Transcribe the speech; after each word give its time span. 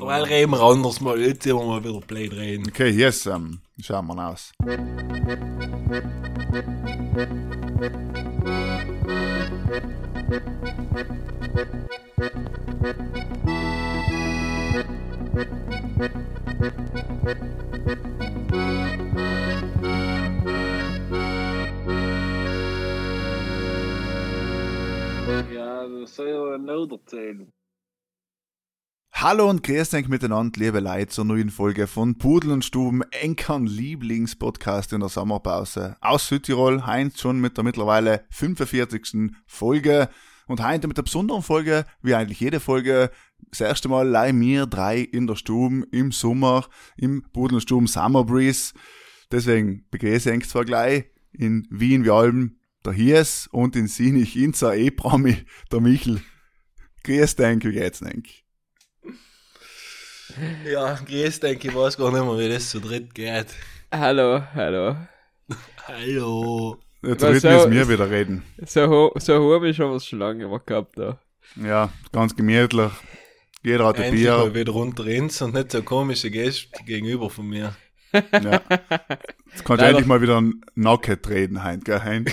Weil 0.00 0.22
reden 0.24 0.52
wir 0.52 0.60
anders 0.60 1.00
mal, 1.00 1.18
jetzt 1.20 1.42
sind 1.42 1.56
wir 1.56 1.64
mal 1.64 1.82
wieder 1.82 2.00
Blade 2.00 2.36
reden. 2.36 2.66
Okay, 2.68 2.90
jetzt 2.90 3.26
ähm, 3.26 3.60
schauen 3.80 4.06
wir 4.06 4.14
mal 4.14 4.32
aus. 4.32 4.52
Ja, 25.52 25.86
das 25.88 26.14
soll 26.14 26.28
ja 26.28 26.54
ein 26.54 26.64
Not 26.64 26.92
erzählen. 26.92 27.52
Hallo 29.20 29.50
und 29.50 29.64
grüß 29.64 29.94
euch 29.94 30.06
miteinander, 30.06 30.60
liebe 30.60 30.78
Leute, 30.78 31.08
zur 31.08 31.24
neuen 31.24 31.50
Folge 31.50 31.88
von 31.88 32.18
Pudel 32.18 32.52
und 32.52 32.64
Stuben, 32.64 33.02
Enkern 33.10 33.66
Lieblingspodcast 33.66 34.92
in 34.92 35.00
der 35.00 35.08
Sommerpause 35.08 35.96
aus 36.00 36.28
Südtirol. 36.28 36.86
Heinz 36.86 37.20
schon 37.20 37.40
mit 37.40 37.56
der 37.56 37.64
mittlerweile 37.64 38.24
45. 38.30 39.32
Folge 39.44 40.08
und 40.46 40.64
heute 40.64 40.86
mit 40.86 40.98
der 40.98 41.02
besonderen 41.02 41.42
Folge, 41.42 41.84
wie 42.00 42.14
eigentlich 42.14 42.38
jede 42.38 42.60
Folge, 42.60 43.10
das 43.50 43.60
erste 43.60 43.88
Mal 43.88 44.06
leih 44.06 44.32
mir 44.32 44.66
drei 44.66 45.00
in 45.00 45.26
der 45.26 45.34
Stube 45.34 45.84
im 45.90 46.12
Sommer, 46.12 46.68
im 46.96 47.24
Pudel 47.32 47.56
und 47.56 47.62
Stuben 47.62 47.88
Summer 47.88 48.22
Breeze. 48.22 48.72
Deswegen 49.32 49.84
begrüße 49.90 50.32
ich 50.32 50.48
zwar 50.48 50.64
gleich 50.64 51.06
in 51.32 51.66
Wien 51.70 52.04
wie 52.04 52.10
Alben 52.10 52.60
der 52.84 52.92
Hies 52.92 53.48
und 53.50 53.74
in 53.74 53.88
Sinich 53.88 54.36
Inza 54.36 54.74
E-Promi 54.74 55.38
der 55.72 55.80
Michel. 55.80 56.22
Grüß 57.02 57.34
dich, 57.34 57.64
wie 57.64 57.72
geht's 57.72 57.98
denk? 57.98 58.47
Ja, 60.70 60.94
grüß 60.94 61.40
denke 61.40 61.68
ich 61.68 61.74
weiß 61.74 61.96
gar 61.96 62.12
nicht 62.12 62.22
mehr, 62.24 62.38
wie 62.38 62.48
das 62.52 62.70
zu 62.70 62.80
dritt 62.80 63.14
geht. 63.14 63.46
Hallo, 63.92 64.42
hallo. 64.54 64.96
Hallo. 65.86 66.78
Jetzt 67.02 67.22
Was 67.22 67.30
reden 67.30 67.40
so- 67.40 67.48
müssen 67.68 67.72
wir 67.72 67.88
wieder 67.88 68.10
reden. 68.10 68.42
So, 68.66 68.86
ho 68.88 69.12
so 69.18 69.54
habe 69.54 69.68
ich 69.68 69.80
aber 69.80 69.98
schon 70.00 70.18
lange 70.18 70.48
gehabt 70.66 70.98
da. 70.98 71.20
Ja, 71.56 71.90
ganz 72.12 72.36
gemütlich. 72.36 72.90
Jeder 73.62 73.86
hat 73.86 73.96
ein 73.96 74.04
Endlich 74.04 74.26
mal 74.28 74.50
Bier. 74.50 74.60
wieder 74.60 74.72
runter 74.72 75.06
ins 75.06 75.40
und 75.42 75.54
nicht 75.54 75.72
so 75.72 75.82
komische 75.82 76.30
Gäste 76.30 76.68
gegenüber 76.84 77.30
von 77.30 77.48
mir. 77.48 77.74
Ja. 78.12 78.60
Jetzt 79.50 79.64
kannst 79.64 79.82
du 79.82 79.86
endlich 79.86 80.06
mal 80.06 80.20
wieder 80.22 80.42
nackt 80.74 81.28
reden, 81.28 81.62
Hein, 81.62 81.80
gell, 81.84 82.00
Hein? 82.02 82.26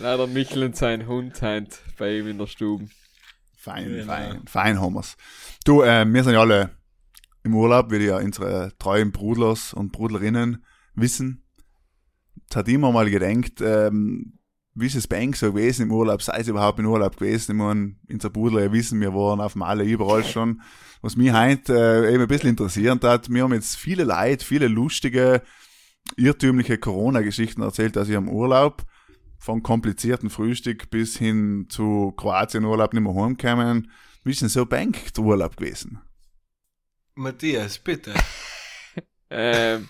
Leider 0.00 0.26
Michel 0.26 0.64
und 0.64 0.76
sein 0.76 1.06
Hund 1.06 1.40
heint 1.40 1.78
bei 1.98 2.18
ihm 2.18 2.28
in 2.28 2.38
der 2.38 2.46
Stube. 2.46 2.88
Fein, 3.66 3.88
Genau. 3.88 4.06
fein, 4.06 4.42
fein 4.46 4.80
haben 4.80 4.94
wir's. 4.94 5.16
Du, 5.64 5.82
äh, 5.82 6.04
wir 6.06 6.22
sind 6.22 6.34
ja 6.34 6.40
alle 6.40 6.70
im 7.42 7.52
Urlaub, 7.54 7.90
wie 7.90 7.96
ja 7.96 8.18
unsere 8.18 8.72
treuen 8.78 9.10
Brudlers 9.10 9.74
und 9.74 9.90
Brudlerinnen 9.90 10.64
wissen. 10.94 11.42
Jetzt 12.42 12.54
hat 12.54 12.68
immer 12.68 12.92
mal 12.92 13.10
gedenkt, 13.10 13.60
ähm, 13.60 14.38
wie 14.74 14.86
ist 14.86 14.94
es 14.94 15.08
bei 15.08 15.26
euch 15.26 15.36
so 15.36 15.52
gewesen 15.52 15.82
im 15.82 15.92
Urlaub? 15.92 16.22
Sei 16.22 16.36
es 16.38 16.46
überhaupt 16.46 16.78
im 16.78 16.86
Urlaub 16.86 17.16
gewesen? 17.16 17.52
Ich 17.52 17.58
meine, 17.58 17.96
unser 18.08 18.30
Brudler 18.30 18.62
ja 18.62 18.72
wissen, 18.72 19.00
wir 19.00 19.12
waren 19.14 19.40
auf 19.40 19.56
Male 19.56 19.82
überall 19.82 20.22
schon. 20.22 20.60
Was 21.02 21.16
mich 21.16 21.32
heute 21.32 21.74
äh, 22.06 22.12
eben 22.14 22.22
ein 22.22 22.28
bisschen 22.28 22.50
interessiert 22.50 23.02
hat, 23.02 23.28
wir 23.28 23.42
haben 23.42 23.52
jetzt 23.52 23.74
viele 23.76 24.04
Leute, 24.04 24.44
viele 24.44 24.68
lustige, 24.68 25.42
irrtümliche 26.16 26.78
Corona-Geschichten 26.78 27.62
erzählt, 27.62 27.96
dass 27.96 28.08
ich 28.08 28.16
am 28.16 28.28
Urlaub 28.28 28.84
von 29.46 29.62
komplizierten 29.62 30.28
Frühstück 30.28 30.90
bis 30.90 31.16
hin 31.16 31.66
zu 31.68 32.12
Kroatien-Urlaub 32.16 32.92
nicht 32.92 33.02
mehr 33.04 33.14
heimgekommen. 33.14 33.92
Wie 34.24 34.32
ist 34.32 34.42
denn 34.42 34.48
so 34.48 34.66
bei 34.66 34.88
euch 34.88 35.12
der 35.12 35.22
Urlaub 35.22 35.56
gewesen? 35.56 36.00
Matthias, 37.14 37.78
bitte. 37.78 38.12
Ähm, 39.28 39.88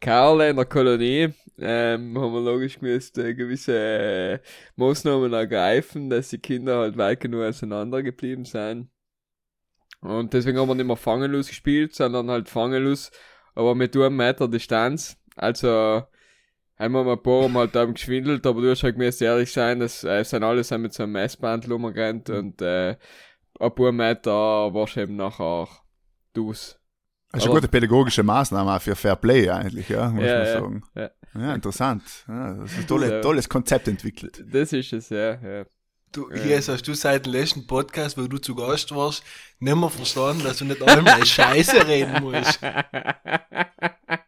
Karl 0.00 0.40
in 0.42 0.54
der 0.54 0.64
Kolonie 0.64 1.34
ähm, 1.58 2.16
haben 2.16 2.32
wir 2.32 2.40
logisch 2.40 2.80
müsst 2.80 3.18
äh, 3.18 3.34
gewisse 3.34 3.76
äh, 3.76 4.38
Maßnahmen 4.76 5.32
ergreifen, 5.32 6.08
dass 6.08 6.28
die 6.28 6.38
Kinder 6.38 6.78
halt 6.78 6.96
weit 6.96 7.18
genug 7.18 7.42
auseinander 7.42 8.04
geblieben 8.04 8.44
sind. 8.44 8.88
Und 10.00 10.32
deswegen 10.32 10.58
haben 10.58 10.68
wir 10.68 10.76
nicht 10.76 10.86
mehr 10.86 10.96
Fangenlos 10.96 11.48
gespielt, 11.48 11.92
sondern 11.92 12.30
halt 12.30 12.48
Fangenlos, 12.48 13.10
aber 13.56 13.74
mit 13.74 13.96
einem 13.96 14.16
Meter 14.16 14.46
Distanz. 14.46 15.16
Also 15.34 16.04
einmal 16.78 17.04
mal 17.04 17.12
ein 17.12 17.22
paar 17.22 17.48
Mal 17.48 17.60
halt 17.60 17.74
da 17.74 17.84
geschwindelt, 17.84 18.46
aber 18.46 18.60
du 18.62 18.70
hast 18.70 18.82
halt 18.82 18.96
müsst 18.96 19.20
ehrlich 19.20 19.52
sein, 19.52 19.80
dass 19.80 20.04
äh, 20.04 20.24
sind 20.24 20.42
alle 20.44 20.64
sind 20.64 20.82
mit 20.82 20.92
so 20.94 21.02
einem 21.02 21.12
Messband 21.12 21.68
rumgerannt 21.68 22.30
und 22.30 22.62
äh, 22.62 22.96
ein 23.60 23.74
paar 23.74 23.92
Meter 23.92 24.32
warst 24.72 24.96
du 24.96 25.00
eben 25.00 25.16
nachher 25.16 25.44
auch 25.44 25.82
dus. 26.32 26.78
Das 27.30 27.40
ist 27.42 27.44
eine 27.46 27.50
Aber- 27.52 27.60
gute 27.60 27.70
pädagogische 27.70 28.22
Maßnahme 28.22 28.74
auch 28.76 28.80
für 28.80 28.94
Fair 28.96 29.16
Play 29.16 29.50
eigentlich, 29.50 29.88
ja, 29.88 30.08
muss 30.08 30.24
Ja, 30.24 30.38
man 30.38 30.46
ja, 30.46 30.52
sagen. 30.52 30.82
ja. 30.94 31.10
Ja, 31.34 31.54
interessant. 31.54 32.02
Ja, 32.26 32.54
das 32.54 32.72
ist 32.72 32.78
ein 32.78 32.86
tolle, 32.86 33.10
Ja. 33.16 33.20
tolles 33.20 33.48
Konzept 33.48 33.86
entwickelt. 33.86 34.42
Das 34.50 34.72
ist 34.72 34.92
es, 34.94 35.10
ja. 35.10 35.34
ja. 35.34 35.64
Du, 36.10 36.30
Ja. 36.30 36.36
hier 36.42 36.56
hast 36.56 36.88
du 36.88 36.94
seit 36.94 37.26
dem 37.26 37.32
letzten 37.34 37.66
Podcast, 37.66 38.16
wo 38.16 38.26
du 38.26 38.38
zu 38.38 38.54
Gast 38.54 38.94
warst, 38.94 39.22
nicht 39.58 39.76
mehr 39.76 39.90
verstanden, 39.90 40.42
dass 40.42 40.56
du 40.58 40.64
nicht 40.64 40.82
einmal 40.82 41.24
Scheiße 41.26 41.86
reden 41.86 42.22
musst. 42.22 42.60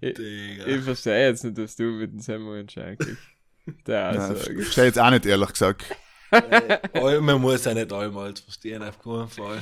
ich, 0.00 0.18
ich 0.18 0.82
verstehe 0.82 1.28
jetzt 1.28 1.44
nicht, 1.44 1.56
was 1.58 1.76
du 1.76 1.84
mit 1.84 2.12
dem 2.12 2.20
Semmel 2.20 2.66
eigentlich. 2.76 3.18
Der 3.86 4.12
Ja, 4.14 4.28
Aussage. 4.30 4.62
verstehe 4.62 4.84
jetzt 4.86 4.98
auch 4.98 5.10
nicht, 5.10 5.26
ehrlich 5.26 5.48
gesagt. 5.52 5.84
Äh, 6.32 7.20
Man 7.20 7.40
muss 7.40 7.64
ja 7.64 7.74
nicht 7.74 7.92
einmal 7.92 8.34
verstehen, 8.34 8.82
auf 8.82 8.98
keinen 8.98 9.28
Fall. 9.28 9.58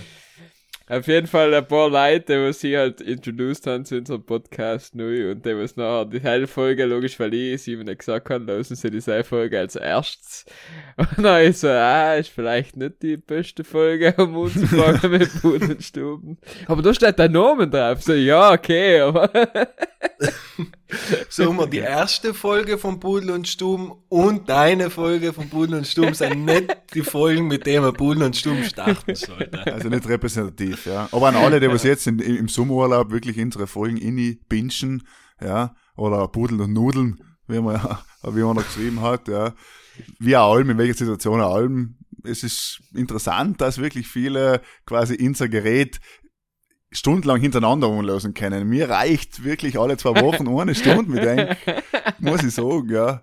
Auf 0.90 1.06
jeden 1.06 1.28
Fall 1.28 1.54
ein 1.54 1.68
paar 1.68 1.88
Leute, 1.88 2.48
die 2.48 2.52
sie 2.52 2.76
halt 2.76 3.00
introduced 3.00 3.64
haben 3.68 3.84
zu 3.84 3.98
unserem 3.98 4.24
Podcast 4.24 4.96
neu 4.96 5.30
und 5.30 5.46
die 5.46 5.56
was 5.56 5.76
nachher 5.76 6.04
die 6.04 6.18
hele 6.18 6.48
Folge, 6.48 6.84
logisch, 6.84 7.20
weil 7.20 7.32
ich 7.32 7.62
sie 7.62 7.74
ihm 7.74 7.84
nicht 7.84 8.00
gesagt 8.00 8.28
habe, 8.28 8.52
lassen 8.52 8.74
sie 8.74 8.90
diese 8.90 9.22
Folge 9.22 9.60
als 9.60 9.76
erstes. 9.76 10.46
Und 10.96 11.22
dann 11.22 11.44
ist 11.44 11.60
so, 11.60 11.68
ah, 11.68 12.16
ist 12.16 12.30
vielleicht 12.30 12.76
nicht 12.76 13.02
die 13.02 13.16
beste 13.16 13.62
Folge, 13.62 14.14
um 14.18 14.36
anzufangen 14.36 15.10
mit 15.18 15.40
Pudenstuben. 15.40 16.38
Aber 16.66 16.82
da 16.82 16.92
steht 16.92 17.20
dein 17.20 17.32
Name 17.32 17.68
drauf. 17.68 18.02
So, 18.02 18.14
ja, 18.14 18.52
okay, 18.52 18.98
aber. 18.98 19.30
So, 21.28 21.52
mal 21.52 21.68
die 21.68 21.78
erste 21.78 22.34
Folge 22.34 22.78
von 22.78 23.00
Pudel 23.00 23.30
und 23.30 23.48
Stumm 23.48 23.94
und 24.08 24.48
deine 24.48 24.90
Folge 24.90 25.32
von 25.32 25.48
Pudel 25.48 25.78
und 25.78 25.86
Stumm 25.86 26.14
sind 26.14 26.44
nicht 26.44 26.76
die 26.94 27.02
Folgen, 27.02 27.46
mit 27.46 27.66
denen 27.66 27.84
man 27.84 27.94
Pudel 27.94 28.24
und 28.24 28.36
Stumm 28.36 28.64
starten 28.64 29.14
sollte. 29.14 29.72
Also 29.72 29.88
nicht 29.88 30.08
repräsentativ, 30.08 30.86
ja. 30.86 31.08
Aber 31.12 31.28
an 31.28 31.36
alle, 31.36 31.60
die 31.60 31.68
was 31.68 31.82
jetzt 31.82 32.06
in, 32.06 32.18
im 32.18 32.48
Sommerurlaub 32.48 33.10
wirklich 33.10 33.38
unsere 33.38 33.66
Folgen 33.66 33.96
inni 33.96 34.40
binschen, 34.48 35.06
ja, 35.40 35.74
oder 35.96 36.26
Pudeln 36.28 36.60
und 36.60 36.72
Nudeln, 36.72 37.20
wie 37.46 37.60
man 37.60 37.80
wie 38.22 38.42
man 38.42 38.56
noch 38.56 38.64
geschrieben 38.64 39.00
hat, 39.00 39.28
ja. 39.28 39.54
Wie 40.18 40.36
auch 40.36 40.54
allem, 40.54 40.70
in 40.70 40.78
welcher 40.78 40.94
Situation 40.94 41.40
auch 41.40 41.54
allem. 41.54 41.96
Es 42.22 42.42
ist 42.42 42.82
interessant, 42.94 43.60
dass 43.60 43.78
wirklich 43.78 44.06
viele 44.06 44.60
quasi 44.84 45.16
unser 45.20 45.48
Gerät 45.48 46.00
stundenlang 46.92 47.40
hintereinander 47.40 47.88
umlösen 47.88 48.34
können. 48.34 48.68
Mir 48.68 48.90
reicht 48.90 49.44
wirklich 49.44 49.78
alle 49.78 49.96
zwei 49.96 50.20
Wochen 50.20 50.48
eine 50.60 50.74
Stunde 50.74 51.10
mit 51.10 51.24
denk, 51.24 51.56
muss 52.18 52.42
ich 52.42 52.54
sagen, 52.54 52.88
ja. 52.90 53.22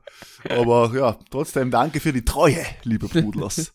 Aber 0.50 0.92
ja, 0.96 1.18
trotzdem 1.30 1.72
danke 1.72 2.00
für 2.00 2.14
die 2.14 2.24
Treue, 2.24 2.66
liebe 2.84 3.08
Pudlers. 3.08 3.74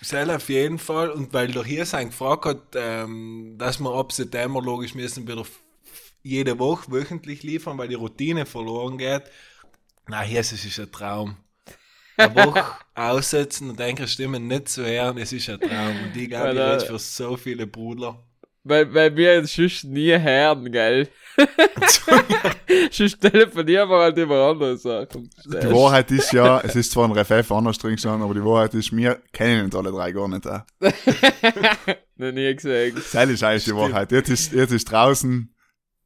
Sel 0.00 0.30
auf 0.30 0.48
jeden 0.48 0.78
Fall. 0.78 1.10
Und 1.10 1.32
weil 1.32 1.48
der 1.48 1.64
hier 1.64 1.84
sein 1.84 2.08
gefragt 2.08 2.44
hat, 2.44 2.62
ähm, 2.74 3.56
dass 3.58 3.80
wir 3.80 3.94
ab 3.94 4.12
September 4.12 4.62
logisch 4.62 4.94
müssen 4.94 5.26
wieder 5.26 5.44
jede 6.22 6.58
Woche 6.58 6.90
wöchentlich 6.90 7.42
liefern, 7.42 7.78
weil 7.78 7.88
die 7.88 7.94
Routine 7.94 8.46
verloren 8.46 8.98
geht. 8.98 9.22
Na, 10.08 10.22
hier 10.22 10.40
ist 10.40 10.52
es 10.52 10.64
ist 10.64 10.80
ein 10.80 10.90
Traum. 10.90 11.36
Eine 12.16 12.34
Woche 12.34 12.64
aussetzen 12.94 13.70
und 13.70 13.78
denke, 13.78 14.08
Stimmen 14.08 14.46
nicht 14.46 14.68
zu 14.68 14.84
hören, 14.84 15.18
es 15.18 15.32
ist 15.32 15.48
ein 15.48 15.60
Traum. 15.60 16.04
Und 16.04 16.12
die 16.14 16.28
glaube 16.28 16.52
ich 16.52 16.58
jetzt 16.58 16.86
für 16.86 16.98
so 16.98 17.36
viele 17.36 17.66
Brudler. 17.66 18.25
Weil, 18.68 18.92
weil 18.92 19.16
wir 19.16 19.34
jetzt 19.36 19.54
sonst 19.54 19.84
nie 19.84 20.18
hören, 20.18 20.72
gell? 20.72 21.08
sonst 22.90 23.20
telefonieren 23.20 23.88
wir 23.88 23.98
halt 23.98 24.18
über 24.18 24.48
andere 24.48 24.76
Sachen. 24.76 25.30
Die 25.44 25.70
Wahrheit 25.70 26.10
ist 26.10 26.32
ja, 26.32 26.60
es 26.62 26.74
ist 26.74 26.90
zwar 26.90 27.04
ein 27.04 27.12
Refef 27.12 27.52
anders 27.52 27.78
drin 27.78 27.92
gestanden, 27.92 28.22
aber 28.22 28.34
die 28.34 28.44
Wahrheit 28.44 28.74
ist, 28.74 28.96
wir 28.96 29.20
kennen 29.32 29.66
uns 29.66 29.76
alle 29.76 29.92
drei 29.92 30.10
gar 30.10 30.26
nicht. 30.26 30.48
Auch. 30.48 30.62
Noch 32.16 32.32
nie 32.32 32.52
gesehen. 32.56 32.96
Das 32.96 33.14
ist 33.14 33.42
eigentlich 33.44 33.64
die 33.64 33.76
Wahrheit. 33.76 34.10
Jetzt 34.10 34.30
ist, 34.30 34.52
jetzt 34.52 34.72
ist 34.72 34.90
draußen, 34.90 35.54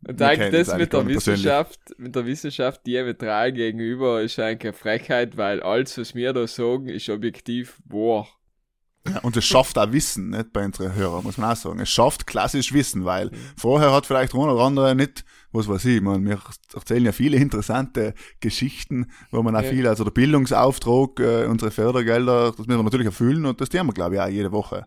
Und 0.06 0.20
Wir 0.20 0.26
eigentlich 0.28 0.66
das 0.66 0.76
mit 0.76 0.92
der 0.92 0.98
persönlich. 0.98 1.16
Wissenschaft, 1.16 1.80
mit 1.96 2.14
der 2.14 2.26
Wissenschaft 2.26 2.86
diametral 2.86 3.52
gegenüber 3.52 4.20
ist 4.20 4.38
eigentlich 4.38 4.64
eine 4.64 4.72
Frechheit, 4.74 5.38
weil 5.38 5.62
alles, 5.62 5.96
was 5.96 6.14
wir 6.14 6.34
da 6.34 6.46
sagen, 6.46 6.88
ist 6.88 7.08
objektiv 7.08 7.80
wahr. 7.86 8.28
und 9.22 9.36
es 9.36 9.44
schafft 9.44 9.78
auch 9.78 9.92
Wissen, 9.92 10.30
nicht 10.30 10.52
bei 10.52 10.64
unseren 10.64 10.94
Hörern, 10.94 11.24
muss 11.24 11.38
man 11.38 11.52
auch 11.52 11.56
sagen. 11.56 11.80
Es 11.80 11.88
schafft 11.88 12.26
klassisch 12.26 12.72
Wissen, 12.72 13.04
weil 13.04 13.30
vorher 13.56 13.92
hat 13.92 14.06
vielleicht 14.06 14.34
eine 14.34 14.42
oder 14.52 14.62
andere 14.62 14.94
nicht, 14.94 15.24
was 15.52 15.68
weiß 15.68 15.84
ich, 15.86 16.00
man, 16.00 16.24
wir 16.24 16.38
erzählen 16.74 17.06
ja 17.06 17.12
viele 17.12 17.36
interessante 17.38 18.14
Geschichten, 18.40 19.10
wo 19.30 19.42
man 19.42 19.56
auch 19.56 19.62
Ja. 19.62 19.70
viel, 19.70 19.86
also 19.86 20.04
der 20.04 20.10
Bildungsauftrag, 20.10 21.18
äh, 21.20 21.46
unsere 21.46 21.70
Fördergelder, 21.70 22.50
das 22.52 22.66
müssen 22.66 22.78
wir 22.78 22.82
natürlich 22.84 23.06
erfüllen 23.06 23.46
und 23.46 23.60
das 23.60 23.68
tun 23.70 23.86
wir, 23.86 23.92
glaube 23.92 24.16
ich, 24.16 24.20
auch 24.20 24.28
jede 24.28 24.52
Woche. 24.52 24.86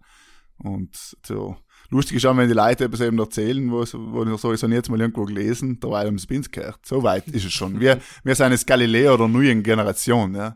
Und 0.58 0.96
so, 1.26 1.58
lustig 1.90 2.18
ist 2.18 2.26
auch, 2.26 2.38
wenn 2.38 2.48
die 2.48 2.54
Leute 2.54 2.86
etwas 2.86 3.02
eben 3.02 3.18
erzählen, 3.20 3.70
wo, 3.72 3.80
wo 3.82 4.24
ich 4.24 4.40
sowieso 4.40 4.68
jetzt 4.68 4.90
mal 4.90 5.02
irgendwo 5.02 5.26
gelesen, 5.26 5.80
derweil 5.80 6.06
ums 6.06 6.24
Spins 6.24 6.50
gehört. 6.52 6.86
So 6.86 7.04
weit 7.04 7.28
ist 7.28 7.46
es 7.46 7.52
schon. 7.52 7.80
Wir, 7.80 8.00
wir 8.24 8.36
sind 8.36 8.52
jetzt 8.52 8.68
Galileo 8.68 9.18
der 9.18 9.28
neuen 9.28 9.64
Generation, 9.64 10.36
ja. 10.36 10.56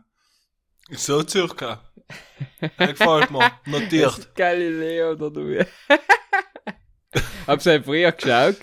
So 0.90 1.26
circa. 1.26 1.82
Das 2.60 2.90
gefällt 2.90 3.30
mir. 3.30 3.50
Notiert. 3.66 4.34
Galileo 4.34 5.12
oder 5.12 5.30
du. 5.30 5.66
Hab's 7.46 7.64
ja 7.64 7.82
früher 7.82 8.12
geschaut. 8.12 8.56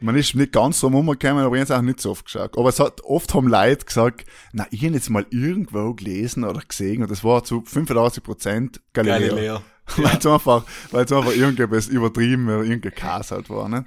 Man 0.00 0.14
ist 0.14 0.34
nicht 0.34 0.52
ganz 0.52 0.80
so 0.80 0.88
rumgekommen, 0.88 1.42
aber 1.42 1.56
ich 1.56 1.62
habe 1.62 1.78
auch 1.78 1.82
nicht 1.82 2.00
so 2.02 2.10
oft 2.10 2.26
geschaut. 2.26 2.58
Aber 2.58 2.68
es 2.68 2.80
hat, 2.80 3.02
oft 3.02 3.32
haben 3.32 3.48
Leute 3.48 3.86
gesagt, 3.86 4.26
na, 4.52 4.66
ich 4.70 4.84
habe 4.84 4.92
jetzt 4.92 5.08
mal 5.08 5.26
irgendwo 5.30 5.94
gelesen 5.94 6.44
oder 6.44 6.60
gesehen 6.60 7.02
und 7.02 7.10
das 7.10 7.24
war 7.24 7.44
zu 7.44 7.60
85% 7.60 8.80
Galileo. 8.92 9.28
Galileo. 9.34 9.62
Weil 9.96 10.16
es 10.18 10.26
einfach, 10.26 10.64
weil 10.90 11.04
es 11.04 11.12
einfach 11.12 11.32
irgendetwas 11.34 11.86
übertrieben 11.86 12.48
oder 12.48 12.64
irgendein 12.64 12.94
Chaos 12.94 13.30
halt 13.30 13.48
war, 13.48 13.68
ne? 13.68 13.84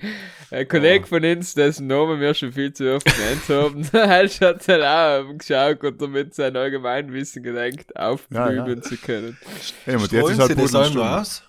Ein 0.50 0.68
Kollege 0.68 1.06
von 1.06 1.24
uns, 1.26 1.54
dessen 1.54 1.88
Namen 1.88 2.20
wir 2.22 2.34
schon 2.34 2.54
viel 2.54 2.72
zu 2.74 2.96
oft 2.96 3.06
genannt 3.06 3.50
haben, 3.50 3.86
hat 3.94 4.68
halt 4.68 4.84
auch 4.84 5.38
geschaut 5.38 5.84
und 5.84 6.02
damit 6.02 6.34
sein 6.34 6.56
Allgemeinwissen 6.56 7.44
gedenkt, 7.44 7.96
aufblühen 7.98 8.56
Ja, 8.56 8.68
ja. 8.68 8.82
zu 8.82 8.96
können. 8.98 9.38
Hey, 9.86 9.96
aber 9.96 10.04
jetzt 10.06 10.14
ist 10.14 10.40
halt 10.40 10.50
Sie 10.52 10.56
das 10.56 10.74
aus? 10.76 11.44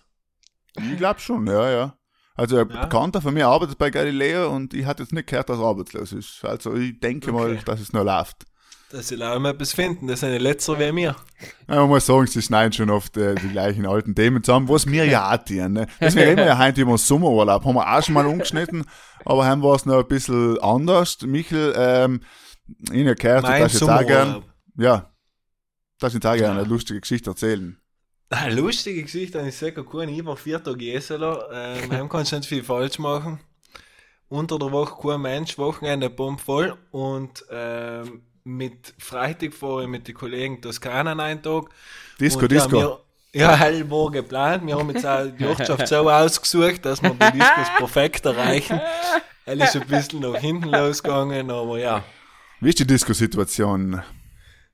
Ich 0.76 0.96
glaube 0.96 1.20
schon, 1.20 1.46
ja, 1.46 1.70
ja. 1.70 1.96
Also 2.34 2.56
ein 2.58 2.68
Ja. 2.70 2.82
Bekannter 2.82 3.20
von 3.22 3.34
mir 3.34 3.46
arbeitet 3.46 3.78
bei 3.78 3.90
Galileo 3.90 4.50
und 4.54 4.74
ich 4.74 4.84
hatte 4.84 5.02
jetzt 5.02 5.12
nicht 5.12 5.28
gehört, 5.28 5.48
dass 5.48 5.58
er 5.58 5.64
arbeitslos 5.64 6.12
ist. 6.12 6.44
Also 6.44 6.74
ich 6.74 6.98
denke 6.98 7.32
mal, 7.32 7.50
Okay. 7.52 7.60
dass 7.64 7.80
es 7.80 7.92
noch 7.92 8.04
läuft. 8.04 8.44
Dass 8.90 9.06
Sie 9.06 9.22
auch 9.22 9.38
mal 9.38 9.50
etwas 9.50 9.72
finden. 9.72 10.08
Das 10.08 10.20
sind 10.20 10.32
die 10.32 10.38
letzter 10.38 10.76
wie 10.78 10.90
mir. 10.90 11.14
Ja, 11.68 11.76
man 11.76 11.88
muss 11.88 12.06
sagen, 12.06 12.26
sie 12.26 12.42
schneiden 12.42 12.72
schon 12.72 12.90
oft 12.90 13.16
äh, 13.16 13.36
die 13.36 13.48
gleichen 13.48 13.86
alten 13.86 14.16
Themen 14.16 14.42
zusammen, 14.42 14.68
was 14.68 14.84
wir 14.86 15.04
ja 15.04 15.32
auch 15.32 15.44
tun. 15.44 15.74
Ne? 15.74 15.86
Deswegen 16.00 16.30
reden 16.30 16.38
wir 16.38 16.46
ja 16.46 16.58
heute 16.58 16.80
über 16.80 16.92
den 16.92 16.98
Sommerurlaub. 16.98 17.64
Haben 17.64 17.76
wir 17.76 17.88
auch 17.88 18.02
schon 18.02 18.14
mal 18.14 18.26
umgeschnitten, 18.26 18.84
aber 19.24 19.46
haben 19.46 19.62
war 19.62 19.76
es 19.76 19.86
noch 19.86 20.00
ein 20.00 20.08
bisschen 20.08 20.58
anders. 20.58 21.18
Michel, 21.22 21.72
ähm, 21.76 22.20
ich 22.90 23.06
habe 23.06 23.14
gehört, 23.14 23.44
Mein 23.44 23.62
dass 23.62 23.74
jetzt 23.74 23.88
auch 23.88 24.04
gern, 24.04 24.42
ja, 24.76 25.08
dass 26.00 26.12
jetzt 26.14 26.26
auch 26.26 26.34
gerne 26.34 26.60
eine 26.60 26.68
lustige 26.68 27.00
Geschichte 27.00 27.30
erzählen. 27.30 27.76
Eine 28.28 28.54
lustige 28.54 29.02
Geschichte, 29.04 29.40
ich 29.46 29.56
sage 29.56 29.84
gut, 29.84 30.08
ich 30.08 30.24
war 30.24 30.36
vier 30.36 30.62
Tage 30.62 30.92
Eseler, 30.94 31.48
ähm, 31.52 31.92
heim 31.92 32.08
kannst 32.08 32.32
du 32.32 32.36
nicht 32.36 32.48
viel 32.48 32.64
falsch 32.64 32.98
machen. 32.98 33.38
Unter 34.28 34.58
der 34.58 34.72
Woche 34.72 35.00
kein 35.00 35.20
Mensch, 35.20 35.58
Wochenende 35.58 36.10
bomb 36.10 36.40
voll 36.40 36.76
und 36.90 37.44
ähm, 37.50 38.22
mit 38.56 38.94
Freitag 38.98 39.52
ich 39.52 39.88
mit 39.88 40.08
den 40.08 40.14
Kollegen 40.14 40.60
Toskana 40.60 41.12
einen 41.12 41.42
Tag. 41.42 41.70
Disco, 42.18 42.40
Und 42.40 42.52
Disco. 42.52 42.76
Ja, 42.76 42.82
wir, 42.82 43.40
ja, 43.40 43.56
hell 43.56 43.90
war 43.90 44.10
geplant. 44.10 44.66
Wir 44.66 44.76
haben 44.76 44.90
jetzt 44.90 45.06
auch 45.06 45.24
die 45.24 45.40
Wirtschaft 45.40 45.88
so 45.88 46.10
ausgesucht, 46.10 46.84
dass 46.84 47.02
wir 47.02 47.10
die 47.10 47.38
Discos 47.38 47.68
perfekt 47.78 48.26
erreichen. 48.26 48.80
Er 49.46 49.54
ist 49.54 49.76
ein 49.76 49.86
bisschen 49.86 50.20
nach 50.20 50.36
hinten 50.36 50.68
losgegangen, 50.68 51.50
aber 51.50 51.78
ja. 51.78 52.04
Wie 52.60 52.68
ist 52.68 52.78
die 52.78 52.86
Disco-Situation? 52.86 54.02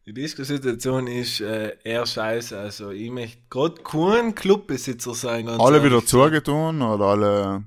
Die 0.06 0.12
Disco-Situation 0.12 1.06
ist 1.06 1.40
äh, 1.40 1.76
eher 1.82 2.06
scheiße. 2.06 2.58
Also 2.58 2.90
ich 2.90 3.10
möchte 3.10 3.38
gerade 3.50 3.82
kein 3.82 4.34
Clubbesitzer 4.34 5.14
sein. 5.14 5.48
Alle 5.48 5.82
wieder 5.82 6.04
zugetan 6.04 6.82
oder 6.82 7.04
alle? 7.06 7.64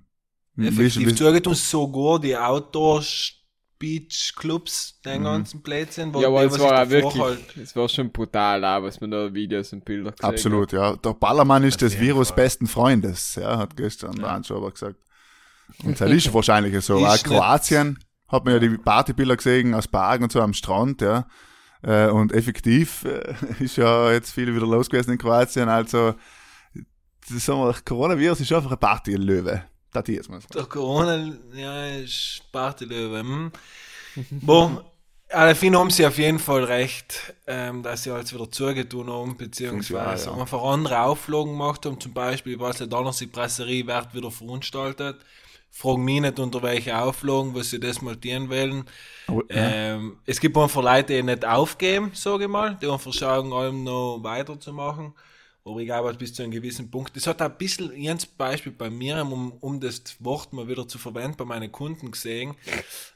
Effektiv 0.57 1.15
zugetan, 1.15 1.53
sogar 1.53 2.19
die 2.19 2.35
Outdoor 2.35 3.01
Beach 3.79 4.33
Clubs, 4.35 4.99
den 5.05 5.23
ganzen 5.23 5.63
Plätzchen. 5.63 6.13
wo 6.13 6.21
Ja, 6.21 6.27
aber 6.27 6.43
es 6.43 6.51
was 6.53 6.59
war 6.59 6.83
auch 6.83 6.89
wirklich, 6.89 7.23
halt- 7.23 7.57
es 7.57 7.75
war 7.75 7.87
schon 7.87 8.11
brutal, 8.11 8.63
auch, 8.65 8.83
was 8.83 8.99
man 8.99 9.09
da 9.11 9.33
Videos 9.33 9.71
und 9.71 9.85
Bilder 9.85 10.11
gesehen 10.11 10.25
Absolut, 10.29 10.71
ja. 10.73 10.95
Der 10.97 11.13
Ballermann 11.13 11.63
ist 11.63 11.81
des 11.81 11.93
jeden 11.93 12.05
Virus 12.05 12.27
Fall. 12.27 12.35
besten 12.43 12.67
Freundes, 12.67 13.35
ja, 13.35 13.57
hat 13.57 13.77
gestern 13.77 14.15
der 14.17 14.31
Anschaber 14.31 14.69
gesagt. 14.71 14.97
Und 15.83 16.01
das 16.01 16.09
ist 16.11 16.33
wahrscheinlich 16.33 16.73
so. 16.83 16.97
Ist 16.97 17.05
Auch 17.05 17.13
nicht- 17.13 17.25
Kroatien 17.25 17.99
hat 18.27 18.43
man 18.43 18.55
ja 18.55 18.59
die 18.59 18.77
Partybilder 18.77 19.37
gesehen 19.37 19.73
aus 19.73 19.87
Bergen 19.87 20.23
und 20.23 20.31
so 20.31 20.41
am 20.41 20.53
Strand, 20.53 21.01
ja. 21.01 21.27
Äh, 21.81 22.07
Und 22.09 22.33
effektiv 22.33 23.05
äh, 23.05 23.33
ist 23.63 23.77
ja 23.77 24.11
jetzt 24.11 24.31
viele 24.31 24.53
wieder 24.53 24.65
los 24.67 24.89
gewesen 24.89 25.11
in 25.11 25.17
Kroatien. 25.17 25.69
Also, 25.69 26.15
das 27.29 27.45
sagen 27.45 27.59
wir, 27.61 27.73
Coronavirus 27.85 28.41
ist 28.41 28.51
einfach 28.51 28.71
ein 28.71 28.77
Partylöwe. 28.79 29.63
Das 29.91 30.03
ist 30.07 30.15
jetzt 30.15 30.29
mal 30.29 30.39
so. 30.41 30.47
Der 30.53 30.65
Corona, 30.65 31.33
ja, 31.53 31.87
ist 31.87 32.41
Partylöwe. 32.51 33.19
Hm. 33.19 33.51
Boah, 34.31 34.83
alle 35.31 35.55
Finn 35.55 35.77
haben 35.77 35.89
sie 35.89 36.05
auf 36.05 36.17
jeden 36.17 36.39
Fall 36.39 36.63
recht, 36.63 37.33
ähm, 37.47 37.83
dass 37.83 38.03
sie 38.03 38.09
jetzt 38.15 38.33
wieder 38.33 38.49
zugetun 38.51 39.09
haben, 39.11 39.37
beziehungsweise 39.37 40.25
Ja, 40.27 40.35
ja. 40.35 40.41
einfach 40.41 40.63
andere 40.63 41.01
Auflagen 41.01 41.51
gemacht 41.51 41.85
haben. 41.85 41.99
Zum 41.99 42.13
Beispiel, 42.13 42.53
ich 42.53 42.59
weiß 42.59 42.79
nicht, 42.79 42.91
Donnerstag 42.91 43.31
Brasserie 43.31 43.85
wird 43.85 44.13
wieder 44.13 44.31
veranstaltet. 44.31 45.17
Fragen 45.71 46.03
mich 46.03 46.21
nicht, 46.21 46.39
unter 46.39 46.63
welche 46.63 46.97
Auflagen, 46.97 47.53
was 47.53 47.69
sie 47.69 47.79
das 47.79 48.01
mal 48.01 48.15
tun 48.15 48.49
wollen. 48.49 48.85
Aber, 49.27 49.43
ja. 49.49 49.69
Ähm, 49.69 50.17
es 50.25 50.39
gibt 50.39 50.57
einfach 50.57 50.81
Leute, 50.81 51.13
die 51.15 51.23
nicht 51.23 51.45
aufgeben, 51.45 52.11
sage 52.15 52.45
ich 52.45 52.49
mal, 52.49 52.75
die 52.81 52.87
einfach 52.87 53.13
schauen, 53.13 53.53
allem 53.53 53.83
noch 53.83 54.19
weiterzumachen. 54.23 55.13
Ich 55.65 55.85
glaube, 55.85 56.13
bis 56.13 56.33
zu 56.33 56.43
einem 56.43 56.51
gewissen 56.51 56.89
Punkt. 56.89 57.15
Das 57.15 57.27
hat 57.27 57.41
auch 57.41 57.45
ein 57.45 57.57
bisschen, 57.57 57.95
Jens 57.95 58.25
Beispiel 58.25 58.71
bei 58.71 58.89
mir, 58.89 59.21
um, 59.21 59.51
um 59.59 59.79
das 59.79 60.01
Wort 60.19 60.53
mal 60.53 60.67
wieder 60.67 60.87
zu 60.87 60.97
verwenden, 60.97 61.37
bei 61.37 61.45
meinen 61.45 61.71
Kunden 61.71 62.11
gesehen. 62.11 62.55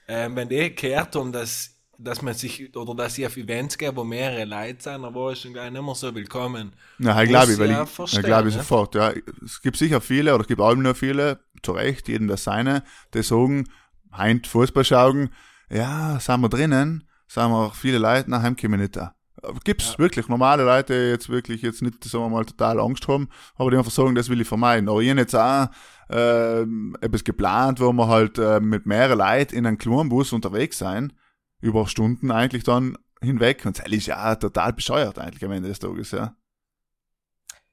Ähm, 0.08 0.36
wenn 0.36 0.50
die 0.50 0.76
gehört 0.76 1.16
haben, 1.16 1.32
dass, 1.32 1.72
dass 1.98 2.22
man 2.22 2.34
sich, 2.34 2.76
oder 2.76 2.94
dass 2.96 3.18
ich 3.18 3.26
auf 3.26 3.38
Events 3.38 3.78
gehe, 3.78 3.96
wo 3.96 4.04
mehrere 4.04 4.46
Leute 4.46 4.84
sind, 4.84 5.04
dann 5.04 5.16
war 5.16 5.32
ich 5.32 5.42
schon 5.42 5.54
gleich 5.54 5.72
nicht 5.72 5.82
mehr 5.82 5.96
so 5.96 6.14
willkommen. 6.14 6.74
Ja, 7.00 7.22
ich 7.22 7.30
Muss 7.30 7.40
glaube 7.40 7.54
ich, 7.54 7.60
weil 7.60 7.72
ja 7.72 7.84
ich, 7.84 8.14
ich 8.14 8.24
glaube 8.24 8.50
ich 8.50 8.56
ne? 8.56 8.62
sofort, 8.62 8.96
ja. 8.96 9.14
Es 9.44 9.62
gibt 9.62 9.78
sicher 9.78 10.02
viele, 10.02 10.34
oder 10.34 10.42
es 10.42 10.48
gibt 10.48 10.62
allem 10.62 10.84
nur 10.84 10.96
viele, 10.96 11.40
zu 11.64 11.72
Recht, 11.72 12.08
jeden 12.08 12.28
das 12.28 12.44
seine, 12.44 12.84
die 13.14 13.24
sagen, 13.24 13.70
heint 14.12 14.48
Fußball 14.48 14.84
schauen, 14.84 15.30
ja, 15.70 16.20
sind 16.20 16.42
wir 16.42 16.50
drinnen, 16.50 17.08
sind 17.28 17.50
wir 17.50 17.72
viele 17.72 17.98
Leute, 17.98 18.30
nach 18.30 18.44
heim 18.44 18.56
kommen 18.56 18.74
wir 18.74 18.80
nicht 18.80 18.96
da. 18.96 19.16
Gibt's 19.64 20.00
wirklich 20.00 20.28
normale 20.28 20.64
Leute, 20.64 20.94
jetzt 20.94 21.30
wirklich 21.30 21.62
jetzt 21.62 21.82
nicht, 21.82 22.04
sagen 22.04 22.24
wir 22.26 22.30
mal, 22.30 22.46
total 22.46 22.80
Angst 22.80 23.08
haben, 23.08 23.28
aber 23.56 23.72
die 23.72 23.78
einfach 23.78 23.92
sagen, 23.92 24.16
das 24.16 24.30
will 24.30 24.40
ich 24.40 24.48
vermeiden. 24.48 24.88
Aber 24.88 25.02
ich 25.02 25.10
hab 25.10 25.18
jetzt 25.18 25.36
auch 25.36 25.68
ähm, 26.10 26.96
etwas 27.02 27.24
geplant, 27.24 27.80
wo 27.80 27.92
wir 27.92 28.08
halt 28.08 28.38
äh, 28.38 28.60
mit 28.60 28.86
mehreren 28.86 29.18
Leuten 29.18 29.56
in 29.56 29.66
einem 29.66 29.78
kleinen 29.78 30.10
Bus 30.10 30.32
unterwegs 30.32 30.78
sein, 30.78 31.14
über 31.62 31.88
Stunden 31.88 32.32
eigentlich 32.32 32.64
dann 32.64 32.98
hinweg. 33.22 33.66
Und 33.66 33.80
das 33.80 33.88
ist 33.88 34.08
ja 34.08 34.36
total 34.36 34.74
bescheuert 34.74 35.20
eigentlich 35.20 35.44
am 35.44 35.52
Ende 35.52 35.70
des 35.70 35.80
Tages, 35.80 36.12
ja. 36.12 36.36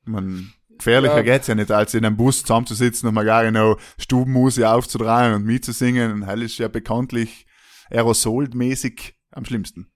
Man, 0.05 0.53
gefährlicher 0.79 1.19
Ja. 1.19 1.23
geht's 1.23 1.47
ja 1.47 1.55
nicht, 1.55 1.71
als 1.71 1.95
in 1.95 2.05
einem 2.05 2.17
Bus 2.17 2.41
zusammenzusitzen 2.41 3.09
und 3.09 3.15
mal 3.15 3.25
gar 3.25 3.49
noch 3.51 3.79
Stubenmusik 3.99 4.65
aufzudrehen 4.65 5.35
und 5.35 5.45
mitzusingen. 5.45 6.13
Und 6.13 6.23
hell 6.27 6.43
ist 6.43 6.59
ja 6.59 6.69
bekanntlich 6.69 7.47
aerosolmäßig 7.91 9.15
am 9.31 9.45
schlimmsten. 9.45 9.93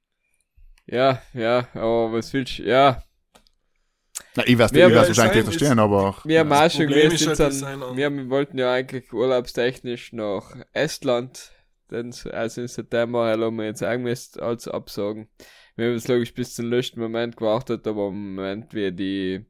Ja, 0.86 1.22
ja, 1.32 1.66
aber 1.74 2.12
was 2.12 2.32
willst 2.32 2.58
du, 2.58 2.64
ja, 2.64 3.02
Na, 4.36 4.46
ich 4.46 4.58
weiß, 4.58 4.70
Ja, 4.72 4.88
ich 4.88 4.94
weiß 4.94 5.08
es 5.10 5.16
wahrscheinlich 5.16 5.46
nicht 5.46 5.58
verstehen, 5.58 5.78
aber 5.78 6.16
wir 6.24 6.40
haben 6.40 6.52
auch 6.52 6.70
schon 6.70 6.86
gewesen, 6.88 7.28
halt, 7.38 7.54
sein- 7.54 7.80
wir, 7.96 8.06
haben- 8.06 8.30
wollten 8.30 8.58
ja 8.58 8.72
eigentlich 8.72 9.12
urlaubstechnisch 9.12 10.12
nach 10.12 10.54
Estland, 10.72 11.52
denn, 11.90 12.14
also 12.32 12.60
in 12.60 12.68
September, 12.68 13.26
haben 13.30 13.56
wir 13.56 13.64
jetzt 13.66 13.82
angemisst 13.82 14.40
als 14.40 14.68
absagen. 14.68 15.28
Wir 15.76 15.86
haben 15.86 15.94
jetzt 15.94 16.08
logisch 16.08 16.34
bis 16.34 16.54
zum 16.54 16.70
letzten 16.70 17.00
Moment 17.00 17.36
gewartet, 17.36 17.86
aber 17.86 18.08
im 18.08 18.34
Moment, 18.36 18.74
wie 18.74 18.92
die, 18.92 19.46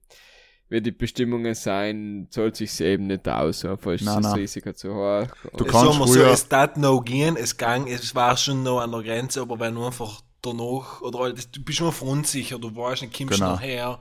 wie 0.69 0.81
die 0.81 0.93
Bestimmungen 0.93 1.55
sein, 1.55 2.29
zahlt 2.31 2.57
sich's 2.57 2.81
eben 2.81 3.07
nicht 3.09 3.29
aus, 3.29 3.65
einfach 3.65 3.93
ist 3.93 4.03
Nein, 4.05 4.23
das 4.23 4.33
nein. 4.33 4.41
Risiko 4.41 4.73
zu 4.73 4.95
hoch. 4.95 5.27
Du 5.57 5.65
Es 5.67 5.71
kannst 5.73 5.95
so, 5.95 6.07
früher- 6.07 6.31
es 6.31 6.49
tat 6.49 6.77
noch 6.79 7.03
gehen, 7.03 7.37
es 7.37 7.57
gang, 7.57 7.87
es 7.89 8.15
war 8.15 8.37
schon 8.37 8.63
noch 8.63 8.81
an 8.81 8.93
der 8.93 9.03
Grenze, 9.03 9.43
aber 9.43 9.59
wenn 9.61 9.75
du 9.75 9.85
einfach 9.85 10.23
danach, 10.45 11.01
oder 11.03 11.19
halt, 11.21 11.57
du 11.57 11.63
bist 11.63 11.81
nur 11.81 12.03
unsicher, 12.03 12.59
du 12.59 12.75
weißt 12.75 13.03
nicht, 13.03 13.17
kommst 13.17 13.35
Genau. 13.35 13.53
nachher, 13.55 14.01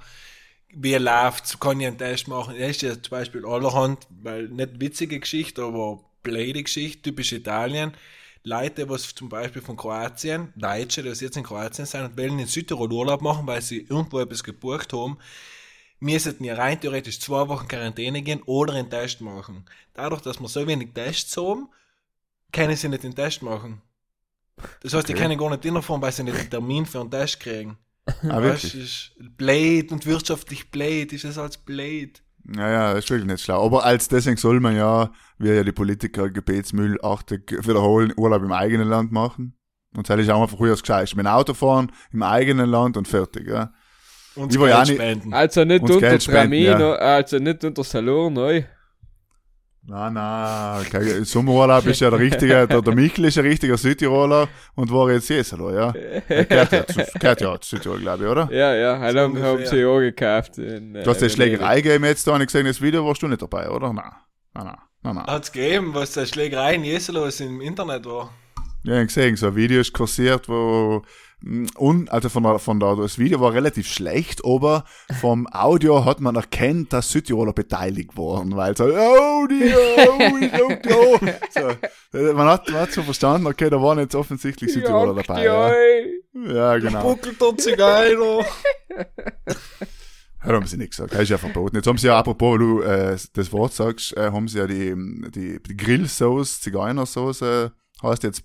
wie 0.70 0.96
läuft's, 0.96 1.60
kann 1.60 1.80
ich 1.80 1.88
einen 1.88 1.98
Test 1.98 2.28
machen, 2.28 2.56
das 2.58 2.70
ist 2.72 2.82
ja 2.82 2.94
zum 2.94 3.12
Beispiel 3.12 3.46
allerhand, 3.46 4.08
weil 4.10 4.48
nicht 4.50 4.80
witzige 4.80 5.20
Geschichte, 5.20 5.64
aber 5.64 6.00
blöde 6.24 6.64
Geschichte, 6.64 7.02
typisch 7.04 7.32
Italien, 7.32 7.94
Leute, 8.46 8.90
was 8.90 9.16
zum 9.16 9.30
Beispiel 9.30 9.62
von 9.62 9.78
Kroatien, 9.78 10.52
Deutsche, 10.56 11.02
die 11.02 11.10
jetzt 11.10 11.38
in 11.38 11.44
Kroatien 11.44 11.86
sind 11.86 12.04
und 12.04 12.18
wollen 12.18 12.40
in 12.40 12.48
Südtirol 12.48 12.92
Urlaub 12.92 13.22
machen, 13.22 13.48
weil 13.48 13.62
sie 13.62 13.82
irgendwo 13.90 14.20
etwas 14.20 14.44
gebucht 14.44 14.92
haben, 14.94 15.18
müssen 16.00 16.44
ja 16.44 16.56
rein 16.56 16.80
theoretisch 16.82 17.20
zwei 17.22 17.48
Wochen 17.48 17.68
Quarantäne 17.70 18.22
gehen 18.22 18.42
oder 18.44 18.74
einen 18.74 18.90
Test 18.90 19.22
machen. 19.22 19.64
Dadurch, 19.94 20.22
dass 20.22 20.42
wir 20.42 20.50
so 20.50 20.68
wenig 20.68 20.90
Tests 20.94 21.38
haben, 21.38 21.70
können 22.52 22.76
sie 22.76 22.90
nicht 22.90 23.04
den 23.04 23.16
Test 23.16 23.42
machen. 23.42 23.82
Das 24.82 24.94
heißt, 24.94 25.08
die 25.08 25.14
Okay. 25.14 25.24
können 25.24 25.38
gar 25.38 25.50
nicht 25.50 25.64
hinfahren, 25.64 26.02
weil 26.02 26.12
sie 26.12 26.24
nicht 26.24 26.38
einen 26.38 26.50
Termin 26.50 26.86
für 26.86 27.02
einen 27.02 27.12
Test 27.12 27.40
kriegen. 27.40 27.78
ah, 28.06 28.42
Weißt, 28.42 28.76
ist 28.76 29.12
blöd 29.38 29.92
und 29.92 30.06
wirtschaftlich 30.06 30.70
blöd, 30.70 31.12
ist 31.14 31.26
es 31.26 31.38
als 31.38 31.58
blöd. 31.58 32.22
Ja, 32.56 32.70
ja, 32.70 32.92
ist 32.94 33.10
wirklich 33.10 33.28
nicht 33.30 33.44
schlau. 33.44 33.66
Aber 33.66 33.86
als 33.86 34.10
deswegen 34.10 34.36
soll 34.38 34.60
man 34.60 34.76
ja, 34.76 35.12
wie 35.38 35.50
ja 35.50 35.64
die 35.64 35.72
Politiker 35.72 36.30
gebetsmühlartig 36.30 37.52
wiederholen, 37.66 38.14
Urlaub 38.18 38.44
im 38.44 38.52
eigenen 38.52 38.90
Land 38.90 39.12
machen. 39.12 39.56
Und 39.96 40.10
das 40.10 40.20
ist 40.20 40.30
auch 40.30 40.42
einfach 40.42 40.58
früher 40.58 40.72
das 40.72 40.82
Gescheit. 40.82 41.10
Mit 41.16 41.26
dem 41.26 41.32
Auto 41.32 41.54
fahren, 41.54 41.92
im 42.12 42.24
eigenen 42.24 42.70
Land 42.70 42.98
und 42.98 43.08
fertig, 43.08 43.48
ja. 43.48 43.72
Ja 44.36 44.46
Geld 44.48 44.88
nicht- 44.88 44.96
spenden. 44.96 45.34
Also 45.34 45.64
nicht 45.64 45.84
unter 45.84 46.00
Geld 46.00 46.24
spenden, 46.24 46.66
Tramino, 46.66 46.94
also 46.94 47.38
nicht 47.38 47.64
unter 47.64 47.84
Salon, 47.84 48.34
neu. 48.34 48.64
Nein, 49.86 50.14
nein, 50.14 50.86
kein 50.90 51.26
Sommerurlaub 51.26 51.86
ist 51.88 52.00
ja 52.00 52.10
der 52.10 52.18
richtige, 52.18 52.68
der, 52.68 52.82
der 52.82 52.96
Michel 52.96 53.26
ist 53.26 53.38
ein 53.38 53.46
richtiger 53.46 53.78
Südtiroler 53.78 54.48
und 54.76 54.90
war 54.90 55.12
jetzt 55.12 55.28
Jeselo, 55.30 55.74
ja. 55.74 55.92
Er 56.30 56.46
gehört 56.46 56.72
ja 56.72 56.88
zu, 56.88 57.04
gehört 57.20 57.42
ja 57.42 57.60
zu 57.60 57.76
Südtirol, 57.76 58.00
glaube 58.00 58.24
ich, 58.24 58.30
oder? 58.30 58.50
Ja, 58.50 58.74
ja, 58.74 58.98
halt 58.98 59.18
haben, 59.18 59.44
haben 59.44 59.66
sie 59.66 59.84
auch 59.84 60.00
gekauft. 60.00 60.58
In, 60.58 60.94
Du 60.94 61.06
hast 61.06 61.22
die 61.22 61.30
Schlägerei 61.30 61.82
gegeben 61.82 62.06
jetzt 62.06 62.26
da 62.26 62.34
und 62.34 62.40
ich 62.40 62.48
gesehen, 62.48 62.66
das 62.66 62.82
Video 62.82 63.06
warst 63.06 63.22
du 63.24 63.28
nicht 63.28 63.42
dabei, 63.42 63.70
oder? 63.70 63.92
Nein, 63.92 64.06
nein, 64.54 64.66
nein, 64.66 64.78
nein, 65.02 65.16
nein. 65.16 65.26
Hat's 65.26 65.52
gegeben, 65.52 65.94
was 65.94 66.14
der 66.14 66.28
Schlägerei 66.28 66.76
in 66.76 66.86
Jeselos 66.86 67.42
im 67.42 67.60
Internet 67.60 68.06
war. 68.06 68.34
Ja, 68.86 68.94
ich 68.94 69.00
hab 69.00 69.08
gesehen, 69.08 69.36
so 69.36 69.48
ein 69.48 69.56
Video 69.58 69.82
ist 69.82 69.94
kursiert, 69.94 70.48
wo, 70.48 71.02
mm, 71.44 71.66
un, 71.78 72.10
also 72.10 72.30
von 72.30 72.44
der, 72.44 72.60
von 72.60 72.80
der, 72.80 72.96
das 72.96 73.20
Video 73.20 73.40
war 73.40 73.54
relativ 73.54 73.88
schlecht, 73.88 74.44
aber 74.44 74.86
vom 75.20 75.48
Audio 75.52 76.06
hat 76.06 76.20
man 76.20 76.36
erkennt, 76.36 76.94
dass 76.94 77.12
Südtiroler 77.12 77.54
beteiligt 77.54 78.18
waren, 78.18 78.56
weil 78.56 78.76
so, 78.76 78.86
oh, 78.86 79.48
die, 79.48 79.74
oh, 79.74 80.38
ich 80.40 80.52
don't 80.54 80.82
go. 80.88 81.20
So, 81.52 82.18
äh, 82.18 82.34
man 82.34 82.48
hat, 82.48 82.70
man 82.70 82.82
hat 82.82 82.92
so 82.92 83.04
verstanden, 83.04 83.48
okay, 83.48 83.70
da 83.70 83.82
waren 83.82 84.00
jetzt 84.00 84.16
offensichtlich 84.16 84.74
Südtiroler 84.74 85.22
dabei. 85.22 85.44
Ja, 85.44 85.72
ja 86.34 86.78
genau. 86.78 87.02
Da 90.46 90.52
haben 90.52 90.68
sie 90.68 90.78
nichts 90.78 90.98
gesagt. 90.98 91.14
Das 91.14 91.22
ist 91.22 91.30
ja 91.30 91.38
verboten. 91.38 91.78
Jetzt 91.78 91.88
haben 91.88 91.98
sie 91.98 92.08
ja, 92.08 92.20
apropos, 92.20 92.54
weil 92.54 92.60
du 92.60 92.82
äh, 92.82 93.18
das 93.34 93.52
Wort 93.54 93.74
sagst, 93.74 94.16
äh, 94.18 94.32
haben 94.32 94.48
sie 94.50 94.58
ja 94.58 94.68
die, 94.68 94.94
die, 95.34 95.64
die 95.64 95.78
Grillsauce, 95.78 96.60
Zigeunersauce, 96.60 97.72
heißt 98.04 98.24
jetzt 98.24 98.44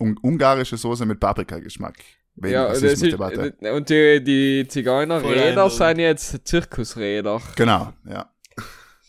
un 0.00 0.18
ungarische 0.22 0.76
Soße 0.76 1.06
mit 1.06 1.20
Paprikageschmack. 1.20 1.96
Ja, 2.42 2.66
und, 2.66 2.82
das 2.82 2.82
ist, 2.82 3.14
und 3.14 3.88
die, 3.90 4.24
die 4.24 4.66
Zigeunerräder 4.68 5.70
sind 5.70 5.98
jetzt 6.00 6.46
Zirkusräder. 6.46 7.40
Genau, 7.54 7.92
ja. 8.08 8.28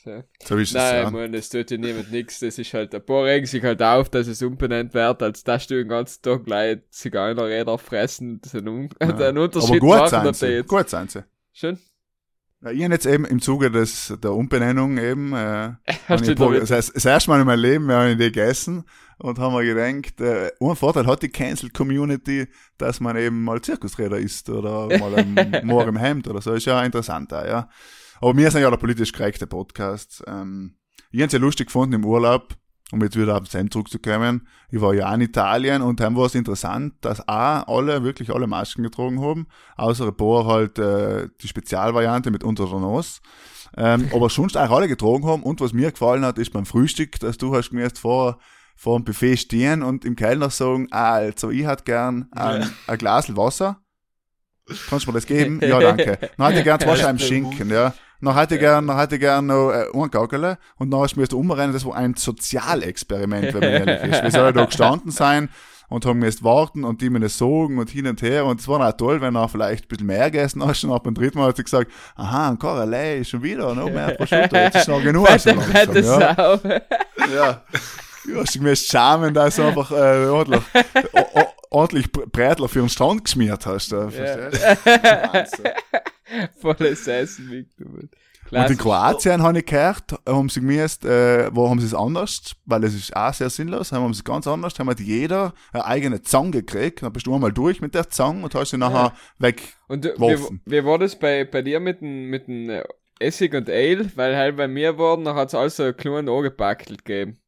So. 0.03 0.23
So 0.43 0.57
ist 0.57 0.69
es, 0.69 0.73
Nein, 0.75 1.03
ja. 1.03 1.09
man, 1.09 1.33
das 1.33 1.49
tut 1.49 1.71
ja 1.71 1.77
niemand 1.77 2.11
nix. 2.11 2.39
Das 2.39 2.59
ist 2.59 2.71
halt, 2.75 2.93
ein 2.93 3.03
paar 3.03 3.23
regen 3.23 3.47
sich 3.47 3.63
halt 3.63 3.81
auf, 3.81 4.09
dass 4.09 4.27
es 4.27 4.43
umbenannt 4.43 4.93
wird, 4.93 5.23
als 5.23 5.43
dass 5.43 5.65
du 5.65 5.75
den 5.75 5.87
ganzen 5.87 6.21
Tag 6.21 6.45
gleich 6.45 6.77
Zigeunerräder 6.91 7.79
fressen 7.79 8.39
und 8.43 8.53
einen, 8.53 8.67
Un 8.67 8.89
Ja. 9.01 9.07
einen 9.07 9.37
Aber 9.37 9.41
Unterschied 9.41 9.79
gut 9.79 9.89
machen. 9.97 10.33
sie. 10.35 10.45
jetzt. 10.47 10.67
Gut 10.67 10.89
sein 10.89 11.07
sie. 11.07 11.23
Schön. 11.53 11.79
Ja, 12.61 12.69
ich 12.69 12.83
hab 12.83 12.91
jetzt 12.91 13.07
eben 13.07 13.25
im 13.25 13.41
Zuge 13.41 13.71
des, 13.71 14.13
der 14.21 14.33
Umbenennung 14.33 14.99
eben, 14.99 15.33
äh, 15.33 15.69
ich 15.87 16.35
das, 16.35 16.71
heißt, 16.71 16.95
das 16.95 17.05
erste 17.05 17.31
Mal 17.31 17.39
in 17.41 17.47
meinem 17.47 17.59
Leben 17.59 17.87
wir 17.87 17.95
haben 17.95 18.11
die 18.11 18.25
gegessen 18.25 18.85
und 19.17 19.39
haben 19.39 19.55
mir 19.55 19.65
gedacht, 19.65 20.19
äh, 20.21 20.51
ein 20.59 20.75
Vorteil 20.75 21.05
hat 21.07 21.21
die 21.23 21.29
Cancel 21.29 21.69
Community, 21.69 22.47
dass 22.77 22.99
man 22.99 23.17
eben 23.17 23.43
mal 23.43 23.61
Zirkusräder 23.61 24.17
isst 24.17 24.49
oder 24.49 24.87
mal 24.97 25.15
ein 25.15 25.61
Moor 25.65 25.87
im 25.87 25.97
Hemd 25.97 26.27
oder 26.27 26.41
so, 26.41 26.53
ist 26.53 26.65
ja 26.65 26.83
interessant 26.83 27.33
auch, 27.33 27.45
ja. 27.45 27.69
Aber 28.21 28.35
wir 28.35 28.49
sind 28.51 28.61
ja 28.61 28.69
der 28.69 28.77
politisch 28.77 29.11
korrekte 29.11 29.47
Podcast. 29.47 30.23
Ähm, 30.27 30.75
ich 31.11 31.21
hab's 31.21 31.33
ja 31.33 31.39
lustig 31.39 31.67
gefunden 31.67 31.95
im 31.95 32.05
Urlaub, 32.05 32.55
um 32.91 33.01
jetzt 33.01 33.17
wieder 33.17 33.37
auf 33.37 33.47
den 33.47 33.71
zurückzukommen. 33.71 34.47
Ich 34.69 34.81
war 34.81 34.93
ja 34.93 35.13
in 35.13 35.21
Italien 35.21 35.81
und 35.81 35.99
dann 35.99 36.15
war 36.15 36.25
es 36.25 36.35
interessant, 36.35 36.93
dass 37.01 37.27
auch 37.27 37.67
alle, 37.67 38.03
wirklich 38.03 38.33
alle 38.33 38.47
Masken 38.47 38.83
getragen 38.83 39.21
haben, 39.21 39.47
außer 39.75 40.07
ein 40.07 40.17
paar 40.17 40.45
halt 40.45 40.79
äh, 40.79 41.29
die 41.41 41.47
Spezialvariante 41.47 42.31
mit 42.31 42.43
unter 42.43 42.65
der 42.65 42.79
Nase. 42.79 43.19
Ähm, 43.77 44.09
aber 44.13 44.29
sonst 44.31 44.57
auch 44.57 44.71
alle 44.71 44.87
getragen 44.87 45.25
haben 45.25 45.43
und 45.43 45.61
was 45.61 45.73
mir 45.73 45.91
gefallen 45.91 46.25
hat, 46.25 46.37
ist 46.37 46.53
beim 46.53 46.65
Frühstück, 46.65 47.19
dass 47.19 47.37
du 47.37 47.55
hast 47.55 47.69
gemäßt 47.69 47.99
vor, 47.99 48.39
vor 48.75 48.97
dem 48.99 49.05
Buffet 49.05 49.37
stehen 49.37 49.83
und 49.83 50.05
im 50.05 50.15
Kellner 50.15 50.49
sagen, 50.49 50.87
ah, 50.91 51.13
also 51.13 51.49
ich 51.49 51.65
hätte 51.65 51.83
gern 51.83 52.27
ein, 52.31 52.61
Ja. 52.61 52.67
ein 52.87 52.97
Glas 52.97 53.35
Wasser. 53.35 53.77
Kannst 54.89 55.05
du 55.05 55.11
mir 55.11 55.15
das 55.15 55.25
geben? 55.27 55.59
Ja, 55.61 55.79
danke. 55.79 56.17
Dann 56.37 56.47
hätte 56.47 56.59
ich 56.59 56.63
gern 56.65 56.79
zwei 56.79 56.95
Scheiben 56.95 57.19
Schinken, 57.19 57.69
ja. 57.69 57.93
Dann 58.21 58.35
hätte 58.35 58.55
ich 58.55 58.61
gern, 58.61 58.87
dann 58.87 58.97
hätte 58.97 59.15
ich 59.15 59.21
gern 59.21 59.45
noch 59.45 59.69
äh, 59.71 59.85
ein 59.93 60.09
Gaggele 60.09 60.57
und 60.77 60.89
dann 60.89 61.01
hast 61.01 61.15
du 61.15 61.19
mir 61.19 61.27
das 61.27 61.33
umrennen, 61.35 61.73
das 61.73 61.85
war 61.85 61.95
ein 61.95 62.15
Sozialexperiment, 62.15 63.53
wenn 63.53 63.59
man 63.59 63.87
ehrlich 63.87 64.11
ist. 64.11 64.23
Wir 64.23 64.31
sollen 64.31 64.53
da 64.55 64.65
gestanden 64.65 65.11
sein 65.11 65.49
und 65.89 66.05
haben 66.07 66.19
müsst 66.19 66.43
warten 66.43 66.85
und 66.85 67.01
die 67.01 67.11
mir 67.11 67.19
das 67.19 67.37
sagen 67.37 67.77
und 67.77 67.89
hin 67.91 68.07
und 68.07 68.21
her 68.23 68.45
und 68.45 68.59
es 68.61 68.67
war 68.67 68.79
auch 68.87 68.93
toll, 68.97 69.21
wenn 69.21 69.35
er 69.35 69.47
vielleicht 69.49 69.85
ein 69.85 69.87
bisschen 69.89 70.07
mehr 70.07 70.31
gegessen 70.31 70.65
hast 70.65 70.83
und 70.85 70.91
ab 70.93 71.03
dem 71.03 71.13
dritten 71.13 71.37
Mal 71.37 71.49
hat 71.49 71.57
sie 71.57 71.63
gesagt, 71.65 71.91
aha, 72.15 72.49
ein 72.49 72.57
Koralei, 72.57 73.23
schon 73.23 73.43
wieder, 73.43 73.75
noch 73.75 73.91
mehr 73.91 74.15
Prosciutto, 74.15 74.55
jetzt 74.55 74.77
ist 74.77 74.87
noch 74.87 75.03
genug. 75.03 75.27
Fette, 75.27 75.61
fette 75.61 75.99
ja. 75.99 76.35
Sau. 76.35 76.59
Ja. 77.35 77.61
Du 78.27 78.39
hast 78.39 78.53
gemäß 78.53 78.85
Schamen, 78.87 79.33
dass 79.33 79.55
du 79.57 79.63
einfach 79.63 79.91
äh, 79.91 80.27
ordentlich, 80.27 80.61
ordentlich 81.69 82.11
Br- 82.11 82.25
Brätler 82.27 82.67
für 82.67 82.79
den 82.79 82.89
Strand 82.89 83.23
geschmiert 83.25 83.65
hast. 83.65 83.91
Du? 83.91 83.97
Wahnsinn. 84.85 85.65
Volles 86.59 87.07
Essen 87.07 87.49
mitgenommen. 87.49 88.09
Und 88.51 88.69
in 88.69 88.77
Kroatien 88.77 89.41
habe 89.41 89.57
ich 89.59 89.65
gehört, 89.65 90.03
haben 90.27 90.49
sie 90.49 90.59
gemäßt, 90.59 91.03
äh, 91.05 91.49
wo 91.55 91.67
haben 91.67 91.79
sie 91.79 91.87
es 91.87 91.95
anders, 91.95 92.55
weil 92.65 92.83
es 92.83 92.93
ist 92.93 93.15
auch 93.15 93.33
sehr 93.33 93.49
sinnlos, 93.49 93.91
haben 93.91 94.13
sie 94.13 94.19
es 94.19 94.23
ganz 94.23 94.45
anders, 94.45 94.77
haben 94.77 94.87
hat 94.89 94.99
jeder 94.99 95.53
eine 95.73 95.83
eigene 95.85 96.21
Zange 96.21 96.51
gekriegt, 96.51 97.01
dann 97.01 97.11
bist 97.11 97.25
du 97.25 97.33
einmal 97.33 97.51
durch 97.51 97.81
mit 97.81 97.95
der 97.95 98.07
Zange 98.11 98.43
und 98.43 98.53
hast 98.53 98.69
sie 98.69 98.77
nachher 98.77 99.13
weg. 99.39 99.61
Und 99.87 100.05
äh, 100.05 100.13
wie, 100.19 100.37
wie 100.65 100.85
war 100.85 100.99
das 100.99 101.17
bei, 101.17 101.43
bei 101.43 101.63
dir 101.63 101.79
mit 101.79 102.01
dem, 102.01 102.29
mit 102.29 102.47
dem 102.47 102.69
äh, 102.69 102.83
Essig 103.19 103.55
und 103.55 103.67
Ale? 103.67 104.11
Weil 104.15 104.35
halt 104.37 104.57
bei 104.57 104.67
mir 104.67 104.95
waren, 104.99 105.25
dann 105.25 105.35
hat 105.35 105.47
es 105.49 105.55
also 105.55 105.81
einen 105.83 105.97
kleinen 105.97 106.29
angepackelt 106.29 107.03
gegeben. 107.03 107.39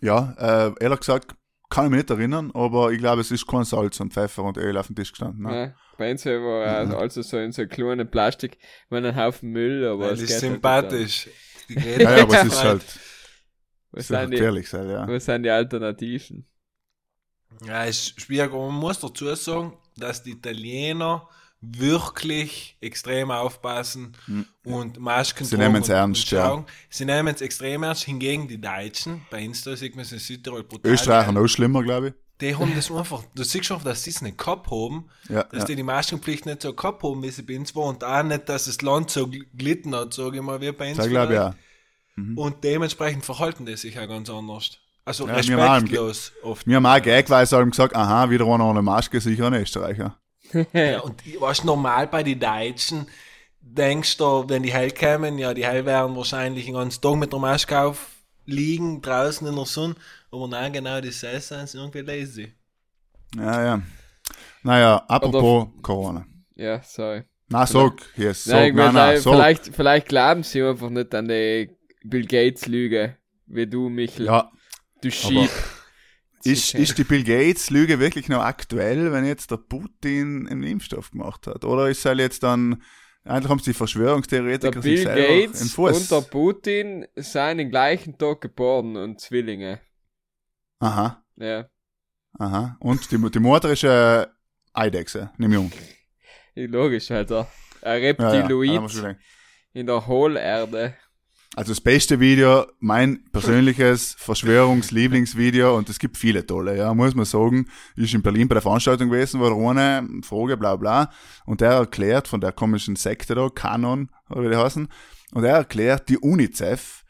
Ja, 0.00 0.34
äh, 0.38 0.74
ehrlich 0.80 1.00
gesagt, 1.00 1.34
kann 1.70 1.86
ich 1.86 1.90
mich 1.90 1.98
nicht 1.98 2.10
erinnern, 2.10 2.50
aber 2.54 2.92
ich 2.92 2.98
glaube, 2.98 3.20
es 3.22 3.30
ist 3.30 3.46
kein 3.46 3.64
Salz 3.64 3.98
und 4.00 4.12
Pfeffer 4.12 4.44
und 4.44 4.56
Öl 4.56 4.76
auf 4.78 4.86
dem 4.86 4.96
Tisch 4.96 5.10
gestanden. 5.12 5.42
Ne? 5.44 5.54
Ja. 5.54 5.74
Bei 5.96 6.10
uns 6.10 6.24
war 6.26 6.86
Mhm. 6.86 6.92
äh, 6.92 6.96
also 6.96 7.22
so 7.22 7.38
in 7.38 7.52
so 7.52 7.66
kleinen 7.66 8.10
Plastik, 8.10 8.58
war 8.88 8.98
ein 9.02 9.16
Haufen 9.16 9.50
Müll, 9.50 9.86
aber 9.86 10.12
es 10.12 10.22
ist 10.22 10.40
geht 10.40 10.42
halt 10.42 10.62
sympathisch. 10.62 11.28
Die 11.68 11.74
Ja, 11.98 12.12
ja, 12.16 12.22
aber 12.22 12.34
es 12.34 12.44
ist 12.44 12.62
halt 12.62 12.82
es 12.82 12.98
Was 13.90 14.02
ist 14.02 14.08
sind, 14.08 14.16
halt 14.16 14.32
die, 14.32 14.36
gefährlich, 14.36 14.68
sein, 14.68 14.88
ja. 14.88 15.08
was 15.08 15.24
sind 15.24 15.42
die 15.42 15.50
Alternativen? 15.50 16.46
Ja, 17.64 17.84
ist 17.84 18.20
schwierig, 18.20 18.52
aber 18.52 18.66
man 18.70 18.80
muss 18.80 19.00
dazu 19.00 19.34
sagen, 19.34 19.76
dass 19.96 20.22
die 20.22 20.32
Italiener 20.32 21.28
wirklich 21.78 22.76
extrem 22.80 23.30
aufpassen 23.30 24.16
und 24.64 24.98
Masken. 25.00 25.44
Sie 25.44 25.56
nehmen's 25.56 25.88
und- 25.88 25.94
ernst, 25.94 26.30
ja. 26.30 26.64
Sie 26.90 27.04
nehmen 27.04 27.34
es 27.34 27.40
extrem 27.40 27.82
ernst, 27.82 28.04
hingegen 28.04 28.48
die 28.48 28.60
Deutschen, 28.60 29.22
bei 29.30 29.42
Insta 29.42 29.76
sieht 29.76 29.94
man 29.96 30.04
es 30.04 30.12
in 30.12 30.18
Südtirol 30.18 30.64
brutal. 30.64 30.92
Österreicher 30.92 31.32
noch 31.32 31.46
schlimmer, 31.48 31.82
glaube 31.82 32.08
ich. 32.08 32.14
Die 32.40 32.54
haben 32.54 32.72
das 32.74 32.90
einfach, 32.90 33.22
du 33.34 33.44
siehst 33.44 33.64
schon, 33.64 33.82
dass 33.82 34.02
sie 34.02 34.10
es 34.10 34.20
nicht 34.20 34.36
gehabt 34.36 34.70
haben, 34.70 35.08
Ja, 35.30 35.44
dass 35.44 35.60
ja. 35.60 35.64
die 35.68 35.76
die 35.76 35.82
Maskenpflicht 35.82 36.44
nicht 36.44 36.60
so 36.60 36.74
gehabt 36.74 37.02
haben, 37.02 37.22
wie 37.22 37.30
sie 37.30 37.42
bei 37.42 37.58
uns 37.58 37.74
war 37.74 37.84
und 37.84 38.04
auch 38.04 38.22
nicht, 38.22 38.46
dass 38.48 38.66
das 38.66 38.82
Land 38.82 39.10
so 39.10 39.24
gl- 39.24 39.46
glitten 39.56 39.94
hat, 39.94 40.12
sage 40.12 40.36
ich 40.36 40.42
mal, 40.42 40.60
wie 40.60 40.70
bei 40.72 40.88
uns. 40.90 40.98
Das 40.98 41.08
glaube 41.08 41.32
ich 41.32 41.38
vielleicht. 41.40 41.54
auch. 41.54 42.44
Und 42.44 42.62
dementsprechend 42.64 43.24
verhalten 43.24 43.64
die 43.66 43.76
sich 43.76 43.98
auch 43.98 44.06
ganz 44.08 44.28
anders. 44.28 44.70
Also 45.06 45.26
Ja, 45.28 45.36
wir 45.46 45.56
waren 45.56 45.66
im 45.78 45.82
respektlos 45.84 46.32
oft. 46.42 46.66
Wir 46.66 46.76
haben 46.76 46.86
auch 46.86 47.00
gagweise 47.02 47.56
haben 47.56 47.70
gesagt, 47.70 47.94
aha, 47.96 48.28
wieder 48.28 48.44
einer 48.46 48.66
ohne 48.66 48.82
Maske, 48.82 49.20
sicher 49.20 49.46
ein 49.46 49.54
Österreicher. 49.54 50.18
Ja, 50.72 51.00
und 51.04 51.22
was 51.40 51.64
normal 51.64 52.06
bei 52.06 52.22
den 52.22 52.38
Deutschen, 52.38 53.06
denkst 53.60 54.16
du, 54.16 54.48
wenn 54.48 54.62
die 54.62 54.72
hell 54.72 54.90
kämen, 54.90 55.38
ja, 55.38 55.52
die 55.54 55.64
hell 55.66 55.84
werden 55.84 56.16
wahrscheinlich 56.16 56.66
den 56.66 56.74
ganzen 56.74 57.00
Tag 57.00 57.16
mit 57.16 57.32
der 57.32 57.40
Maske 57.40 57.78
auf 57.78 58.10
liegen, 58.44 59.02
draußen 59.02 59.46
in 59.46 59.56
der 59.56 59.64
Sonne, 59.64 59.96
aber 60.30 60.48
nein, 60.48 60.72
genau 60.72 61.00
das 61.00 61.20
sind 61.20 61.68
sie 61.68 61.78
irgendwie 61.78 62.00
lazy. 62.00 62.52
Ja, 63.36 63.64
ja. 63.64 63.82
Naja, 64.62 65.04
apropos 65.08 65.68
Corona. 65.82 66.26
Ja, 66.54 66.80
sorry. 66.82 67.24
Na, 67.48 67.66
sag, 67.66 68.02
yes, 68.16 68.44
sag, 68.44 68.74
Nein, 68.74 68.74
nein, 68.74 68.94
nein, 68.94 68.94
vielleicht, 68.94 69.22
sag. 69.22 69.32
vielleicht, 69.32 69.74
vielleicht 69.74 70.08
glauben 70.08 70.42
sie 70.42 70.62
einfach 70.62 70.90
nicht 70.90 71.14
an 71.14 71.28
die 71.28 71.70
Bill 72.02 72.26
Gates 72.26 72.66
Lüge, 72.66 73.16
wie 73.46 73.66
du, 73.66 73.88
Michel. 73.88 74.26
Ja, 74.26 74.50
Du 75.02 75.10
Schieb. 75.10 75.50
Ist, 76.46 76.74
ist 76.74 76.98
die 76.98 77.04
Bill 77.04 77.24
Gates 77.24 77.70
Lüge 77.70 77.98
wirklich 78.00 78.28
noch 78.28 78.42
aktuell, 78.42 79.12
wenn 79.12 79.24
jetzt 79.24 79.50
der 79.50 79.56
Putin 79.58 80.46
einen 80.48 80.62
Impfstoff 80.62 81.10
gemacht 81.10 81.46
hat? 81.46 81.64
Oder 81.64 81.88
ist 81.88 82.04
halt 82.04 82.18
jetzt 82.20 82.42
dann, 82.42 82.82
eigentlich 83.24 83.50
haben 83.50 83.58
sie 83.58 83.64
die 83.66 83.70
Der 83.70 83.76
Verschwörungstheoretiker 83.78 84.82
sich 84.82 85.04
Bill 85.04 85.14
Gates 85.14 85.76
und 85.78 86.10
der 86.10 86.20
Putin 86.22 87.06
sind 87.16 87.58
den 87.58 87.70
gleichen 87.70 88.16
Tag 88.18 88.40
geboren 88.40 88.96
und 88.96 89.20
Zwillinge. 89.20 89.80
Aha, 90.78 91.24
Ja. 91.36 91.68
aha. 92.38 92.76
Und 92.80 93.10
die, 93.10 93.30
die 93.30 93.38
Mutter 93.40 93.72
ist 93.72 93.84
äh, 93.84 94.26
Eidechse, 94.72 95.30
nimm 95.38 95.52
jung. 95.52 95.72
Logisch, 96.54 97.10
Alter. 97.10 97.48
Ein 97.82 98.02
Ja, 98.02 98.08
ja, 98.08 98.08
Reptiloid 98.46 98.90
ich 98.90 99.00
denken. 99.00 99.20
in 99.72 99.86
der 99.86 100.06
Hohlerde. 100.06 100.96
Also 101.56 101.70
das 101.70 101.80
beste 101.80 102.20
Video, 102.20 102.66
mein 102.80 103.24
persönliches 103.32 104.14
Verschwörungslieblingsvideo 104.18 105.74
und 105.74 105.88
es 105.88 105.98
gibt 105.98 106.18
viele 106.18 106.46
tolle, 106.46 106.76
ja, 106.76 106.92
muss 106.92 107.14
man 107.14 107.24
sagen, 107.24 107.70
ist 107.96 108.12
in 108.12 108.20
Berlin 108.20 108.46
bei 108.46 108.56
der 108.56 108.62
Veranstaltung 108.62 109.08
gewesen, 109.08 109.40
war 109.40 109.56
eine 109.70 110.06
Frage, 110.22 110.58
bla 110.58 110.76
bla, 110.76 111.10
und 111.46 111.62
der 111.62 111.70
erklärt 111.70 112.28
von 112.28 112.42
der 112.42 112.52
komischen 112.52 112.94
Sekte 112.94 113.34
da, 113.34 113.48
Canon, 113.48 114.10
oder 114.28 114.42
wie 114.42 114.50
die 114.50 114.56
heißen, 114.56 114.86
und 115.32 115.44
er 115.44 115.56
erklärt, 115.56 116.10
die 116.10 116.18
UNICEF 116.18 117.04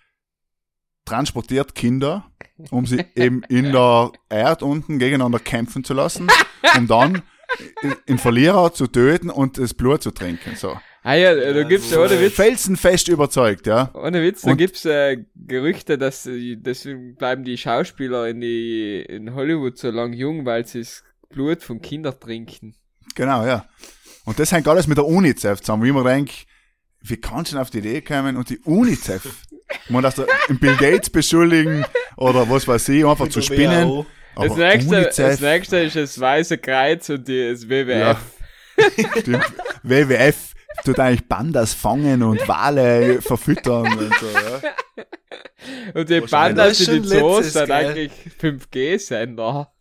transportiert 1.05 1.75
Kinder, 1.75 2.31
um 2.71 2.87
sie 2.87 3.05
eben 3.17 3.43
in 3.49 3.73
der 3.73 4.13
Erde 4.29 4.65
unten 4.65 5.01
gegeneinander 5.01 5.41
kämpfen 5.41 5.83
zu 5.83 5.93
lassen, 5.93 6.29
um 6.77 6.87
dann 6.87 7.23
den 8.09 8.19
Verlierer 8.19 8.73
zu 8.73 8.87
töten 8.87 9.29
und 9.29 9.59
das 9.59 9.75
Blut 9.75 10.05
zu 10.05 10.13
trinken. 10.13 10.55
So. 10.55 10.79
Ah 11.09 11.15
ja, 11.15 11.53
da 11.53 11.63
gibt's 11.63 11.91
so, 11.91 12.03
ohne 12.03 12.15
äh, 12.15 12.21
Witz, 12.21 12.35
Felsenfest 12.35 13.07
überzeugt, 13.07 13.69
ja. 13.69 13.93
ohne 13.95 14.25
Witz, 14.25 14.43
da 14.43 14.51
Und- 14.51 14.57
gibt's 14.57 14.85
äh, 14.85 15.19
Gerüchte, 15.37 15.99
dass 15.99 16.27
äh, 16.27 16.57
deswegen 16.57 17.15
bleiben 17.15 17.45
die 17.45 17.57
Schauspieler 17.57 18.27
in 18.27 18.41
die 18.41 19.03
in 19.09 19.33
Hollywood 19.33 19.79
so 19.79 19.93
lang 19.93 20.13
jung, 20.15 20.45
weil 20.47 20.67
sie 20.67 20.81
das 20.81 21.05
Blut 21.29 21.63
von 21.63 21.81
Kindern 21.81 22.19
trinken. 22.19 22.75
Genau, 23.15 23.47
ja. 23.47 23.67
Und 24.25 24.41
das 24.41 24.51
hängt 24.51 24.67
alles 24.67 24.89
mit 24.89 24.99
der 24.99 25.07
UNICEF 25.07 25.61
zusammen, 25.61 25.85
wie 25.85 25.93
man 25.93 26.05
denkt, 26.05 26.45
wie 27.03 27.19
kannst 27.19 27.53
du 27.53 27.55
denn 27.55 27.63
auf 27.63 27.71
die 27.71 27.79
Idee 27.79 28.01
kommen 28.01 28.37
und 28.37 28.51
die 28.51 28.59
UNICEF, 28.65 29.29
man 29.89 30.03
das 30.03 30.17
da 30.17 30.25
im 30.49 30.59
Bill 30.59 30.75
Gates 30.75 31.09
beschuldigen 31.09 31.85
oder 32.17 32.51
was 32.51 32.67
weiß 32.67 32.89
ich, 32.89 33.07
einfach 33.07 33.29
zu 33.29 33.43
spinnen. 33.43 34.05
Das 34.35 34.57
nächste, 34.57 35.03
das 35.03 35.19
UNICEF, 35.21 35.41
nächste 35.41 35.77
ist 35.79 35.95
das 35.95 36.19
Weiße 36.19 36.59
Kreuz 36.59 37.09
und 37.11 37.29
die, 37.29 37.49
das 37.53 37.69
WWF. 37.69 38.19
stimmt. 39.21 39.45
WWF 39.85 40.46
tut 40.85 40.99
eigentlich 40.99 41.29
Pandas 41.29 41.75
fangen 41.75 42.23
und 42.23 42.47
Wale 42.49 43.21
verfüttern 43.23 43.87
und 43.99 44.15
so, 44.19 44.27
ja. 44.27 44.61
Und 45.95 46.09
die 46.09 46.21
Pandas 46.21 46.79
das 46.79 46.89
in 46.89 47.03
die 47.03 47.09
letztes, 47.09 47.53
sind 47.55 47.71
eigentlich 47.71 48.13
5G-Sender. 48.41 49.73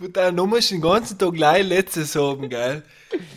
Und 0.00 0.16
dann 0.16 0.34
nur 0.34 0.48
musst 0.48 0.70
du 0.70 0.74
den 0.74 0.82
ganzen 0.82 1.18
Tag 1.18 1.32
gleich 1.34 1.64
letztes 1.66 2.16
haben, 2.16 2.48
gell? 2.48 2.82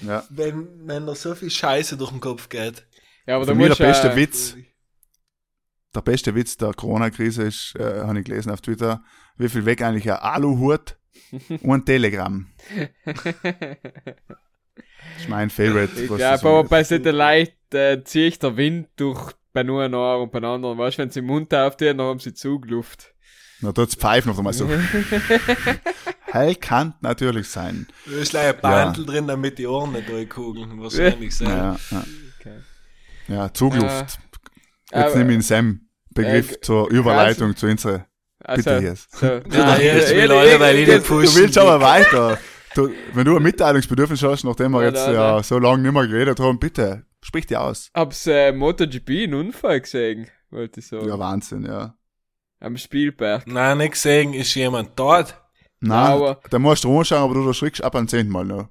ja. 0.02 0.24
Wenn, 0.30 0.88
wenn 0.88 1.06
da 1.06 1.14
so 1.16 1.36
viel 1.36 1.52
Scheiße 1.52 1.98
durch 1.98 2.12
den 2.12 2.20
Kopf 2.20 2.50
geht. 2.50 2.88
Ja, 3.28 3.36
aber 3.36 3.46
Für 3.46 3.52
da 3.52 3.58
mich 3.58 3.76
der 3.76 3.86
beste 3.86 4.12
äh, 4.12 4.16
Witz, 4.16 4.56
der 5.94 6.02
beste 6.02 6.36
Witz 6.36 6.58
der 6.58 6.74
Corona-Krise 6.74 7.44
ist, 7.44 7.76
äh, 7.78 8.02
habe 8.02 8.20
ich 8.20 8.26
gelesen 8.26 8.52
auf 8.52 8.62
Twitter, 8.62 9.04
wie 9.38 9.50
viel 9.50 9.66
weg 9.66 9.82
eigentlich 9.82 10.10
ein 10.12 10.18
Aluhut 10.18 10.98
und 11.62 11.72
ein 11.72 11.86
Telegramm. 11.86 12.48
Das 15.16 15.24
ist 15.24 15.30
mein 15.30 15.50
Favorite. 15.50 16.02
Ich 16.02 16.10
was 16.10 16.20
das 16.20 16.44
aber 16.44 16.64
bei 16.66 16.84
Satellite 16.84 17.54
äh, 17.74 18.04
zieht 18.04 18.42
der 18.44 18.56
Wind 18.58 18.88
durch 18.98 19.32
bei 19.54 19.64
nur 19.64 19.84
einem 19.84 19.94
Ohr 19.96 20.22
und 20.22 20.32
bei 20.32 20.38
einem 20.40 20.52
anderen. 20.52 20.78
Weißt 20.78 20.98
du, 20.98 21.02
wenn 21.04 21.10
sie 21.10 21.22
den 21.22 21.28
Mund 21.28 21.54
auftun, 21.54 21.98
dann 21.98 22.08
haben 22.08 22.20
sie 22.20 22.34
Zugluft. 22.34 23.14
Na, 23.62 23.72
tut's 23.72 23.96
pfeifen 23.96 24.32
auf 24.32 24.38
einmal 24.38 24.52
so. 24.54 24.70
Hell 26.26 26.56
kann 26.56 26.96
natürlich 27.02 27.48
sein. 27.48 27.88
Da 28.06 28.18
ist 28.18 28.32
gleich 28.32 28.54
ein 28.54 28.62
Bandel 28.62 29.06
drin, 29.06 29.28
damit 29.28 29.58
die 29.58 29.68
Ohren 29.68 29.94
nicht 29.94 30.10
durchkugeln. 30.10 30.82
Wahrscheinlich 30.82 31.36
sein. 31.36 31.48
Ja, 31.50 31.78
ja. 31.92 32.04
Okay. 32.40 32.60
ja 33.30 33.54
Zugluft. 33.54 34.20
Äh, 34.92 35.02
Jetzt 35.04 35.16
nehme 35.16 35.32
ich 35.32 35.38
den 35.38 35.42
Sam-Begriff 35.42 36.52
äh, 36.52 36.62
zur 36.62 36.90
Überleitung 36.90 37.56
zu 37.56 37.68
unserer. 37.68 38.06
Also, 38.44 38.70
Bitte 38.70 38.84
jetzt. 38.86 39.16
so. 39.16 39.26
Ja, 39.26 39.78
jetzt 39.78 40.14
will 40.14 40.30
Ja, 40.30 40.38
alle, 40.38 40.60
weil 40.60 40.76
ich 40.78 40.88
ja, 40.88 40.96
den 40.96 41.04
Du 41.04 41.08
pushen. 41.08 41.36
willst 41.42 41.58
aber 41.58 41.80
weiter. 41.80 42.38
Du, 42.76 42.90
wenn 43.14 43.26
du 43.26 43.36
ein 43.38 43.44
Mitteilungsbedürfnis 43.44 44.22
hast, 44.24 44.44
nachdem 44.44 44.72
wir 44.74 44.82
Ja, 44.82 44.88
jetzt 44.90 45.08
da, 45.08 45.14
ja 45.14 45.36
da. 45.38 45.44
so 45.44 45.58
lange 45.60 45.82
nicht 45.84 45.94
mehr 45.94 46.08
geredet 46.08 46.40
haben, 46.40 46.60
bitte, 46.60 47.06
sprich 47.24 47.46
dir 47.48 47.62
aus. 47.62 47.90
Hab's 47.94 48.28
äh, 48.28 48.52
MotoGP 48.52 49.10
einen 49.24 49.34
Unfall 49.36 49.82
gesehen, 49.82 50.28
wollte 50.52 50.82
ich 50.82 50.88
sagen. 50.88 51.08
Ja, 51.08 51.18
Wahnsinn, 51.18 51.66
ja. 51.66 51.96
Am 52.60 52.78
Spielberg. 52.78 53.48
Nein, 53.48 53.78
nicht 53.80 53.92
gesehen, 53.94 54.34
ist 54.34 54.54
jemand 54.56 54.92
dort. 54.98 55.42
Nein, 55.80 56.14
Aber- 56.14 56.40
da 56.50 56.60
musst 56.60 56.84
du 56.84 56.98
anschauen, 56.98 57.24
aber 57.24 57.34
du 57.36 57.48
erschrickst 57.48 57.84
ab 57.84 57.96
am 57.96 58.08
zehnten 58.08 58.32
Mal 58.32 58.46
noch. 58.46 58.70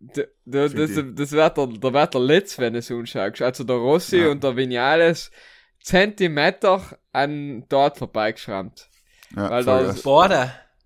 D 0.00 0.26
da, 0.46 0.66
das, 0.68 0.72
Find 0.92 1.18
das 1.18 1.32
wird 1.32 1.56
der, 1.58 1.66
der 1.66 1.92
wird 1.92 2.14
der 2.14 2.20
Letz, 2.22 2.58
wenn 2.58 2.72
du 2.72 2.78
es 2.78 2.90
anschaust. 2.90 3.42
Also 3.42 3.64
der 3.64 3.76
Rossi 3.76 4.18
Ja. 4.22 4.28
und 4.30 4.42
der 4.42 4.56
Vinales 4.56 5.30
Zentimeter 5.82 6.80
an 7.12 7.64
dort 7.68 7.98
vorbeigeschrammt. 7.98 8.88
Ja, 9.36 9.50
Weil 9.50 9.64
voll 9.64 9.78
da- 9.78 9.84
krass. 9.92 10.00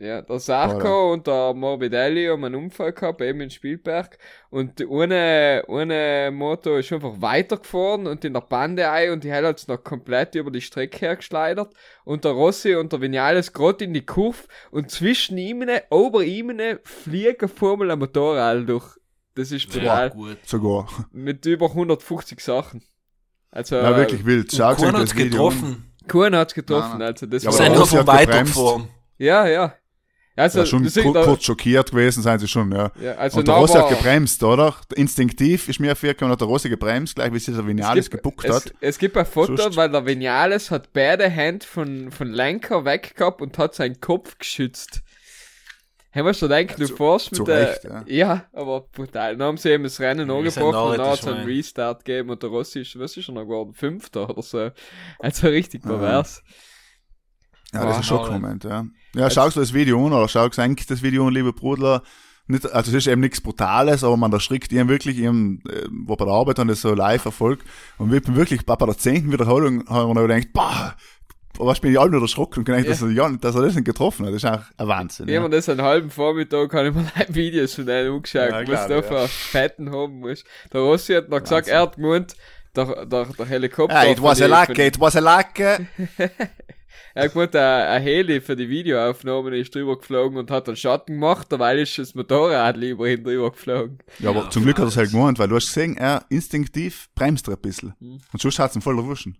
Ja, 0.04 0.20
der 0.20 0.38
Sarko 0.38 1.12
und 1.14 1.26
der 1.26 1.54
Morbidelli 1.54 2.26
haben 2.26 2.44
einen 2.44 2.56
Unfall 2.56 2.92
gehabt, 2.92 3.22
eben 3.22 3.40
in 3.40 3.48
Spielberg. 3.50 4.18
Und 4.50 4.78
die 4.78 4.86
eine, 4.86 5.62
eine 5.66 6.30
Moto 6.30 6.76
ist 6.76 6.92
einfach 6.92 7.14
weitergefahren 7.20 8.06
und 8.06 8.24
in 8.24 8.34
der 8.34 8.42
Bande 8.42 8.90
ein 8.90 9.12
und 9.12 9.24
die 9.24 9.32
hat 9.32 9.44
hat's 9.44 9.66
noch 9.66 9.82
komplett 9.82 10.34
über 10.34 10.50
die 10.50 10.60
Strecke 10.60 10.98
hergeschleudert. 10.98 11.72
Und 12.04 12.24
der 12.24 12.32
Rossi 12.32 12.74
und 12.74 12.92
der 12.92 13.00
Vinales 13.00 13.52
gerade 13.54 13.84
in 13.84 13.94
die 13.94 14.04
Kurve 14.04 14.42
und 14.70 14.90
zwischen 14.90 15.38
ihnen, 15.38 15.80
ober 15.90 16.22
ihnen, 16.22 16.78
fliegen 16.82 17.48
Formel 17.48 17.90
ein 17.90 17.98
Motorrad 17.98 18.68
durch. 18.68 18.84
Das 19.34 19.50
ist 19.52 19.74
Ja, 19.74 19.80
brutal. 19.80 20.10
gut. 20.10 20.38
Sogar. 20.44 20.88
Mit 21.12 21.46
über 21.46 21.66
150 21.70 22.40
Sachen. 22.40 22.82
Also, 23.50 23.76
Ja, 23.76 23.96
wirklich 23.96 24.26
wild. 24.26 24.52
Schau 24.54 24.74
dir 24.74 24.86
hat's 24.88 24.98
das 25.00 25.16
Video 25.16 25.30
getroffen. 25.48 25.94
Kuhn 26.08 26.36
hat's 26.36 26.52
getroffen, 26.54 26.90
Nein, 26.90 26.98
nein. 26.98 27.08
also 27.12 27.26
das 27.26 27.42
Ja, 27.44 27.50
war, 27.50 27.56
sind 27.56 27.74
nur 27.74 27.86
vom 27.86 27.98
hat. 28.00 28.06
Weitergefahren. 28.06 28.88
ja, 29.16 29.46
ja. 29.46 29.74
Also, 30.36 30.58
Ja, 30.60 30.66
schon 30.66 30.82
deswegen, 30.82 31.12
kur 31.12 31.14
da- 31.14 31.24
kurz 31.24 31.44
schockiert 31.44 31.92
gewesen 31.92 32.20
sind 32.22 32.38
sie 32.40 32.48
schon, 32.48 32.72
ja. 32.72 32.90
ja, 33.00 33.12
also 33.14 33.38
und 33.38 33.46
der 33.46 33.54
Rossi 33.54 33.74
hat 33.78 33.88
gebremst, 33.88 34.42
oder? 34.42 34.74
Instinktiv 34.96 35.68
ist 35.68 35.78
mir 35.78 35.92
aufgekommen, 35.92 36.32
hat 36.32 36.40
der 36.40 36.48
Rossi 36.48 36.68
gebremst, 36.68 37.14
gleich 37.14 37.32
wie 37.32 37.38
sich 37.38 37.54
der 37.54 37.64
Vinales 37.64 38.10
gibt- 38.10 38.24
gebuckt 38.24 38.44
es, 38.44 38.54
hat. 38.56 38.74
Es 38.80 38.98
gibt 38.98 39.16
ein 39.16 39.26
Foto, 39.26 39.56
Sonst- 39.56 39.76
weil 39.76 39.90
der 39.90 40.04
Vinales 40.06 40.72
hat 40.72 40.92
beide 40.92 41.28
Hände 41.28 41.64
von, 41.64 42.10
von 42.10 42.32
Lenker 42.32 42.84
weg 42.84 43.14
gehabt 43.16 43.42
und 43.42 43.56
hat 43.58 43.76
seinen 43.76 44.00
Kopf 44.00 44.36
geschützt. 44.38 45.02
Haben 46.12 46.26
wir 46.26 46.34
schon 46.34 46.48
gedacht, 46.48 46.80
du 46.80 46.86
zu- 46.86 46.96
fährst 46.96 47.34
zu 47.34 47.42
mit 47.42 47.48
der. 47.48 47.68
Recht, 47.70 47.84
ja. 47.84 48.04
ja. 48.06 48.44
aber 48.52 48.80
brutal. 48.92 49.36
Dann 49.36 49.46
haben 49.48 49.56
sie 49.56 49.70
eben 49.70 49.84
das 49.84 50.00
Rennen 50.00 50.28
Ja, 50.28 50.34
ein 50.34 50.46
angebrochen 50.46 50.90
und 50.90 50.98
dann 50.98 51.06
hat 51.10 51.20
es 51.20 51.26
einen 51.28 51.44
Restart 51.46 52.04
gegeben 52.04 52.30
und 52.30 52.42
der 52.42 52.50
Rossi 52.50 52.80
ist, 52.80 52.98
was 52.98 53.16
ist 53.16 53.28
er 53.28 53.34
noch 53.34 53.42
geworden? 53.42 53.72
Fünfter 53.74 54.28
oder 54.30 54.42
so. 54.42 54.70
Also 55.20 55.46
richtig 55.48 55.82
Ah. 55.84 55.88
pervers. 55.90 56.42
Ja, 57.72 57.84
das 57.84 58.00
ist 58.00 58.10
Wow. 58.10 58.28
Comment, 58.28 58.62
ja. 58.64 58.84
Ja, 59.14 59.30
schau 59.30 59.48
dir 59.48 59.60
das 59.60 59.72
Video 59.72 60.04
an, 60.06 60.12
oder 60.12 60.28
schau 60.28 60.48
eigentlich 60.56 60.86
das 60.86 61.02
Video 61.02 61.26
an, 61.26 61.32
liebe 61.34 61.52
Brudler. 61.52 62.02
Nicht, 62.46 62.70
also 62.70 62.90
es 62.90 62.96
ist 62.98 63.06
eben 63.06 63.22
nichts 63.22 63.40
Brutales, 63.40 64.04
aber 64.04 64.16
man 64.18 64.30
erschrickt 64.32 64.70
ihn 64.72 64.86
wirklich, 64.88 65.16
ihm, 65.18 65.62
äh, 65.68 65.86
wo 65.90 66.14
bei 66.16 66.24
der 66.26 66.34
Arbeit 66.34 66.58
dann 66.58 66.68
das 66.68 66.82
so 66.82 66.92
live 66.92 67.24
erfolgt. 67.24 67.64
Und 67.96 68.12
wir 68.12 68.20
wirklich, 68.36 68.66
bei 68.66 68.76
der 68.76 68.98
zehnten 68.98 69.32
Wiederholung 69.32 69.88
haben 69.88 70.08
wir 70.10 70.14
noch 70.14 70.28
gedacht, 70.28 70.52
boah, 70.52 70.94
was 71.56 71.80
bin 71.80 71.92
ich 71.92 71.98
alle 72.00 72.10
wieder 72.10 72.20
erschrocken 72.20 72.58
und 72.58 72.64
gedacht, 72.66 72.84
Ja. 72.84 72.90
dass, 72.90 73.00
er, 73.00 73.10
ja, 73.12 73.30
dass 73.30 73.54
er 73.54 73.62
das 73.62 73.74
nicht 73.76 73.84
getroffen 73.86 74.26
hat. 74.26 74.34
Das 74.34 74.42
ist 74.42 74.50
auch 74.50 74.60
ein 74.76 74.88
Wahnsinn. 74.88 75.28
Ja, 75.28 75.34
Ja. 75.36 75.44
und 75.44 75.52
das 75.52 75.68
einen 75.70 75.80
halben 75.82 76.10
Vormittag 76.10 76.74
habe 76.74 76.88
ich 76.88 76.94
mir 76.94 77.02
live 77.16 77.34
Videos 77.34 77.74
von 77.74 77.86
denen 77.86 78.12
angeschaut, 78.12 78.50
Ja, 78.50 78.58
was 78.68 78.86
du 78.88 78.94
ich, 78.98 79.00
da 79.00 79.02
für 79.22 79.28
Fetten 79.28 79.90
haben 79.92 80.18
musst. 80.20 80.44
Der 80.72 80.80
Rossi 80.80 81.14
hat 81.14 81.30
noch 81.30 81.40
gesagt, 81.40 81.68
Wahnsinn. 81.68 81.74
er 81.74 81.80
hat 81.82 81.96
gemeint, 81.96 82.36
der, 82.76 83.06
der, 83.06 83.24
der 83.26 83.46
Helikopter. 83.46 83.96
Ah, 83.96 84.04
it 84.04 84.20
was 84.20 84.42
a 84.42 84.46
die- 84.46 84.50
luck, 84.50 84.66
für 84.66 84.74
die- 84.74 84.82
it 84.82 85.00
was 85.00 85.16
a 85.16 85.20
luck. 85.20 85.80
Er 87.16 87.24
hat 87.24 87.32
gemeint, 87.32 87.54
ein, 87.54 87.62
ein 87.62 88.02
Heli 88.02 88.40
für 88.40 88.56
die 88.56 88.68
Videoaufnahmen 88.68 89.54
ist 89.54 89.72
drüber 89.74 89.96
geflogen 89.96 90.36
und 90.36 90.50
hat 90.50 90.66
einen 90.66 90.76
Schatten 90.76 91.14
gemacht, 91.14 91.46
dabei 91.50 91.78
ist 91.78 91.96
das 91.96 92.14
Motorrad 92.14 92.76
lieber 92.76 93.06
hin 93.06 93.22
drüber 93.22 93.52
geflogen. 93.52 93.98
Ja, 94.18 94.30
aber 94.30 94.44
Ja, 94.44 94.50
zum 94.50 94.64
Glück 94.64 94.78
hat 94.78 94.86
er 94.86 94.88
es 94.88 94.96
halt 94.96 95.12
gemeint, 95.12 95.38
weil 95.38 95.48
du 95.48 95.54
hast 95.54 95.66
gesehen, 95.66 95.96
er 95.96 96.24
instinktiv 96.28 97.08
bremst 97.14 97.46
er 97.46 97.54
ein 97.54 97.60
bisschen. 97.60 97.94
Mhm. 98.00 98.20
Und 98.32 98.42
sonst 98.42 98.58
hat 98.58 98.70
es 98.70 98.76
ihn 98.76 98.82
voll 98.82 98.98
erwischen. 98.98 99.38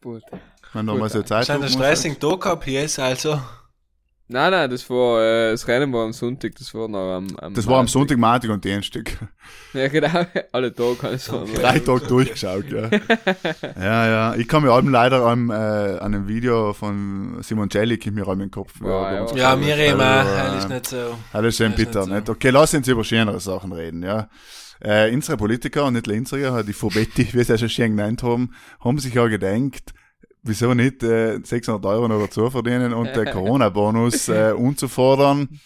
Gut. 0.00 0.22
Wenn 0.72 0.86
du 0.86 0.92
Gut, 0.92 1.00
mal 1.00 1.10
so 1.10 1.18
ja. 1.18 1.24
Zeit 1.24 1.46
Scheint 1.46 1.64
ein 1.64 1.68
stressing 1.68 2.18
Tag 2.20 2.40
gehabt 2.40 2.64
hier 2.64 2.84
ist 2.84 2.98
also. 2.98 3.40
Nein, 4.28 4.50
nein, 4.50 4.68
das 4.68 4.90
war, 4.90 5.22
äh, 5.22 5.50
das 5.52 5.68
Rennen 5.68 5.92
war 5.92 6.04
am 6.04 6.12
Sonntag, 6.12 6.56
das 6.56 6.74
war 6.74 6.88
noch 6.88 7.14
am, 7.16 7.28
am 7.38 7.54
Das 7.54 7.64
war 7.68 7.78
am. 7.78 7.86
Sonntag, 7.86 8.18
Montag 8.18 8.50
und 8.50 8.64
Dienstag. 8.64 9.16
Ja, 9.72 9.86
genau, 9.86 10.08
alle 10.52 10.74
Tage 10.74 10.96
kann 10.96 11.14
ich 11.14 11.22
sagen. 11.22 11.48
Drei 11.54 11.78
Tage 11.78 12.06
durchgeschaut, 12.08 12.64
ja. 12.70 12.90
ja, 13.80 14.06
ja. 14.08 14.34
Ich 14.34 14.48
kann 14.48 14.64
mir 14.64 14.72
allem 14.72 14.88
leider 14.88 15.24
an, 15.24 15.48
äh, 15.50 15.52
an 15.52 16.12
einem 16.12 16.26
Video 16.26 16.72
von 16.72 17.38
Simon 17.42 17.68
Jellick 17.70 18.04
in 18.06 18.14
mir 18.14 18.26
allem 18.26 18.40
den 18.40 18.50
Kopf. 18.50 18.72
Boah, 18.80 19.28
ja. 19.32 19.36
Ja, 19.36 19.56
mir 19.56 19.78
eben 19.78 20.00
auch. 20.00 20.04
Also, 20.04 20.54
Das 20.54 20.64
ist 20.64 20.70
äh, 20.70 20.74
nicht 20.74 20.86
so. 20.86 20.96
Ja, 20.96 21.42
Das 21.42 21.60
ist 21.60 21.76
bitter, 21.76 22.00
nicht 22.00 22.08
so. 22.08 22.14
nicht? 22.14 22.28
Okay, 22.30 22.50
lass 22.50 22.74
uns 22.74 22.88
über 22.88 23.04
schönere 23.04 23.38
Sachen 23.38 23.70
reden, 23.72 24.02
ja. 24.02 24.28
Äh, 24.80 25.14
unsere 25.14 25.36
Politiker 25.38 25.84
und 25.84 25.94
nicht 25.94 26.08
unsere, 26.08 26.64
die 26.64 26.72
Fobetti, 26.72 27.28
wie 27.32 27.44
sie 27.44 27.52
ja 27.52 27.58
schon 27.58 27.68
schön 27.68 27.96
genannt 27.96 28.24
haben, 28.24 28.52
haben 28.80 28.98
sich 28.98 29.14
ja 29.14 29.26
gedacht, 29.28 29.94
wieso 30.46 30.74
nicht 30.74 31.02
äh, 31.02 31.38
600 31.42 31.84
Euro 31.86 32.08
noch 32.08 32.20
dazu 32.20 32.50
verdienen 32.50 32.92
und 32.92 33.14
den 33.14 33.26
Corona-Bonus 33.32 34.28
äh, 34.28 34.52
unzufordern. 34.56 35.60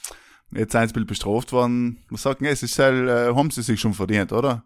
Jetzt 0.53 0.73
sind 0.73 0.81
sie 0.81 0.87
ein 0.87 0.87
bisschen 0.89 1.07
bestraft 1.07 1.53
worden. 1.53 2.05
Was 2.11 2.23
sagt 2.23 2.41
denn, 2.41 2.49
es 2.49 2.63
ist 2.63 2.79
halt, 2.79 3.09
äh, 3.09 3.35
haben 3.35 3.51
sie 3.51 3.63
sich 3.63 3.81
schon 3.81 3.95
verdient, 3.95 4.33
oder? 4.33 4.65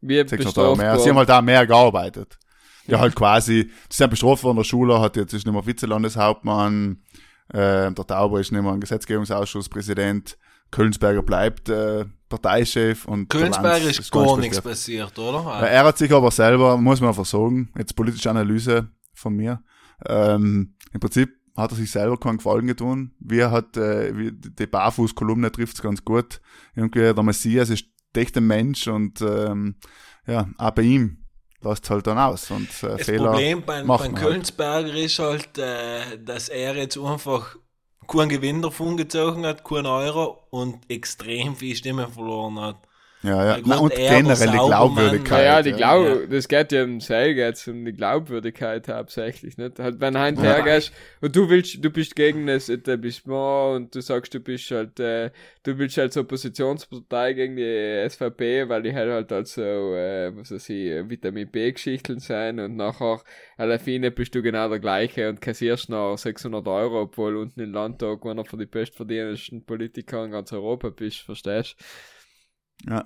Wir 0.00 0.28
600 0.28 0.58
Euro 0.58 0.76
bestraft 0.76 0.78
mehr. 0.78 0.98
Sie 0.98 1.08
haben 1.08 1.16
worden. 1.16 1.28
halt 1.28 1.30
auch 1.30 1.42
mehr 1.42 1.66
gearbeitet. 1.66 2.38
Ja, 2.86 3.00
halt 3.00 3.14
quasi, 3.14 3.70
sie 3.90 3.96
sind 3.96 4.10
bestraft 4.10 4.42
worden 4.44 4.56
in 4.56 4.62
der 4.62 4.64
Schule, 4.64 5.00
hat 5.00 5.16
jetzt 5.16 5.34
ist 5.34 5.44
nicht 5.44 5.52
mehr 5.52 5.66
Vizelandeshauptmann, 5.66 7.02
äh, 7.48 7.92
der 7.92 8.06
Tauber 8.06 8.40
ist 8.40 8.50
nicht 8.50 8.62
mehr 8.62 8.72
ein 8.72 8.80
Gesetzgebungsausschusspräsident, 8.80 10.38
Kölnsberger 10.70 11.22
bleibt 11.22 11.68
äh, 11.68 12.06
Parteichef 12.28 13.06
und 13.06 13.32
der 13.32 13.40
Kölnsberg 13.40 13.82
Lanz 13.82 13.98
ist 13.98 14.10
gar 14.12 14.36
nichts 14.38 14.60
passiert, 14.60 15.18
oder? 15.18 15.66
Er 15.66 15.84
hat 15.84 15.98
sich 15.98 16.12
aber 16.12 16.30
selber, 16.30 16.76
muss 16.76 17.00
man 17.00 17.08
einfach 17.08 17.26
sagen, 17.26 17.70
jetzt 17.76 17.94
politische 17.94 18.30
Analyse 18.30 18.88
von 19.18 19.34
mir, 19.34 19.62
ähm, 20.06 20.76
im 20.92 21.00
Prinzip 21.00 21.30
hat 21.56 21.72
er 21.72 21.76
sich 21.76 21.90
selber 21.90 22.18
keinen 22.18 22.38
Gefallen 22.38 22.66
getan. 22.66 23.12
Wie 23.18 23.38
er 23.38 23.50
hat, 23.50 23.76
äh, 23.76 24.16
wie 24.16 24.32
die 24.32 24.66
Barfuß-Kolumne 24.66 25.50
trifft's 25.50 25.82
ganz 25.82 26.04
gut. 26.04 26.40
Irgendwie 26.74 27.12
der 27.12 27.22
Messias 27.22 27.68
ist 27.70 27.86
echt 28.14 28.36
ein 28.36 28.46
Mensch 28.46 28.86
und 28.86 29.20
ähm, 29.20 29.76
ja, 30.26 30.48
auch 30.58 30.70
bei 30.70 30.82
ihm 30.82 31.24
läuft 31.60 31.90
halt 31.90 32.06
dann 32.06 32.18
aus. 32.18 32.50
Und 32.50 32.68
äh, 32.82 32.96
Das 32.96 33.06
Fehler. 33.06 33.32
Problem 33.32 33.62
beim, 33.62 33.86
beim 33.86 34.00
halt. 34.00 34.16
Kölnsberger 34.16 34.94
ist 34.94 35.18
halt, 35.18 35.58
äh, 35.58 36.18
dass 36.22 36.48
er 36.48 36.76
jetzt 36.76 36.98
einfach 36.98 37.56
keinen 38.06 38.28
Gewinn 38.28 38.62
davon 38.62 38.96
gezogen 38.96 39.44
hat, 39.44 39.64
keinen 39.64 39.86
Euro 39.86 40.38
und 40.50 40.90
extrem 40.90 41.56
viel 41.56 41.76
Stimmen 41.76 42.10
verloren 42.10 42.58
hat. 42.60 42.87
Ja, 43.22 43.56
ja. 43.56 43.58
Na, 43.64 43.78
und 43.78 43.92
er, 43.98 44.16
generell 44.16 44.46
die 44.52 44.56
Glaubwürdigkeit. 44.58 45.44
Ja, 45.44 45.56
ja, 45.56 45.62
die 45.62 45.70
ja. 45.70 45.76
Glaub, 45.76 46.06
Ja. 46.06 46.26
das 46.26 46.46
geht 46.46 46.70
ja 46.70 46.84
um 46.84 47.00
Seil, 47.00 47.34
geht's 47.34 47.66
um 47.66 47.84
die 47.84 47.92
Glaubwürdigkeit 47.92 48.86
hauptsächlich, 48.88 49.56
nicht? 49.58 49.80
Halt, 49.80 50.00
wenn 50.00 50.16
halt 50.16 50.36
Ja. 50.38 50.44
hergehst 50.54 50.92
und 51.20 51.34
du 51.34 51.48
willst, 51.50 51.84
du 51.84 51.90
bist 51.90 52.14
gegen 52.14 52.46
das 52.46 52.68
Etablissement 52.68 53.76
und 53.76 53.94
du 53.94 54.00
sagst, 54.02 54.34
du 54.34 54.40
bist 54.40 54.70
halt, 54.70 55.00
äh, 55.00 55.30
du 55.64 55.76
willst 55.78 55.98
als 55.98 56.16
Oppositionspartei 56.16 57.32
gegen 57.32 57.56
die 57.56 58.08
SVP, 58.08 58.68
weil 58.68 58.82
die 58.82 58.94
halt 58.94 59.10
halt 59.10 59.32
also, 59.32 59.62
äh, 59.62 60.30
was 60.36 60.52
weiß 60.52 60.68
ich, 60.70 60.86
äh, 60.86 61.10
Vitamin 61.10 61.50
B-Geschichten 61.50 62.20
sein 62.20 62.60
und 62.60 62.76
nachher, 62.76 63.20
à 63.58 63.64
la 63.66 63.78
fine 63.78 64.12
bist 64.12 64.34
du 64.36 64.42
genau 64.42 64.68
der 64.68 64.78
gleiche 64.78 65.28
und 65.28 65.40
kassierst 65.40 65.88
noch 65.88 66.16
600 66.16 66.66
Euro, 66.68 67.02
obwohl 67.02 67.36
unten 67.36 67.60
im 67.60 67.72
Landtag, 67.72 68.24
wenn 68.24 68.38
er 68.38 68.44
für 68.44 68.56
die 68.56 68.66
bestverdienendsten 68.66 69.64
Politiker 69.64 70.24
in 70.24 70.30
ganz 70.30 70.52
Europa 70.52 70.90
bist, 70.90 71.18
verstehst? 71.22 71.76
Ja. 72.86 73.04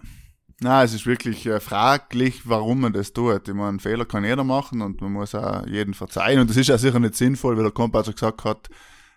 Na, 0.60 0.84
es 0.84 0.94
ist 0.94 1.06
wirklich 1.06 1.44
äh, 1.46 1.58
fraglich, 1.60 2.42
warum 2.44 2.80
man 2.80 2.92
das 2.92 3.12
tut. 3.12 3.48
Ich 3.48 3.54
meine, 3.54 3.80
Fehler 3.80 4.04
kann 4.04 4.24
jeder 4.24 4.44
machen 4.44 4.80
und 4.80 5.00
man 5.00 5.12
muss 5.12 5.34
auch 5.34 5.66
jeden 5.66 5.92
verzeihen. 5.94 6.38
Und 6.40 6.50
das 6.50 6.56
ist 6.56 6.68
ja 6.68 6.78
sicher 6.78 7.00
nicht 7.00 7.16
sinnvoll, 7.16 7.56
weil 7.56 7.64
der 7.64 7.72
Kompass 7.72 8.06
schon 8.06 8.14
gesagt 8.14 8.44
hat, 8.44 8.68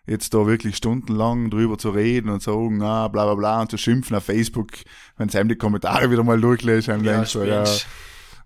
jetzt 0.07 0.33
da 0.33 0.45
wirklich 0.47 0.75
stundenlang 0.77 1.49
drüber 1.51 1.77
zu 1.77 1.89
reden 1.91 2.29
und 2.29 2.41
sagen, 2.41 2.81
ah, 2.81 3.07
bla 3.07 3.25
bla 3.25 3.35
bla 3.35 3.61
und 3.61 3.69
zu 3.71 3.77
schimpfen 3.77 4.15
auf 4.15 4.23
Facebook, 4.25 4.69
wenn 5.17 5.27
du 5.27 5.45
die 5.45 5.55
Kommentare 5.55 6.09
wieder 6.09 6.23
mal 6.23 6.39
durchlässt, 6.39 6.87
dann 6.87 7.03
Ja, 7.03 7.13
denkst 7.13 7.33
du, 7.33 7.43
ja, 7.43 7.63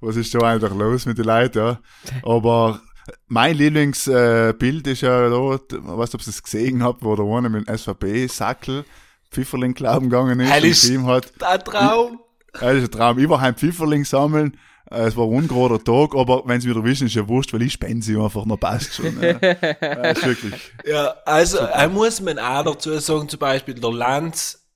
was 0.02 0.16
ist 0.16 0.34
da 0.34 0.40
eigentlich 0.40 0.74
los 0.74 1.06
mit 1.06 1.18
den 1.18 1.26
Leuten, 1.26 1.58
ja. 1.58 1.80
Aber 2.24 2.82
mein 3.28 3.56
Lieblingsbild 3.58 4.88
äh, 4.88 4.92
ist 4.92 5.02
ja 5.02 5.30
da, 5.30 5.58
d- 5.58 5.78
weißt 5.82 6.14
du, 6.14 6.18
ob 6.18 6.22
ihr 6.22 6.28
es 6.30 6.44
gesehen 6.44 6.84
habt, 6.84 7.04
wo 7.04 7.16
der 7.16 7.26
eine 7.26 7.50
mit 7.50 7.68
dem 7.68 7.78
SVP-Sackel 7.78 8.86
Pfifferling 9.32 9.74
glauben 9.74 10.10
gegangen 10.10 10.40
ist 10.40 10.50
Heil 10.52 10.64
und 10.66 10.84
ihm 10.90 11.06
hat 11.08 11.32
Der 11.40 11.64
Traum! 11.64 12.20
das 12.54 12.76
ist 12.76 12.84
ein 12.86 12.92
Traum. 12.92 13.20
Ich 13.20 13.30
war 13.30 13.42
heim 13.42 13.56
Pfifferling 13.56 14.04
sammeln. 14.06 14.58
Äh, 14.90 15.02
Es 15.04 15.16
war 15.16 15.26
ein 15.26 15.34
ungerader 15.34 15.84
Tag, 15.84 16.16
aber 16.16 16.42
wenn 16.46 16.60
sie 16.60 16.70
wieder 16.70 16.84
wissen, 16.84 17.08
ist 17.08 17.16
ja 17.16 17.28
wurscht, 17.28 17.54
weil 17.54 17.62
ich 17.62 17.74
spende 17.74 18.04
sie 18.04 18.18
einfach, 18.18 18.46
noch 18.46 18.58
passt 18.60 18.96
schon. 18.96 19.22
Ja. 19.22 19.38
ja, 19.42 20.02
ist 20.12 20.26
wirklich. 20.26 20.54
Ja, 20.86 21.14
also, 21.26 21.58
er 21.60 21.90
muss 21.90 22.22
man 22.22 22.40
auch 22.40 22.64
dazu 22.64 22.98
sagen, 23.00 23.30
zum 23.30 23.40
Beispiel 23.40 23.76
der 23.76 23.92
Lanz, 23.92 24.68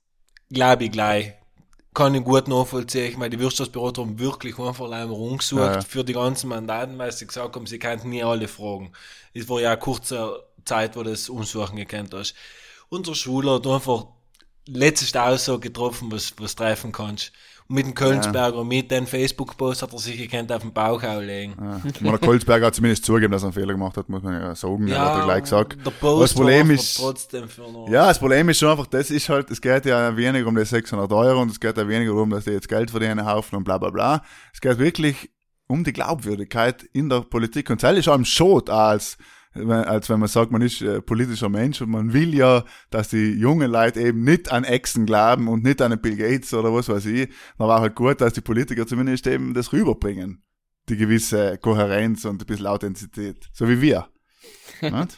glaube 0.50 0.84
ich 0.84 0.92
gleich, 0.92 1.32
kann 1.94 2.14
ich 2.14 2.22
gut 2.24 2.46
nachvollziehen. 2.48 3.10
Ich 3.10 3.16
meine, 3.16 3.30
die 3.30 3.40
Wirtschaftsberater 3.40 4.02
haben 4.02 4.18
wirklich 4.18 4.56
einfach 4.58 4.84
einmal 4.84 5.06
rumgesucht 5.08 5.60
Ja, 5.62 5.72
ja. 5.74 5.80
für 5.80 6.04
die 6.04 6.12
ganzen 6.12 6.48
Mandaten, 6.48 6.96
weil 6.98 7.10
sie 7.12 7.26
gesagt 7.26 7.54
haben, 7.56 7.66
sie 7.66 7.78
könnten 7.80 8.10
nie 8.10 8.22
alle 8.22 8.46
fragen. 8.48 8.92
Es 9.32 9.48
war 9.48 9.60
ja 9.60 9.70
eine 9.70 9.78
kurze 9.80 10.42
Zeit, 10.64 10.96
wo 10.96 11.02
das 11.02 11.28
Umsuchen 11.28 11.76
gekannt 11.76 12.14
hast. 12.14 12.34
Unser 12.88 13.14
Schüler 13.16 13.54
hat 13.54 13.66
einfach 13.66 14.06
letzte 14.66 15.22
Aussage 15.22 15.60
getroffen, 15.60 16.10
was, 16.10 16.34
was 16.38 16.54
treffen 16.54 16.92
kannst. 16.92 17.32
Und 17.66 17.76
mit 17.76 17.86
dem 17.86 17.94
Kölnsberger, 17.94 18.62
mit 18.62 18.90
dem 18.90 19.06
Facebook-Post 19.06 19.82
hat 19.82 19.92
er 19.94 19.98
sich 19.98 20.18
gekannt 20.18 20.52
auf 20.52 20.60
den 20.60 20.72
Bauch 20.74 21.02
legen. 21.20 21.54
Ja. 21.58 22.10
Der 22.10 22.18
Kolzberger 22.18 22.66
hat 22.66 22.74
zumindest 22.74 23.06
zugegeben, 23.06 23.32
dass 23.32 23.42
er 23.42 23.46
einen 23.46 23.52
Fehler 23.54 23.72
gemacht 23.72 23.96
hat, 23.96 24.08
muss 24.10 24.22
man 24.22 24.34
ja 24.34 24.54
sagen. 24.54 24.86
Ja, 24.86 24.98
hat 25.14 25.18
er 25.20 25.24
gleich 25.24 25.42
gesagt. 25.44 25.78
Der 25.84 25.90
Post 25.90 26.22
Das 26.22 26.34
Problem 26.34 26.70
ist- 26.70 26.98
trotzdem 26.98 27.48
für 27.48 27.62
noch. 27.62 27.88
Ja, 27.88 28.08
das 28.08 28.18
Problem 28.18 28.50
ist 28.50 28.58
schon 28.58 28.68
einfach, 28.70 28.86
das 28.86 29.10
ist 29.10 29.30
halt, 29.30 29.50
es 29.50 29.62
geht 29.62 29.86
ja 29.86 30.14
weniger 30.14 30.46
um 30.46 30.56
die 30.56 30.64
600 30.64 31.10
Euro 31.10 31.40
und 31.40 31.50
es 31.52 31.58
geht 31.58 31.76
ja 31.78 31.88
weniger 31.88 32.12
darum, 32.12 32.28
dass 32.30 32.44
die 32.44 32.50
jetzt 32.50 32.68
Geld 32.68 32.90
verdienen, 32.90 33.24
Haufen 33.24 33.56
und 33.56 33.64
bla 33.64 33.78
bla 33.78 33.88
bla. 33.88 34.22
Es 34.52 34.60
geht 34.60 34.78
wirklich 34.78 35.30
um 35.66 35.84
die 35.84 35.94
Glaubwürdigkeit 35.94 36.82
in 36.92 37.08
der 37.08 37.22
Politik 37.22 37.70
und 37.70 37.82
das 37.82 37.96
ist 37.96 38.28
Schot 38.28 38.68
auch 38.68 38.78
als, 38.78 39.16
als 39.54 40.10
wenn 40.10 40.20
man 40.20 40.28
sagt, 40.28 40.50
man 40.50 40.62
ist 40.62 40.82
äh, 40.82 41.00
politischer 41.00 41.48
Mensch 41.48 41.80
und 41.80 41.90
man 41.90 42.12
will 42.12 42.34
ja, 42.34 42.64
dass 42.90 43.08
die 43.08 43.32
jungen 43.32 43.70
Leute 43.70 44.00
eben 44.00 44.24
nicht 44.24 44.50
an 44.50 44.64
Echsen 44.64 45.06
glauben 45.06 45.48
und 45.48 45.62
nicht 45.62 45.80
an 45.80 45.90
den 45.90 46.00
Bill 46.00 46.16
Gates 46.16 46.52
oder 46.54 46.74
was 46.74 46.88
weiß 46.88 47.06
ich. 47.06 47.28
Dann 47.58 47.68
war 47.68 47.80
halt 47.80 47.94
gut, 47.94 48.20
dass 48.20 48.32
die 48.32 48.40
Politiker 48.40 48.86
zumindest 48.86 49.26
eben 49.26 49.54
das 49.54 49.72
rüberbringen. 49.72 50.42
Die 50.88 50.96
gewisse 50.96 51.56
Kohärenz 51.58 52.24
und 52.24 52.42
ein 52.42 52.46
bisschen 52.46 52.66
Authentizität. 52.66 53.48
So 53.52 53.68
wie 53.68 53.80
wir. 53.80 54.08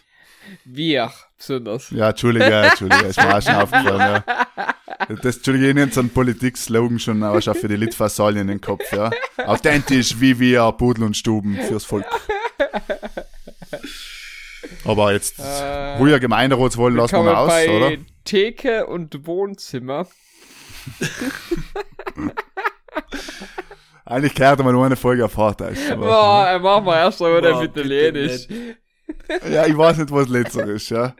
Wir, 0.64 1.12
besonders. 1.36 1.90
Ja, 1.90 2.10
Entschuldige, 2.10 2.44
Entschuldige, 2.44 3.06
ist 3.06 3.18
mir 3.18 3.36
auch 3.36 3.42
schon 3.42 3.54
aufgefallen, 3.54 3.98
ja. 3.98 4.74
Das, 5.22 5.36
Entschuldige, 5.36 5.68
ich 5.68 5.74
nehme 5.74 5.92
so 5.92 6.00
einen 6.00 6.10
Politik-Slogan 6.10 6.98
schon 6.98 7.22
aber 7.22 7.42
schon 7.42 7.54
für 7.54 7.68
die 7.68 7.76
Litfaßsäulen 7.76 8.42
in 8.42 8.46
den 8.46 8.60
Kopf, 8.60 8.84
ja. 8.92 9.10
Authentisch 9.44 10.20
wie 10.20 10.38
wir, 10.38 10.70
Pudel 10.72 11.04
und 11.04 11.16
Stuben 11.16 11.56
fürs 11.66 11.84
Volk. 11.84 12.06
Aber 14.86 15.12
jetzt, 15.12 15.38
Äh, 15.38 15.96
ruhiger 15.98 16.20
Gemeinderatswahlen 16.20 16.96
lassen 16.96 17.16
wir 17.16 17.22
mal 17.22 17.32
man 17.32 17.36
aus, 17.36 17.48
bei 17.48 17.70
oder? 17.70 17.92
Theke 18.24 18.86
und 18.86 19.26
Wohnzimmer. 19.26 20.06
Eigentlich 24.04 24.34
gehört 24.34 24.60
mal 24.62 24.72
nur 24.72 24.86
eine 24.86 24.94
Folge 24.96 25.24
auf 25.24 25.36
aber- 25.90 26.06
Boah, 26.06 26.48
äh, 26.50 26.58
machen 26.60 26.86
wir 26.86 26.96
erst 26.96 27.20
mal 27.20 27.40
Boah, 27.40 27.60
bitte 27.60 27.80
Italienisch. 27.80 28.46
Ja, 29.50 29.64
ich 29.66 29.76
weiß 29.76 29.98
nicht, 29.98 30.10
was 30.10 30.28
letzter 30.28 30.66
ist, 30.66 30.88
ja. 30.90 31.14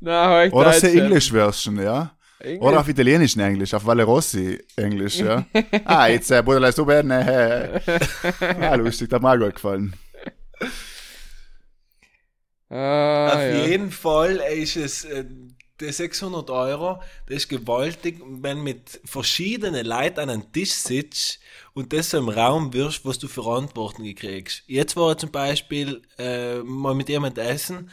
Na, 0.00 0.44
Oder 0.52 0.72
sehr 0.74 0.92
English 0.94 1.30
Version, 1.32 1.80
ja. 1.80 2.12
Englisch. 2.38 2.60
Oder 2.62 2.80
auf 2.80 2.88
italienischen 2.88 3.40
Englisch, 3.40 3.72
auf 3.72 3.86
Valerossi 3.86 4.58
Englisch, 4.76 5.18
ja. 5.18 5.44
ah, 5.84 6.08
jetzt, 6.08 6.30
äh, 6.30 6.42
Bruder, 6.42 6.60
leist 6.60 6.76
du 6.78 6.86
werden, 6.86 7.10
äh, 7.10 7.80
Ah, 8.60 8.74
lustig, 8.74 9.08
das 9.08 9.16
hat 9.16 9.22
mir 9.22 9.30
auch 9.30 9.38
gut 9.46 9.54
gefallen. 9.54 9.94
Ah, 12.72 13.34
Auf 13.34 13.40
ja. 13.42 13.66
jeden 13.66 13.90
Fall 13.90 14.36
ist 14.36 14.76
es, 14.76 15.04
äh, 15.04 15.24
die 15.80 15.92
600 15.92 16.48
Euro, 16.48 17.02
das 17.26 17.38
ist 17.38 17.48
gewaltig, 17.48 18.22
wenn 18.24 18.62
mit 18.62 19.00
verschiedenen 19.04 19.84
Leuten 19.84 20.20
an 20.20 20.30
einem 20.30 20.52
Tisch 20.52 20.72
sitzt 20.72 21.40
und 21.74 21.92
das 21.92 22.10
so 22.10 22.18
im 22.18 22.28
Raum 22.30 22.72
wirst, 22.72 23.04
was 23.04 23.18
du 23.18 23.28
für 23.28 23.44
Antworten 23.46 24.14
kriegst. 24.14 24.62
Jetzt 24.66 24.96
war 24.96 25.18
zum 25.18 25.30
Beispiel 25.30 26.02
äh, 26.18 26.58
mal 26.60 26.94
mit 26.94 27.08
jemand 27.10 27.36
essen, 27.36 27.90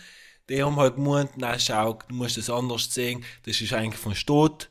die 0.50 0.64
haben 0.64 0.78
halt 0.78 0.96
gemeint, 0.96 1.32
na 1.36 1.60
schau, 1.60 2.00
du 2.08 2.16
musst 2.16 2.38
das 2.38 2.50
anders 2.50 2.94
sehen, 2.94 3.26
das 3.46 3.60
ist 3.60 3.74
eigentlich 3.74 4.00
von 4.02 4.16
Staat 4.16 4.70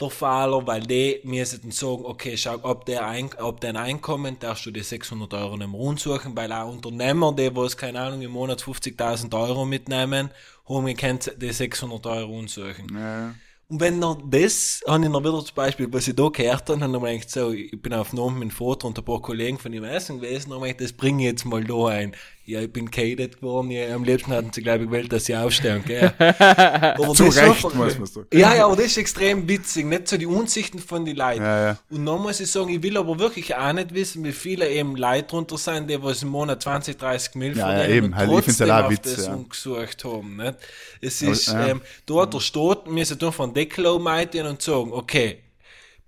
der 0.00 0.10
Fehler, 0.10 0.66
weil 0.66 0.82
die 0.82 1.20
müssen 1.24 1.70
sagen, 1.70 2.04
okay, 2.04 2.36
schau, 2.36 2.56
ab 2.56 2.84
der, 2.86 3.06
Ein 3.06 3.32
ab 3.34 3.60
dein 3.60 3.76
Einkommen 3.76 4.38
darfst 4.38 4.66
du 4.66 4.70
die 4.70 4.82
600 4.82 5.32
Euro 5.34 5.56
nicht 5.56 5.70
mehr 5.70 5.80
umsuchen, 5.80 6.36
weil 6.36 6.52
auch 6.52 6.70
Unternehmer, 6.70 7.32
die 7.32 7.54
was, 7.54 7.76
keine 7.76 8.00
Ahnung, 8.00 8.20
im 8.22 8.32
Monat 8.32 8.62
50.000 8.62 9.32
Euro 9.38 9.64
mitnehmen, 9.64 10.30
haben 10.68 10.86
gekannt, 10.86 11.32
die 11.36 11.52
600 11.52 12.06
Euro 12.06 12.38
umsuchen. 12.38 12.92
Ja. 12.92 13.34
Und 13.68 13.80
wenn 13.80 13.98
noch 13.98 14.20
das, 14.26 14.82
habe 14.86 15.04
ich 15.04 15.10
noch 15.10 15.20
wieder 15.20 15.44
zum 15.44 15.54
Beispiel, 15.54 15.90
was 15.90 16.06
ich 16.06 16.14
da 16.14 16.28
gehört 16.28 16.68
habe, 16.68 16.78
dann 16.78 16.92
habe 16.92 17.12
ich 17.12 17.20
gedacht, 17.20 17.30
so, 17.30 17.50
ich 17.52 17.80
bin 17.80 17.94
auf 17.94 18.12
Namen 18.12 18.40
mit 18.40 18.50
dem 18.50 18.54
Vater 18.54 18.86
und 18.88 18.98
ein 18.98 19.04
paar 19.04 19.22
Kollegen 19.22 19.58
von 19.58 19.72
ihm 19.72 19.84
essen 19.84 20.20
gewesen, 20.20 20.52
und 20.52 20.58
habe 20.58 20.68
ich 20.68 20.76
das 20.76 20.92
bringe 20.92 21.22
ich 21.22 21.30
jetzt 21.30 21.44
mal 21.44 21.64
da 21.64 21.86
ein. 21.86 22.14
Ja, 22.46 22.60
ich 22.60 22.70
bin 22.70 22.90
cadet 22.90 23.36
geworden, 23.40 23.70
ja, 23.70 23.94
am 23.94 24.04
liebsten 24.04 24.30
hatten 24.30 24.50
sie, 24.52 24.60
glaube 24.62 24.84
ich, 24.84 24.90
gewählt, 24.90 25.10
dass 25.10 25.24
sie 25.24 25.34
aufstehen, 25.34 25.82
gell. 25.86 26.12
Aber 26.18 27.14
Zu 27.14 27.24
das 27.24 27.36
ist 27.36 27.36
Recht, 27.38 27.48
einfach- 27.48 27.74
muss 27.74 27.96
man 27.98 28.06
sagen. 28.06 28.26
ja, 28.34 28.54
ja, 28.54 28.66
aber 28.66 28.76
das 28.76 28.84
ist 28.86 28.98
extrem 28.98 29.48
witzig, 29.48 29.86
nicht 29.86 30.08
so 30.08 30.18
die 30.18 30.26
Unsichten 30.26 30.78
von 30.78 31.06
den 31.06 31.16
Leuten. 31.16 31.40
Ja, 31.42 31.66
ja. 31.68 31.78
Und 31.90 32.04
dann 32.04 32.20
muss 32.20 32.40
ich 32.40 32.50
sagen, 32.50 32.68
ich 32.68 32.82
will 32.82 32.98
aber 32.98 33.18
wirklich 33.18 33.54
auch 33.54 33.72
nicht 33.72 33.94
wissen, 33.94 34.22
wie 34.24 34.32
viele 34.32 34.68
eben 34.68 34.94
Leute 34.96 35.22
drunter 35.28 35.56
sind, 35.56 35.88
die 35.88 36.02
was 36.02 36.22
im 36.22 36.28
Monat 36.28 36.62
20, 36.62 36.98
30 36.98 37.34
Mil 37.36 37.56
Ja, 37.56 37.78
ja, 37.78 37.88
eben. 37.88 38.08
und 38.08 38.16
Halt, 38.16 38.28
ich 38.46 38.62
auch 38.62 38.84
auf 38.84 38.90
Witz, 38.90 39.14
das 39.16 39.26
ja. 39.26 39.34
umgesucht 39.34 40.04
haben. 40.04 40.36
Nicht? 40.36 40.54
Es 41.00 41.22
Aber, 41.22 41.32
ist, 41.32 41.46
ja. 41.46 41.66
ähm, 41.68 41.80
dort 42.04 42.34
der 42.34 42.40
Staat 42.40 42.90
müssen 42.90 43.18
dann 43.18 43.32
von 43.32 43.54
Deckel 43.54 43.86
umhalten 43.86 44.46
und 44.46 44.60
sagen, 44.60 44.92
okay, 44.92 45.38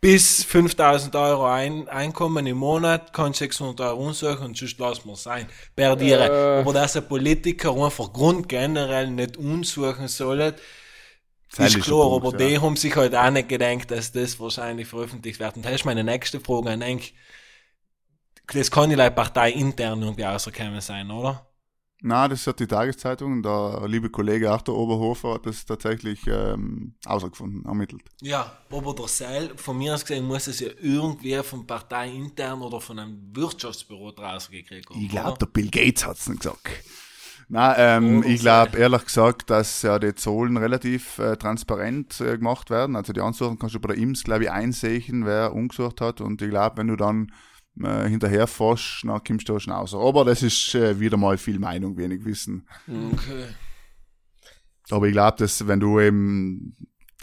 bis 0.00 0.44
5000 0.44 1.14
Euro 1.16 1.46
ein, 1.46 1.88
Einkommen 1.88 2.46
im 2.46 2.58
Monat 2.58 3.12
kannst 3.12 3.40
du 3.40 3.44
600 3.44 3.80
Euro 3.88 4.06
umsuchen 4.06 4.46
und 4.46 4.56
sonst 4.56 4.78
lassen 4.78 5.06
wir 5.06 5.14
es 5.14 5.22
sein. 5.22 5.48
Perdieren. 5.74 6.30
Äh. 6.30 6.60
Aber 6.60 6.72
dass 6.72 6.96
ein 6.96 7.08
Politiker 7.08 7.72
einfach 7.72 8.12
grundgenerell 8.12 9.10
nicht 9.10 9.36
umsuchen 9.36 10.08
soll, 10.08 10.54
Das 11.56 11.68
ist 11.68 11.76
ein 11.76 11.82
klar, 11.82 12.10
Punkt, 12.10 12.26
aber 12.26 12.42
ja. 12.42 12.48
die 12.48 12.60
haben 12.60 12.76
sich 12.76 12.94
halt 12.94 13.14
auch 13.14 13.30
nicht 13.30 13.48
gedacht, 13.48 13.90
dass 13.90 14.12
das 14.12 14.38
wahrscheinlich 14.38 14.86
veröffentlicht 14.88 15.40
wird. 15.40 15.56
Und 15.56 15.64
das 15.64 15.72
ist 15.72 15.84
meine 15.84 16.04
nächste 16.04 16.40
Frage 16.40 16.70
an 16.70 16.80
denk, 16.80 17.12
das 18.52 18.70
kann 18.70 18.90
ja 18.90 19.10
Partei 19.10 19.50
intern 19.52 20.02
irgendwie 20.02 20.22
rausgekommen 20.22 20.80
sein, 20.80 21.10
oder? 21.10 21.45
Na, 22.02 22.28
das 22.28 22.46
hat 22.46 22.60
die 22.60 22.66
Tageszeitung, 22.66 23.42
der 23.42 23.82
liebe 23.86 24.10
Kollege 24.10 24.50
Arthur 24.50 24.76
Oberhofer 24.76 25.34
hat 25.34 25.46
das 25.46 25.64
tatsächlich 25.64 26.26
ähm, 26.26 26.94
ausgefunden, 27.06 27.64
ermittelt. 27.64 28.02
Ja, 28.20 28.58
aber 28.70 28.94
der 28.94 29.08
Seil, 29.08 29.50
von 29.56 29.78
mir 29.78 29.94
aus 29.94 30.04
gesehen, 30.04 30.26
muss 30.26 30.46
es 30.46 30.60
ja 30.60 30.68
irgendwie 30.80 31.34
von 31.42 31.66
Partei 31.66 32.10
intern 32.10 32.60
oder 32.60 32.80
von 32.80 32.98
einem 32.98 33.34
Wirtschaftsbüro 33.34 34.12
draußen 34.12 34.52
gekriegt 34.52 34.90
haben. 34.90 35.00
Ich 35.00 35.08
glaube, 35.08 35.38
der 35.38 35.46
Bill 35.46 35.70
Gates 35.70 36.06
hat's 36.06 36.28
nicht 36.28 36.42
gesagt. 36.42 36.68
Na, 37.48 37.78
ähm, 37.78 38.24
ich 38.24 38.40
glaube 38.40 38.76
ehrlich 38.76 39.04
gesagt, 39.04 39.50
dass 39.50 39.82
ja 39.82 40.00
die 40.00 40.14
Zahlen 40.16 40.56
relativ 40.56 41.18
äh, 41.18 41.36
transparent 41.36 42.20
äh, 42.20 42.36
gemacht 42.36 42.70
werden. 42.70 42.96
Also 42.96 43.12
die 43.12 43.20
Ansuchen 43.20 43.58
kannst 43.58 43.76
du 43.76 43.80
bei 43.80 43.94
der 43.94 44.02
IMS, 44.02 44.24
glaube 44.24 44.44
ich, 44.44 44.50
einsehen, 44.50 45.24
wer 45.24 45.54
umgesucht 45.54 46.00
hat. 46.00 46.20
Und 46.20 46.42
ich 46.42 46.50
glaube, 46.50 46.78
wenn 46.78 46.88
du 46.88 46.96
dann 46.96 47.30
äh, 47.82 48.08
hinterher 48.08 48.46
forschst, 48.46 49.04
dann 49.04 49.22
kommst 49.24 49.48
du 49.48 49.56
auch 49.56 49.60
schon 49.60 49.72
raus. 49.72 49.94
Aber 49.94 50.24
das 50.24 50.42
ist 50.42 50.74
äh, 50.74 50.98
wieder 50.98 51.16
mal 51.16 51.38
viel 51.38 51.58
Meinung, 51.58 51.96
wenig 51.96 52.24
Wissen. 52.24 52.66
Okay. 52.86 53.46
Aber 54.90 55.06
ich 55.06 55.12
glaube, 55.12 55.36
dass 55.38 55.66
wenn 55.66 55.80
du 55.80 56.00
eben, 56.00 56.76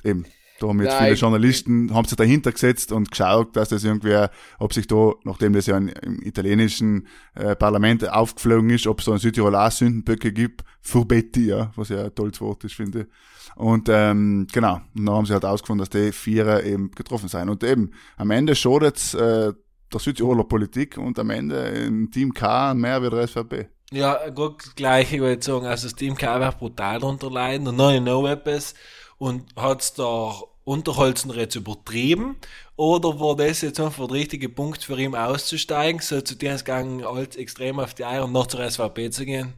eben, 0.03 0.25
da 0.59 0.67
haben 0.67 0.81
jetzt 0.81 0.91
Nein, 0.91 1.05
viele 1.05 1.15
Journalisten, 1.15 1.93
haben 1.93 2.05
sich 2.05 2.17
dahinter 2.17 2.51
gesetzt 2.51 2.91
und 2.91 3.11
geschaut, 3.11 3.55
dass 3.55 3.69
das 3.69 3.83
irgendwie, 3.83 4.27
ob 4.59 4.73
sich 4.73 4.87
da, 4.87 5.13
nachdem 5.23 5.53
das 5.53 5.65
ja 5.65 5.77
im 5.77 6.21
italienischen 6.21 7.07
äh, 7.35 7.55
Parlament 7.55 8.07
aufgeflogen 8.09 8.69
ist, 8.69 8.87
ob 8.87 8.99
es 8.99 9.05
da 9.05 9.13
in 9.13 9.17
Südtirol 9.17 9.55
auch 9.55 9.71
Sündenböcke 9.71 10.31
gibt, 10.31 10.63
für 10.81 11.05
Betty, 11.05 11.47
ja, 11.47 11.71
was 11.75 11.89
ja 11.89 12.05
ein 12.05 12.15
tolles 12.15 12.39
Wort 12.41 12.63
ist, 12.65 12.75
finde 12.75 13.01
ich. 13.01 13.07
Und 13.55 13.87
ähm, 13.89 14.47
genau, 14.51 14.81
und 14.95 15.05
dann 15.05 15.15
haben 15.15 15.25
sie 15.25 15.33
halt 15.33 15.45
ausgefunden, 15.45 15.79
dass 15.85 15.89
die 15.89 16.11
Vierer 16.11 16.63
eben 16.63 16.91
getroffen 16.91 17.29
sein. 17.29 17.49
Und 17.49 17.63
eben, 17.63 17.91
am 18.17 18.31
Ende 18.31 18.55
schadet 18.55 19.13
äh, 19.13 19.53
der 19.93 20.01
Südtiroler 20.01 20.43
Politik 20.43 20.97
und 20.97 21.17
am 21.19 21.29
Ende 21.29 21.56
im 21.56 22.12
Team 22.12 22.34
K 22.34 22.73
mehr 22.73 23.01
wie 23.01 23.10
der 23.10 23.27
SVP. 23.27 23.67
Ja, 23.91 24.29
gut, 24.29 24.65
das 24.65 24.75
gleiche 24.75 25.19
würde 25.19 25.39
ich 25.39 25.43
sagen. 25.43 25.65
Also 25.65 25.88
das 25.88 25.95
Team 25.95 26.15
kann 26.15 26.41
einfach 26.41 26.58
brutal 26.58 26.99
darunter 26.99 27.29
leiden 27.29 27.67
und 27.67 27.75
noch 27.75 27.97
noch 27.99 28.27
etwas. 28.27 28.73
Und 29.17 29.43
hat's 29.56 29.93
da 29.93 30.34
Unterholzen 30.63 31.32
jetzt 31.32 31.56
übertrieben? 31.56 32.38
Oder 32.75 33.19
war 33.19 33.36
das 33.36 33.62
jetzt 33.62 33.79
einfach 33.79 34.08
der 34.08 34.15
richtige 34.15 34.49
Punkt 34.49 34.84
für 34.84 34.97
ihn 34.97 35.15
auszusteigen, 35.15 36.01
so 36.01 36.21
zu 36.21 36.36
dir 36.36 36.56
gegangen, 36.56 37.03
als 37.03 37.36
extrem 37.36 37.79
auf 37.79 37.93
die 37.93 38.06
Eier 38.06 38.25
und 38.25 38.32
noch 38.32 38.47
zur 38.47 38.69
SVP 38.69 39.12
zu 39.12 39.25
gehen? 39.25 39.53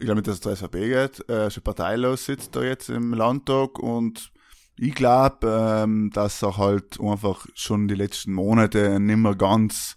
ich 0.00 0.06
glaube 0.06 0.16
nicht, 0.16 0.28
dass 0.28 0.36
es 0.36 0.40
zur 0.40 0.56
SVP 0.56 0.88
geht, 0.88 1.28
äh, 1.28 1.50
schon 1.50 1.62
parteilos 1.62 2.24
sitzt 2.24 2.56
da 2.56 2.62
jetzt 2.62 2.88
im 2.88 3.12
Landtag 3.12 3.78
und 3.78 4.32
ich 4.80 4.94
glaube, 4.94 5.46
ähm, 5.84 6.10
dass 6.12 6.42
er 6.42 6.56
halt 6.56 6.98
einfach 7.00 7.46
schon 7.54 7.86
die 7.88 7.94
letzten 7.94 8.32
Monate 8.32 8.98
nicht 8.98 9.16
mehr 9.18 9.34
ganz 9.34 9.96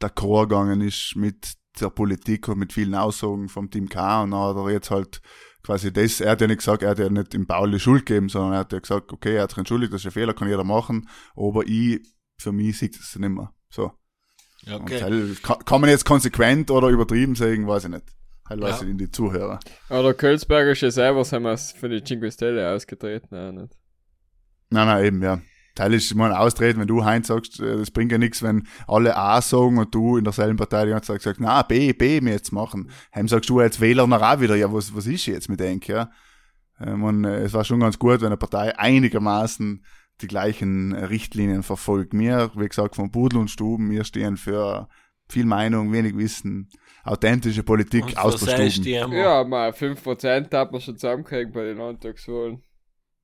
d'accord 0.00 0.48
gegangen 0.48 0.80
ist 0.80 1.14
mit 1.16 1.54
der 1.80 1.90
Politik 1.90 2.48
und 2.48 2.58
mit 2.58 2.72
vielen 2.72 2.94
Aussagen 2.94 3.48
vom 3.48 3.70
Team 3.70 3.88
K 3.88 4.22
und 4.22 4.32
dann 4.32 4.40
hat 4.40 4.56
er 4.56 4.70
jetzt 4.70 4.90
halt 4.90 5.20
quasi 5.62 5.92
das, 5.92 6.20
er 6.20 6.32
hat 6.32 6.40
ja 6.40 6.46
nicht 6.46 6.58
gesagt, 6.58 6.82
er 6.82 6.90
hat 6.90 6.98
ja 6.98 7.08
nicht 7.08 7.34
im 7.34 7.46
Paul 7.46 7.70
die 7.70 7.78
Schuld 7.78 8.06
gegeben, 8.06 8.28
sondern 8.28 8.54
er 8.54 8.58
hat 8.60 8.72
ja 8.72 8.80
gesagt, 8.80 9.12
okay, 9.12 9.36
er 9.36 9.42
hat 9.44 9.50
sich 9.50 9.58
entschuldigt, 9.58 9.92
das 9.92 10.00
ist 10.00 10.06
ein 10.06 10.12
Fehler, 10.12 10.34
kann 10.34 10.48
jeder 10.48 10.64
machen, 10.64 11.08
aber 11.36 11.62
ich, 11.66 12.00
für 12.38 12.52
mich 12.52 12.78
sieht 12.78 12.96
es 12.98 13.14
nicht 13.16 13.28
mehr. 13.28 13.52
So. 13.70 13.92
Und 14.66 14.72
Okay. 14.82 15.02
halt, 15.02 15.42
kann, 15.42 15.58
kann 15.64 15.80
man 15.80 15.90
jetzt 15.90 16.04
konsequent 16.04 16.70
oder 16.70 16.88
übertrieben 16.88 17.34
sagen, 17.34 17.66
weiß 17.66 17.84
ich 17.84 17.90
nicht. 17.90 18.04
Halt 18.48 18.60
weiß 18.62 18.80
Ja. 18.80 18.84
ich 18.86 18.90
in 18.90 18.98
die 18.98 19.10
Zuhörer. 19.10 19.60
Oder 19.90 20.12
Kölzberger 20.14 20.72
ist 20.72 20.80
ja 20.80 20.90
selber, 20.90 21.24
sind 21.24 21.42
wir 21.44 21.56
für 21.56 21.88
die 21.88 22.02
Cinque 22.02 22.30
Stelle 22.32 22.74
ausgetreten, 22.74 23.34
auch 23.36 23.52
nicht. 23.52 23.76
Nein, 24.70 24.86
nein, 24.86 25.04
eben, 25.04 25.22
ja. 25.22 25.40
Teil 25.74 25.94
ist, 25.94 26.10
ich 26.10 26.16
meine, 26.16 26.38
austreten, 26.38 26.80
wenn 26.80 26.88
du 26.88 27.04
Heinz 27.04 27.28
sagst, 27.28 27.60
äh, 27.60 27.76
das 27.76 27.90
bringt 27.90 28.12
ja 28.12 28.18
nichts, 28.18 28.42
wenn 28.42 28.66
alle 28.86 29.16
A 29.16 29.40
sagen 29.40 29.78
und 29.78 29.94
du 29.94 30.16
in 30.16 30.24
derselben 30.24 30.56
Partei 30.56 30.84
die 30.84 30.90
ganze 30.90 31.12
Zeit 31.12 31.22
sagst, 31.22 31.40
na, 31.40 31.62
B, 31.62 31.92
B 31.92 32.20
mir 32.20 32.32
jetzt 32.32 32.52
machen. 32.52 32.90
Heim 33.14 33.28
sagst 33.28 33.48
du 33.48 33.60
als 33.60 33.80
Wähler 33.80 34.06
noch 34.06 34.22
auch 34.22 34.40
wieder, 34.40 34.56
ja, 34.56 34.72
was, 34.72 34.94
was 34.94 35.06
ist 35.06 35.26
jetzt 35.26 35.48
mit 35.48 35.60
denk, 35.60 35.88
ja? 35.88 36.10
Ähm, 36.80 37.04
und 37.04 37.24
äh, 37.24 37.42
es 37.42 37.52
war 37.52 37.64
schon 37.64 37.80
ganz 37.80 37.98
gut, 37.98 38.20
wenn 38.20 38.26
eine 38.26 38.36
Partei 38.36 38.76
einigermaßen 38.78 39.84
die 40.20 40.26
gleichen 40.26 40.92
Richtlinien 40.92 41.62
verfolgt. 41.62 42.12
Wir, 42.12 42.50
wie 42.54 42.68
gesagt, 42.68 42.96
von 42.96 43.10
Pudel 43.10 43.38
und 43.38 43.50
Stuben, 43.50 43.90
wir 43.90 44.04
stehen 44.04 44.36
für 44.36 44.88
viel 45.28 45.46
Meinung, 45.46 45.92
wenig 45.92 46.16
Wissen, 46.16 46.68
authentische 47.04 47.62
Politik 47.62 48.04
Und 48.04 48.18
aus 48.18 48.40
der 48.40 48.70
Stuben. 48.70 49.12
Ja, 49.12 49.44
mal 49.44 49.70
5% 49.70 50.54
hat 50.54 50.72
man 50.72 50.80
schon 50.80 50.96
zusammengekriegt 50.96 51.52
bei 51.52 51.64
den 51.64 51.78
Landtagswahlen. 51.78 52.62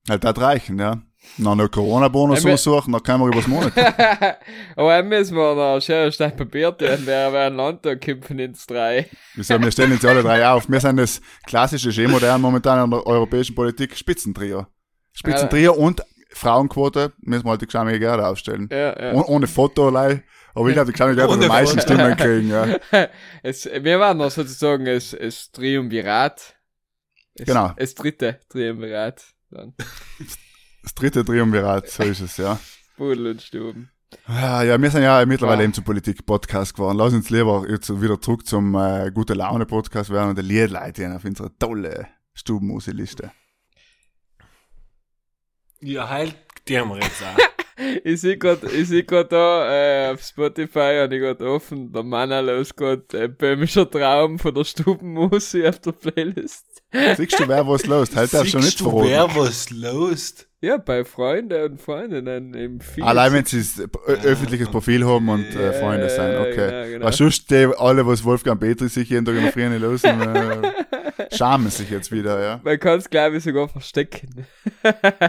Halt, 0.09 0.23
das 0.23 0.39
reichen, 0.39 0.79
ja. 0.79 1.01
Noch 1.37 1.51
einen 1.51 1.69
Corona-Bonus 1.69 2.45
aussuchen, 2.45 2.93
dann 2.93 3.03
können 3.03 3.19
wir 3.21 3.27
übers 3.27 3.47
Monat. 3.47 3.73
Aber 4.75 4.97
dann 4.97 5.07
müssen 5.07 5.35
wir 5.35 5.55
noch 5.55 5.81
Schere, 5.81 6.11
Stein, 6.11 6.35
Papier 6.35 6.75
tun, 6.75 6.99
wer 7.03 7.31
wer 7.33 7.47
ein 7.47 7.55
Landtag 7.55 8.01
kämpfen 8.01 8.39
ins 8.39 8.65
drei. 8.65 9.07
Wir, 9.35 9.43
sagen, 9.43 9.63
wir 9.63 9.71
stellen 9.71 9.91
uns 9.91 10.05
alle 10.05 10.23
drei 10.23 10.47
auf. 10.47 10.69
Wir 10.69 10.79
sind 10.79 10.97
das 10.97 11.21
klassische, 11.45 11.91
schön 11.91 12.09
modern 12.09 12.41
momentan 12.41 12.83
in 12.85 12.91
der 12.91 13.05
europäischen 13.05 13.55
Politik, 13.55 13.95
Spitzentrio. 13.95 14.67
Spitzentrio 15.13 15.73
und 15.73 16.01
Frauenquote 16.31 17.13
müssen 17.21 17.45
wir 17.45 17.51
halt 17.51 17.61
die 17.61 17.65
Geschäme 17.65 17.97
gerne 17.99 18.25
aufstellen. 18.25 18.69
Ja, 18.71 18.99
ja. 18.99 19.13
Oh, 19.13 19.25
ohne 19.27 19.47
Foto 19.47 19.87
allein. 19.87 20.23
Aber 20.53 20.69
ich 20.69 20.73
glaube, 20.73 20.87
die 20.87 20.93
Geschäme 20.93 21.15
gerne 21.15 21.33
Ohne 21.33 21.41
die 21.41 21.47
meisten. 21.47 21.79
Stimmen 21.79 22.15
kriegen, 22.15 22.49
ja. 22.49 22.77
Es, 23.43 23.65
wir 23.65 23.99
waren 23.99 24.17
noch 24.17 24.31
sozusagen 24.31 24.85
das, 24.85 25.15
das 25.19 25.51
Triumvirat. 25.51 26.55
Es, 27.35 27.45
Genau. 27.45 27.73
Das 27.77 27.93
dritte 27.93 28.39
Triumvirat. 28.49 29.23
Dann. 29.49 29.73
Das 30.83 30.93
dritte 30.95 31.25
Triumvirat, 31.25 31.89
so 31.89 32.03
ist 32.03 32.21
es, 32.21 32.37
ja. 32.37 32.59
Pudel 32.95 33.27
und 33.27 33.41
Stuben. 33.41 33.89
Ja, 34.27 34.63
ja, 34.63 34.81
wir 34.81 34.89
sind 34.89 35.03
ja 35.03 35.25
mittlerweile 35.25 35.59
Ja. 35.59 35.63
eben 35.65 35.73
zum 35.73 35.83
Politik-Podcast 35.83 36.75
geworden. 36.75 36.97
Lass 36.97 37.13
uns 37.13 37.29
lieber 37.29 37.65
jetzt 37.69 37.89
wieder 38.01 38.19
zurück 38.21 38.45
zum 38.45 38.73
äh, 38.75 39.11
Gute 39.13 39.33
Laune-Podcast 39.33 40.09
werden 40.09 40.29
und 40.29 40.37
die 40.37 40.43
Liedleute 40.43 41.13
auf 41.15 41.25
unsere 41.25 41.55
tolle 41.57 42.07
Stubenmusiliste. 42.33 43.31
Ja, 45.81 46.09
halt, 46.09 46.35
die 46.67 46.79
haben 46.79 46.89
wir 46.89 46.97
jetzt 46.99 47.21
auch. 47.23 47.37
Ich 48.03 48.21
sehe 48.21 48.39
ich 48.73 48.87
seh 48.87 49.03
da 49.03 49.71
äh, 49.71 50.11
auf 50.11 50.23
Spotify 50.23 51.03
und 51.03 51.13
ich 51.13 51.21
grad 51.21 51.43
offen, 51.43 51.91
der 51.93 52.01
Mann 52.01 52.31
los 52.43 52.75
grad 52.75 53.13
äh, 53.13 53.27
böhmischer 53.27 53.87
Traum 53.89 54.39
von 54.39 54.55
der 54.55 54.63
Stubenmusik 54.63 55.63
auf 55.65 55.79
der 55.81 55.91
Playlist. 55.91 56.65
Siehst 56.91 57.39
du, 57.39 57.47
wer 57.47 57.67
was 57.67 57.85
los? 57.85 58.15
Halt 58.15 58.33
darfst 58.33 58.53
du 58.53 58.57
nicht 58.57 58.67
Siehst 58.77 58.79
du, 58.81 58.89
verraten. 58.89 59.09
wer 59.09 59.35
was 59.35 59.69
los? 59.71 60.35
Ja, 60.61 60.77
bei 60.77 61.05
Freunden 61.05 61.71
und 61.71 61.81
Freundinnen 61.81 62.53
im 62.55 62.79
Feed. 62.79 63.03
Allein 63.03 63.31
wenn 63.33 63.45
sie 63.45 63.59
ein 63.83 64.25
öffentliches 64.25 64.69
Profil 64.69 65.05
haben 65.05 65.29
und 65.29 65.45
äh, 65.55 65.65
Ja, 65.67 65.73
Freunde 65.73 66.09
sein, 66.09 66.37
okay. 66.37 66.55
genau, 66.55 66.87
genau. 66.87 67.05
Was 67.05 67.17
sonst 67.17 67.51
die 67.51 67.67
alle, 67.77 68.07
was 68.07 68.23
Wolfgang 68.23 68.59
Petri 68.59 68.87
sich 68.89 69.09
jeden 69.09 69.25
Tag 69.25 69.35
in 69.35 69.43
der 69.43 69.51
Früh 69.53 69.67
nicht 69.69 69.81
los 69.81 70.03
äh, 70.03 70.73
schamen 71.35 71.69
sich 71.69 71.89
jetzt 71.91 72.11
wieder, 72.11 72.41
ja. 72.41 72.59
Man 72.63 72.79
kann 72.79 72.97
es, 72.99 73.09
glaube 73.09 73.37
ich, 73.37 73.43
sogar 73.43 73.67
verstecken. 73.67 74.47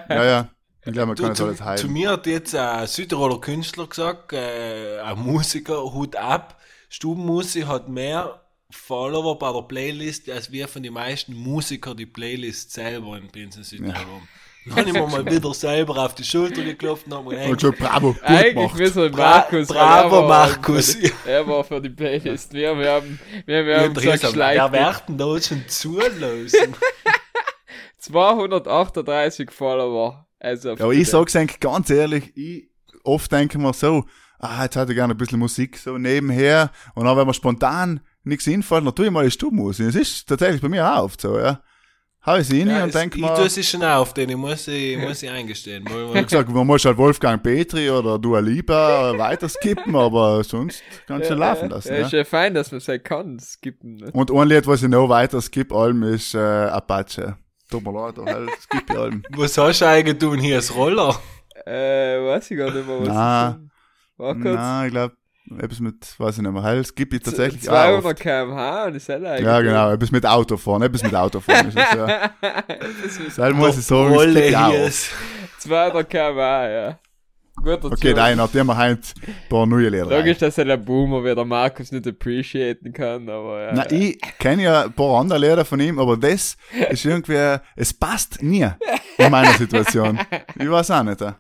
Ja, 0.09 0.25
ja. 0.25 0.49
Ich 0.87 0.93
glaube, 0.93 1.09
man 1.09 1.17
Du, 1.17 1.23
kann 1.25 1.31
das 1.33 1.39
zu, 1.39 1.45
alles 1.45 1.59
zu 1.59 1.65
heilen. 1.65 1.93
mir 1.93 2.11
hat 2.13 2.27
jetzt 2.27 2.55
ein 2.55 2.87
Südtiroler 2.87 3.41
Künstler 3.41 3.87
gesagt, 3.89 4.33
äh, 4.33 5.01
ein 5.01 5.19
Musiker, 5.19 5.83
Hut 5.93 6.17
ab, 6.17 6.59
Stubenmusik 6.89 7.67
hat 7.67 7.89
mehr 7.91 8.41
Follower 8.71 9.39
bei 9.39 9.53
der 9.53 9.63
Playlist, 9.63 10.29
als 10.31 10.53
wir 10.53 10.69
von 10.69 10.83
den 10.83 10.93
meisten 10.93 11.35
Musiker 11.35 11.95
die 11.95 12.07
Playlist 12.07 12.73
selber 12.73 13.17
in 13.17 13.29
Prinzen 13.29 13.65
Südtirol 13.65 13.95
haben. 13.95 14.29
Dann 14.67 14.77
habe 14.81 14.89
ich 14.89 14.95
mir 14.95 15.07
mal 15.07 15.25
wieder 15.31 15.55
selber 15.55 15.97
auf 16.05 16.15
die 16.15 16.25
Schulter 16.25 16.63
geklopft 16.63 17.07
und 17.07 17.15
habe 17.15 17.31
mir 17.35 17.49
Und 17.49 17.59
schon 17.61 17.75
bravo, 17.75 18.13
gut 18.13 18.23
Eigentlich 18.23 18.55
gemacht. 18.55 18.79
müssen 18.79 19.11
Bra 19.13 19.31
Markus. 19.39 19.69
weil 19.71 19.77
bravo, 19.77 20.17
er 20.17 20.29
Markus. 20.29 20.95
Er 21.27 21.47
war 21.49 21.65
für 21.65 21.81
die 21.81 21.89
Playlist. 21.89 22.53
Wir, 22.53 22.77
wir 22.79 22.91
haben, 22.93 23.19
wir, 23.47 23.65
wir 23.65 23.73
Ja, 23.77 23.83
haben 23.85 23.95
gesagt, 23.95 24.37
wer 24.37 25.03
denn 25.09 25.17
da 25.17 25.41
schon 25.41 25.65
zulassen? 25.69 26.75
238 27.99 29.51
Follower. 29.51 30.27
Also 30.39 30.75
Ja, 30.75 30.85
aber 30.85 30.93
ich 30.93 31.09
sag's 31.09 31.35
eigentlich 31.35 31.61
ganz 31.61 31.89
ehrlich, 31.89 32.37
ich 32.37 32.69
oft 33.05 33.33
denke 33.33 33.59
mir 33.59 33.73
so, 33.73 34.05
ah, 34.39 34.65
jetzt 34.65 34.77
hätte 34.77 34.93
ich 34.93 34.97
gerne 34.97 35.15
ein 35.15 35.17
bisschen 35.17 35.39
Musik 35.39 35.79
so 35.79 35.97
nebenher 35.99 36.71
und 36.95 37.07
dann, 37.07 37.17
wenn 37.17 37.27
mir 37.27 37.35
spontan 37.35 38.01
nichts 38.25 38.47
einfällt, 38.49 38.87
dann 38.87 38.95
tue 38.95 39.07
ich 39.07 39.11
mal 39.11 39.25
die 39.25 39.31
Stubenmusik. 39.31 39.87
Das 39.87 39.95
ist 39.95 40.29
tatsächlich 40.29 40.61
bei 40.61 40.69
mir 40.69 40.87
auch 40.93 41.05
oft 41.05 41.21
so, 41.21 41.39
ja. 41.39 41.61
Hau 42.27 42.37
ich 42.37 42.49
sie 42.49 42.61
rein 42.61 42.69
ja, 42.71 42.83
und 42.83 42.89
es- 42.89 42.95
denk 42.95 43.17
ich 43.17 43.23
tue 43.23 43.45
es 43.47 43.69
schon 43.71 43.83
auf, 43.85 44.13
den 44.13 44.29
ich 44.29 44.37
muss, 44.37 44.67
ich, 44.69 44.99
muss 44.99 45.23
ich 45.23 45.31
eingestehen. 45.31 45.85
Weil- 45.89 46.13
wie 46.15 46.23
gesagt, 46.25 46.49
man 46.51 46.67
muss 46.67 46.85
halt 46.85 46.99
Wolfgang 46.99 47.43
Petri 47.43 47.89
oder 47.91 48.19
Dua 48.19 48.41
Lipa 48.41 49.17
weiter 49.17 49.49
skippen, 49.49 49.95
aber 49.97 50.43
sonst 50.45 50.83
kannst 51.07 51.31
du 51.31 51.35
laufen 51.35 51.71
lassen. 51.71 51.89
Ja, 51.93 52.01
Ja, 52.01 52.07
ist 52.07 52.13
ja 52.13 52.25
fein, 52.25 52.53
dass 52.55 52.71
man 52.73 52.81
sein 52.81 53.03
kann, 53.03 53.39
skippen. 53.39 53.97
Ne? 53.97 54.11
Und 54.13 54.31
ein 54.33 54.49
Lied, 54.49 54.67
was 54.67 54.83
ich 54.83 54.89
noch 54.89 55.09
weiter 55.09 55.41
skipp 55.41 55.73
allem, 55.73 56.03
ist 56.03 56.35
äh, 56.35 56.39
Apache. 56.39 57.37
Tut 57.71 57.85
mir 57.85 57.93
leid, 57.93 58.19
aber 58.19 58.33
halt, 58.33 58.51
skipp 58.61 58.91
ich 58.91 58.99
allem. 58.99 59.23
Was 59.37 59.57
hast 59.57 59.81
du 59.81 59.87
eigentlich 59.87 60.19
tun 60.19 60.39
hier, 60.39 60.57
das 60.57 60.75
Roller? 60.75 61.15
Äh, 61.67 62.19
weiß 62.25 62.51
ich 62.51 62.57
gar 62.59 62.73
nicht 62.73 62.87
mehr, 62.87 62.99
was 63.01 63.09
Na. 63.09 63.49
ich 63.49 63.53
sagen. 63.55 63.71
War 64.17 64.35
kurz. 64.35 64.57
Nein, 64.57 64.87
ich 64.87 64.93
glaube, 64.93 65.17
etwas 65.59 65.81
mit, 65.81 66.15
weiß 66.19 66.37
ich 66.37 66.43
nicht 66.43 66.53
mehr, 66.53 66.63
halt, 66.63 66.87
skipp 66.87 67.13
ich 67.15 67.23
tatsächlich 67.23 67.69
auch. 67.69 67.75
200 67.75 68.05
oft. 68.05 68.21
km/h 68.21 68.85
und 68.87 68.95
ist 68.97 69.11
eigentlich. 69.11 69.41
Ja, 69.41 69.61
genau, 69.61 69.93
etwas 69.93 70.11
mit 70.11 70.27
Autofahren, 70.27 70.83
etwas 70.83 71.03
mit 71.03 71.15
Autofahren 71.15 71.69
ist 71.69 71.79
es, 71.79 71.97
ja. 71.97 72.31
Das 72.41 73.55
muss 73.55 73.79
ich 73.79 73.85
sagen, 73.85 74.13
hier 74.21 74.83
oft. 74.83 74.89
ist. 74.89 75.11
200 75.59 76.09
km/h, 76.09 76.69
ja. 76.69 76.99
Guter 77.63 77.87
Okay, 77.87 78.15
nein, 78.15 78.37
nachdem 78.37 78.67
wir 78.69 78.77
heute 78.77 79.01
ein 79.27 79.35
paar 79.49 79.67
neue 79.67 79.91
rein. 79.91 80.09
Logisch, 80.09 80.39
dass 80.39 80.59
er 80.59 80.65
der 80.65 80.77
Boomer 80.77 81.25
wie 81.25 81.35
der 81.35 81.45
Markus 81.45 81.91
nicht 81.91 82.07
appreciaten 82.07 82.93
kann, 82.93 83.29
aber 83.29 83.63
ja. 83.63 83.73
Na, 83.75 83.91
ich 83.91 84.21
kenne 84.39 84.63
ja 84.63 84.85
ein 84.85 84.93
paar 84.93 85.21
andere 85.21 85.39
Lieder 85.39 85.65
von 85.65 85.81
ihm, 85.81 85.99
aber 85.99 86.17
das 86.17 86.57
ist 86.91 87.05
irgendwie, 87.05 87.59
es 87.77 87.93
passt 87.93 88.43
nie 88.43 88.69
in 89.17 89.31
meiner 89.31 89.53
Situation. 89.55 90.19
Ich 90.59 90.71
weiß 90.71 90.91
auch 90.93 91.03
nicht. 91.03 91.21
ja. 91.21 91.37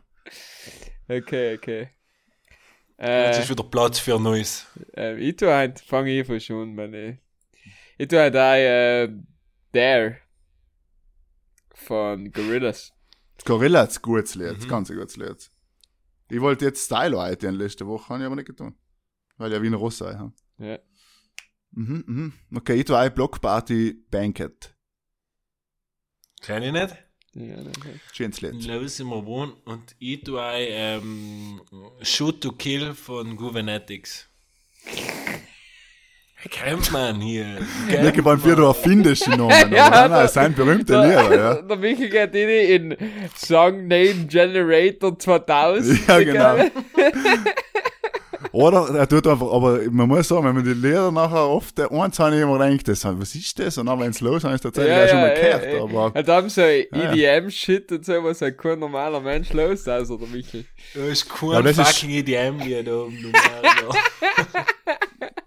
Okay, 1.09 1.55
okay. 2.99 3.27
Jetzt 3.27 3.39
Äh, 3.39 3.43
ist 3.43 3.51
wieder 3.51 3.65
Platz 3.65 3.99
für 3.99 4.19
Neues. 4.19 4.67
äh, 4.97 5.17
ich 5.19 5.37
tue 5.37 5.53
halt, 5.53 5.81
fange 5.81 6.11
ich 6.21 6.27
von 6.27 6.41
schon, 6.41 6.75
meine. 6.75 7.19
Ich 7.97 8.09
tue 8.09 8.19
halt 8.21 8.37
auch, 8.37 8.55
äh, 8.55 9.09
Dare. 9.73 10.19
Von 11.75 12.31
Gorillas. 12.33 12.93
Gorilla 13.45 13.83
ist 13.85 13.99
ein 13.99 14.03
gutes 14.03 14.35
Lied, 14.35 14.59
Mhm. 14.65 14.69
ganz 14.69 14.91
ein 14.91 14.97
gutes 14.97 15.17
Lied. 15.17 15.51
Ich 16.31 16.41
wollte 16.41 16.65
jetzt 16.67 16.85
Stylo 16.85 17.21
heute 17.23 17.51
letzte 17.51 17.87
Woche, 17.87 18.09
habe 18.11 18.21
ich 18.23 18.27
aber 18.27 18.37
nicht 18.37 18.47
getan. 18.47 18.75
Weil 19.37 19.53
ja 19.53 19.63
Wiener 19.63 19.77
Rossa 19.79 20.19
haben. 20.19 20.35
Ja. 20.59 20.79
Mhm, 21.71 22.05
mhm. 22.07 22.33
Okay, 22.57 22.75
ich 22.75 22.85
tue 22.85 22.99
ein 22.99 23.15
Blockparty 23.15 24.05
Banquet. 24.11 24.75
Kenn 26.43 26.63
ich 26.65 26.73
nicht. 26.73 26.97
Ja. 27.39 27.57
Schönes 28.13 28.41
Lied. 28.41 28.65
Los 28.67 28.99
im 29.01 29.11
wohnen 29.11 29.53
und 29.65 29.95
ich 29.99 30.23
tue 30.23 30.41
ähm, 30.43 31.61
Shoot 32.03 32.41
to 32.41 32.53
Kill 32.53 32.95
von 32.95 33.37
Guvernetics. 33.37 34.27
Kennt 36.51 36.93
man 36.93 37.21
hier. 37.21 37.59
Nicht 37.89 38.15
gewann 38.15 38.39
für 38.39 38.55
du 38.55 38.63
erfindest 38.65 39.27
die 39.27 39.31
Namen. 39.31 39.51
aber 39.53 39.77
Ja, 39.77 39.91
nein, 39.91 40.01
nein, 40.03 40.11
da- 40.11 40.25
es 40.25 40.33
sind 40.35 40.55
berühmte 40.55 40.93
Lieder, 41.01 41.37
ja. 41.37 41.55
Der 41.63 41.77
Michi 41.77 42.09
geht 42.09 42.35
in 42.35 42.97
Song 43.37 43.89
Name 43.89 44.27
Generator 44.29 45.19
2000. 45.19 46.07
Ja, 46.07 46.19
genau. 46.23 46.57
Oder 48.53 48.89
er 48.95 49.09
tut 49.09 49.27
einfach, 49.27 49.51
aber 49.53 49.81
man 49.91 50.09
muss 50.09 50.29
sagen, 50.29 50.45
wenn 50.45 50.55
man 50.55 50.65
die 50.65 50.73
Lehrer 50.73 51.11
nachher 51.13 51.47
oft, 51.47 51.77
der 51.79 51.91
eins 51.93 52.19
habe 52.19 52.35
ich 52.37 52.43
immer 52.43 52.59
gedacht, 52.59 52.89
das, 52.89 53.05
was 53.05 53.35
ist 53.35 53.59
das? 53.59 53.77
Und 53.79 53.87
dann, 53.87 54.01
wenn 54.01 54.11
es 54.11 54.21
los 54.21 54.45
ist, 54.45 54.51
ist 54.53 54.61
tatsächlich 54.63 54.93
Ja, 54.93 55.05
auch 55.05 55.09
schon 55.09 55.19
ja, 55.19 55.25
mal 55.27 55.35
gehört. 55.35 55.65
ja, 55.65 55.71
ja. 55.77 55.83
Aber 55.83 56.15
Und 56.17 56.29
dann 56.29 56.49
so 56.49 56.61
ja. 56.63 57.13
EDM-Shit 57.13 57.93
und 57.93 58.05
so, 58.05 58.25
was 58.25 58.41
halt 58.41 58.57
kein 58.59 58.79
normaler 58.79 59.21
Mensch 59.21 59.53
los 59.53 59.81
ist, 59.81 59.89
also 59.89 60.17
der 60.17 60.29
Michi. 60.29 60.65
Du 60.95 61.11
hast 61.11 61.29
kein 61.29 61.51
Ja, 61.51 61.63
das 61.63 61.79
ist- 61.79 61.99
fucking 61.99 62.11
EDM 62.11 62.61
hier 62.61 62.83
da 62.85 62.93
oben. 62.97 63.33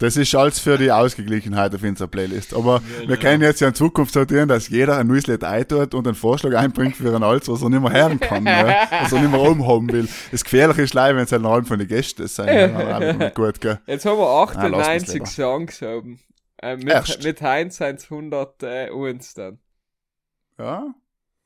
das 0.02 0.18
ist 0.18 0.36
alles 0.36 0.60
für 0.60 0.78
die 0.78 0.92
Ausgeglichenheit 0.92 1.74
auf 1.74 1.84
unserer 1.84 2.08
Playlist. 2.08 2.54
Aber 2.54 2.82
wir 3.00 3.06
Genau. 3.08 3.20
können 3.22 3.44
jetzt 3.44 3.62
ja 3.62 3.70
in 3.70 3.74
Zukunft 3.76 4.14
sortieren, 4.14 4.50
dass 4.50 4.68
jeder 4.70 4.98
ein 4.98 5.08
neues 5.08 5.28
Lied 5.28 5.44
eintut 5.44 5.94
und 5.94 6.08
einen 6.08 6.16
Vorschlag 6.16 6.54
einbringt 6.58 6.98
für 6.98 7.16
ein 7.16 7.24
altes, 7.24 7.48
was 7.50 7.62
er 7.62 7.70
nicht 7.70 7.82
mehr 7.82 7.92
hören 7.94 8.20
kann, 8.20 8.46
ja? 8.46 8.88
was 9.02 9.12
er 9.14 9.22
nicht 9.22 9.32
mehr 9.32 9.42
umhaben 9.42 9.92
will. 9.92 10.08
Das 10.32 10.44
Gefährliche 10.44 10.82
ist 10.82 10.94
leider, 10.94 11.16
wenn 11.16 11.24
es 11.24 11.32
halt 11.32 11.44
ein 11.44 11.46
Album 11.46 11.66
von 11.66 11.80
den 11.80 11.88
Gästen 11.88 12.28
sein, 12.28 12.48
ja? 12.72 13.14
nicht 13.14 13.36
gut, 13.36 13.62
gell? 13.62 13.80
Jetzt 13.88 14.06
haben 14.06 14.18
wir 14.18 14.28
Ah, 14.28 14.44
lass 14.46 14.56
mal's 14.56 14.74
98 14.88 15.14
lieber. 15.14 15.26
Songs 15.28 15.82
oben. 15.84 16.20
Äh, 16.62 16.76
mit, 16.78 16.90
Erst. 16.90 17.24
mit 17.24 17.42
Heinz 17.42 17.78
sind 17.78 17.96
es 18.00 18.12
100 18.12 18.64
äh, 18.64 18.90
uns 18.92 19.34
dann. 19.34 19.60
Ja. 20.60 20.94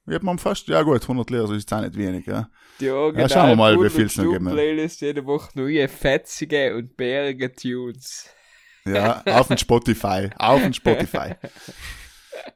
Ich 0.08 0.13
hab 0.13 0.24
mir 0.24 0.38
fast, 0.38 0.68
ja 0.68 0.82
gut, 0.84 1.02
100 1.02 1.30
Lehrer, 1.32 1.48
das 1.48 1.58
ist 1.58 1.74
auch 1.74 1.82
nicht 1.82 1.98
wenig, 1.98 2.26
ja. 2.28 2.48
Ja, 2.80 3.30
schauen 3.30 3.50
wir 3.50 3.56
mal, 3.56 3.74
wie 3.76 3.86
Pudel- 3.88 3.89
viel's 3.89 4.18
noch 4.18 4.32
geben 4.32 4.46
wird. 4.46 4.56
Playlist 4.56 5.02
jede 5.02 5.26
Woche 5.26 5.50
neue 5.56 5.88
fetzige 5.88 6.76
und 6.76 6.96
bärige 6.96 7.52
Tunes. 7.54 8.30
Ja, 8.88 9.24
auf 9.26 9.48
den 9.48 9.58
Spotify. 9.58 10.30
Auf 10.38 10.62
den 10.62 10.74
Spotify. 10.74 11.36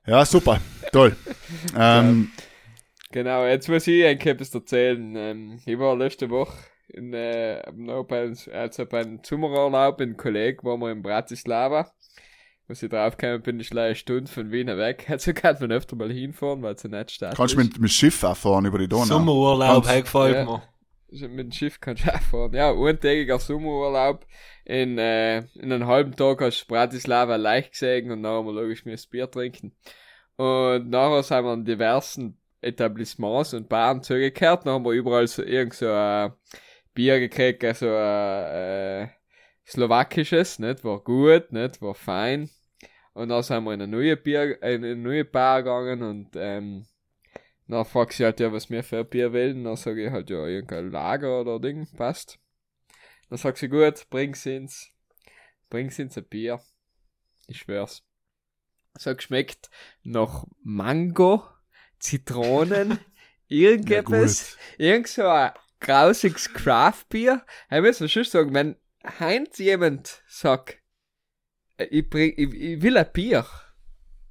Ja, 0.06 0.26
super. 0.26 0.60
Toll. 0.92 1.16
Ähm, 1.78 2.32
Genau, 3.12 3.44
jetzt 3.46 3.68
muss 3.68 3.88
ich 3.88 4.06
ein 4.06 4.20
etwas 4.20 4.54
erzählen. 4.54 5.16
Ähm, 5.16 5.60
ich 5.66 5.80
war 5.80 5.96
letzte 5.96 6.30
Woche 6.30 6.54
in, 6.90 7.12
äh, 7.14 7.64
noch 7.76 8.04
bei, 8.04 8.32
also 8.54 8.86
beim 8.86 9.20
Sommerurlaub 9.24 10.00
in 10.02 10.16
Kolleg, 10.16 10.64
waren 10.64 10.80
wir 10.80 10.92
in 10.92 11.02
Bratislava. 11.02 11.92
Als 12.68 12.84
ich 12.84 12.90
draufgekommen 12.92 13.42
bin, 13.42 13.60
ist 13.60 13.74
leider 13.74 13.88
eine 13.88 13.96
Stunde 13.96 14.32
von 14.32 14.52
Wien 14.52 14.68
weg. 14.68 15.06
Also 15.10 15.34
kann 15.34 15.58
man 15.60 15.72
öfter 15.72 15.96
mal 15.96 16.12
hinfahren, 16.12 16.62
weil 16.62 16.76
es 16.76 16.86
eine 16.86 16.98
nette 16.98 17.12
Stadt 17.12 17.36
kannst 17.36 17.56
du 17.56 17.58
mit, 17.58 17.80
mit 17.80 17.90
Schiff 17.92 18.24
auch 18.24 18.38
fahren 18.38 18.66
über 18.66 18.78
die 18.78 18.88
Donau? 18.88 19.06
Sommerurlaub, 19.06 19.88
hey, 19.88 20.04
gefällt 20.04 20.36
Ja. 20.36 20.46
mir. 20.46 20.62
Also 21.12 21.28
mit 21.30 21.40
dem 21.48 21.52
Schiff 21.52 21.80
kannst 21.82 22.06
du 22.06 22.14
auch 22.14 22.22
fahren. 22.22 22.54
Ja, 22.54 22.72
eintägiger 22.72 23.40
Sommerurlaub. 23.40 24.24
In, 24.70 25.00
äh, 25.00 25.40
in 25.56 25.72
einem 25.74 25.88
halben 25.88 26.16
Tag 26.16 26.42
hast 26.42 26.62
du 26.62 26.68
Bratislava 26.68 27.38
leicht 27.38 27.72
gesehen 27.72 28.12
und 28.12 28.22
nachher 28.22 28.46
wir 28.46 28.54
logisch 28.54 28.86
müssen 28.86 29.10
Bier 29.10 29.30
trinken. 29.30 29.76
Und 30.36 30.92
nachher 30.92 31.24
sind 31.24 31.44
wir 31.44 31.54
in 31.54 31.66
diversen 31.66 32.40
Etablissements 32.62 33.56
und 33.56 33.68
Baren 33.68 34.04
zugekehrt. 34.04 34.68
Dann 34.68 34.74
haben 34.74 34.86
wir 34.86 34.92
überall 34.92 35.26
so 35.26 35.42
irgend 35.42 35.74
so 35.74 35.92
ein 35.92 36.34
Bier 36.94 37.20
gekriegt, 37.20 37.64
also 37.64 37.88
ein 37.88 39.08
äh, 39.08 39.08
slowakisches, 39.66 40.60
nicht? 40.60 40.84
War 40.84 41.00
gut, 41.00 41.52
nicht? 41.52 41.82
War 41.82 41.96
fein. 41.96 42.52
Und 43.14 43.30
dann 43.30 43.42
sind 43.42 43.64
wir 43.64 43.74
in 43.74 43.82
eine 43.82 43.92
neue 43.92 44.18
Bier, 44.18 44.62
in 44.62 44.84
eine 44.84 44.96
neue 44.96 45.26
Bar 45.26 45.64
gegangen 45.64 46.04
und 46.04 46.30
ähm, 46.36 46.86
dann 47.68 47.86
fragt 47.86 48.14
sie 48.14 48.24
halt, 48.24 48.40
ja, 48.40 48.54
was 48.54 48.70
wir 48.70 48.84
für 48.84 49.00
ein 49.00 49.10
Bier 49.10 49.34
wählen. 49.34 49.64
Dann 49.64 49.78
sage 49.78 50.06
ich 50.06 50.12
halt, 50.12 50.30
ja, 50.30 50.46
irgendein 50.46 50.92
Lager 50.92 51.42
oder 51.42 51.60
Ding, 51.60 51.88
passt. 51.98 52.38
Dann 53.30 53.38
sagt 53.38 53.60
sie, 53.60 53.70
gut, 53.70 54.08
bring's 54.10 54.46
ins, 54.46 54.92
bring's 55.70 56.00
ins 56.00 56.18
ein 56.18 56.26
Bier. 56.26 56.62
Ich 57.48 57.60
schwör's. 57.60 58.04
So 58.98 59.16
geschmeckt 59.16 59.70
nach 60.04 60.46
Mango, 60.64 61.44
Zitronen, 62.00 63.00
irgendetwas, 63.48 64.58
irgend 64.78 65.08
so 65.08 65.28
ein 65.28 65.52
grausiges 65.80 66.54
Craftbier. 66.54 67.46
Ich 67.72 67.82
muss 67.82 68.12
schon 68.12 68.24
sagen, 68.24 68.54
wenn 68.54 68.76
Heinz 69.20 69.60
jemand 69.60 70.24
sagt, 70.28 70.80
äh, 71.78 71.86
ich, 71.86 72.10
bring, 72.10 72.34
ich, 72.36 72.54
ich 72.54 72.82
will 72.82 72.98
ein 72.98 73.12
Bier, 73.14 73.46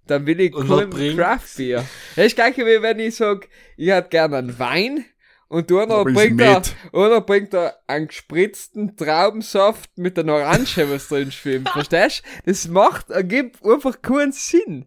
dann 0.06 0.26
will 0.26 0.40
ich 0.40 0.52
kein? 0.52 1.16
Craftbier. 1.16 1.86
Das 2.16 2.26
ist 2.26 2.34
gleich 2.34 2.56
wie 2.56 2.82
wenn 2.82 2.98
ich 2.98 3.16
sag, 3.16 3.48
ich 3.76 3.88
hätte 3.88 4.08
gerne 4.08 4.38
einen 4.38 4.58
Wein 4.58 5.04
und 5.48 5.70
du 5.70 5.78
einer 5.78 6.04
bringt, 6.04 6.40
er, 6.40 6.62
oder 6.92 7.20
bringt 7.20 7.54
er 7.54 7.78
einen 7.86 8.08
gespritzten 8.08 8.96
Traubensaft 8.96 9.96
mit 9.96 10.18
einer 10.18 10.34
Orange, 10.34 10.88
was 10.90 11.08
drin 11.08 11.32
schwimmt. 11.32 11.68
Verstehst 11.72 12.22
du? 12.24 12.50
Das 12.50 12.68
macht, 12.68 13.10
ergibt 13.10 13.64
einfach 13.64 14.02
keinen 14.02 14.32
Sinn. 14.32 14.86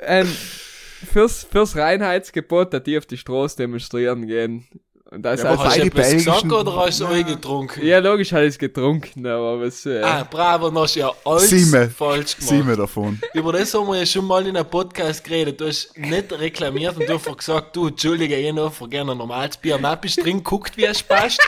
Ähm, 0.00 0.26
fürs, 0.26 1.44
fürs 1.44 1.76
Reinheitsgebot, 1.76 2.74
dass 2.74 2.82
die 2.82 2.98
auf 2.98 3.06
die 3.06 3.16
Straße 3.16 3.56
demonstrieren 3.56 4.26
gehen. 4.26 4.66
Und 5.08 5.22
das 5.22 5.40
Ja, 5.40 5.46
ja, 5.46 5.52
aber 5.52 5.64
also, 5.66 5.70
Hast 5.70 5.78
du 5.78 5.86
etwas 5.86 6.12
gesagt 6.14 6.52
oder 6.52 6.76
hast 6.76 7.00
du 7.00 7.04
Ja. 7.04 7.22
getrunken? 7.22 7.86
ja, 7.86 7.98
logisch 8.00 8.32
hat 8.32 8.42
ich 8.42 8.48
es 8.48 8.58
getrunken, 8.58 9.24
aber 9.24 9.60
was, 9.60 9.86
äh, 9.86 10.02
Ah, 10.02 10.26
bravo, 10.28 10.68
dann 10.68 10.82
hast 10.82 10.96
du 10.96 11.00
ja 11.00 11.12
alles 11.24 11.48
Sieben. 11.50 11.90
falsch 11.90 12.36
gemacht. 12.36 12.64
Mir 12.66 12.76
davon. 12.76 13.20
Über 13.32 13.52
das 13.52 13.72
haben 13.72 13.86
wir 13.86 13.98
ja 14.00 14.06
schon 14.06 14.26
mal 14.26 14.44
in 14.44 14.56
einem 14.56 14.68
Podcast 14.68 15.22
geredet. 15.22 15.60
Du 15.60 15.68
hast 15.68 15.96
nicht 15.96 16.32
reklamiert 16.32 16.96
und 16.96 17.08
du 17.08 17.12
hast 17.14 17.38
gesagt, 17.38 17.76
du, 17.76 17.86
Entschuldige, 17.86 18.34
ich 18.36 18.52
noch 18.52 18.72
gerne 18.90 19.12
ein 19.12 19.18
normales 19.18 19.56
Bier. 19.56 19.78
Nein, 19.78 19.96
bist 20.00 20.24
drin, 20.24 20.42
guckt, 20.42 20.76
wie 20.76 20.84
es 20.86 21.00
passt. 21.04 21.40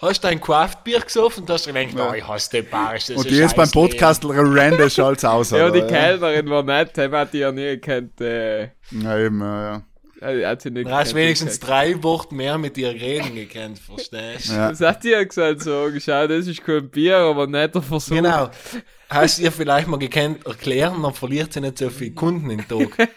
Hast 0.00 0.22
dein 0.22 0.40
Craft-Bier 0.40 1.00
gesoffen 1.00 1.42
und 1.42 1.50
hast 1.50 1.66
gedacht, 1.66 1.88
Ja. 1.96 2.10
oh, 2.10 2.14
ich 2.14 2.26
hasse 2.28 2.50
den 2.62 2.70
Bar. 2.70 2.94
ist 2.94 3.10
das 3.10 3.16
Und 3.16 3.28
die 3.28 3.34
jetzt 3.34 3.56
beim. 3.56 3.68
Podcast 3.72 4.24
random 4.24 4.88
schalt's 4.88 5.24
aus. 5.24 5.50
ja, 5.50 5.66
oder? 5.66 5.72
die 5.72 5.82
Kellnerin 5.92 6.48
war 6.48 6.62
nett, 6.62 6.96
die 6.96 7.00
hat 7.10 7.32
die 7.34 7.38
ja 7.38 7.50
nie 7.50 7.62
gekannt, 7.80 8.20
äh, 8.20 8.66
Ja, 8.92 9.18
eben, 9.18 9.40
ja, 9.40 9.82
ja. 10.20 10.30
äh, 10.30 10.46
hat 10.46 10.62
sie 10.62 10.70
nicht 10.70 10.86
Du 10.86 10.90
hast 10.90 11.08
gekannt, 11.08 11.24
wenigstens 11.24 11.60
drei 11.60 12.02
Worte 12.02 12.34
mehr 12.34 12.58
mit 12.58 12.76
dir 12.76 12.90
reden 12.90 13.34
gekannt, 13.34 13.78
verstehst 13.78 14.50
du? 14.50 14.54
Ja. 14.54 14.70
Das 14.70 14.80
hat 14.80 15.04
die 15.04 15.10
ja 15.10 15.22
gesagt, 15.22 15.62
so, 15.62 15.88
schau, 15.98 16.26
das 16.26 16.46
ist 16.46 16.62
kein 16.64 16.88
Bier, 16.90 17.16
aber 17.16 17.46
netter 17.46 17.82
Versuch. 17.82 18.16
Genau. 18.16 18.50
Hast 19.10 19.38
du 19.38 19.44
ihr 19.44 19.52
vielleicht 19.52 19.88
mal 19.88 19.98
gekannt 19.98 20.44
erklären, 20.46 21.02
dann 21.02 21.14
verliert 21.14 21.52
sie 21.52 21.62
nicht 21.62 21.78
so 21.78 21.88
viele 21.88 22.12
Kunden 22.12 22.50
im 22.50 22.68
Tag. 22.68 23.08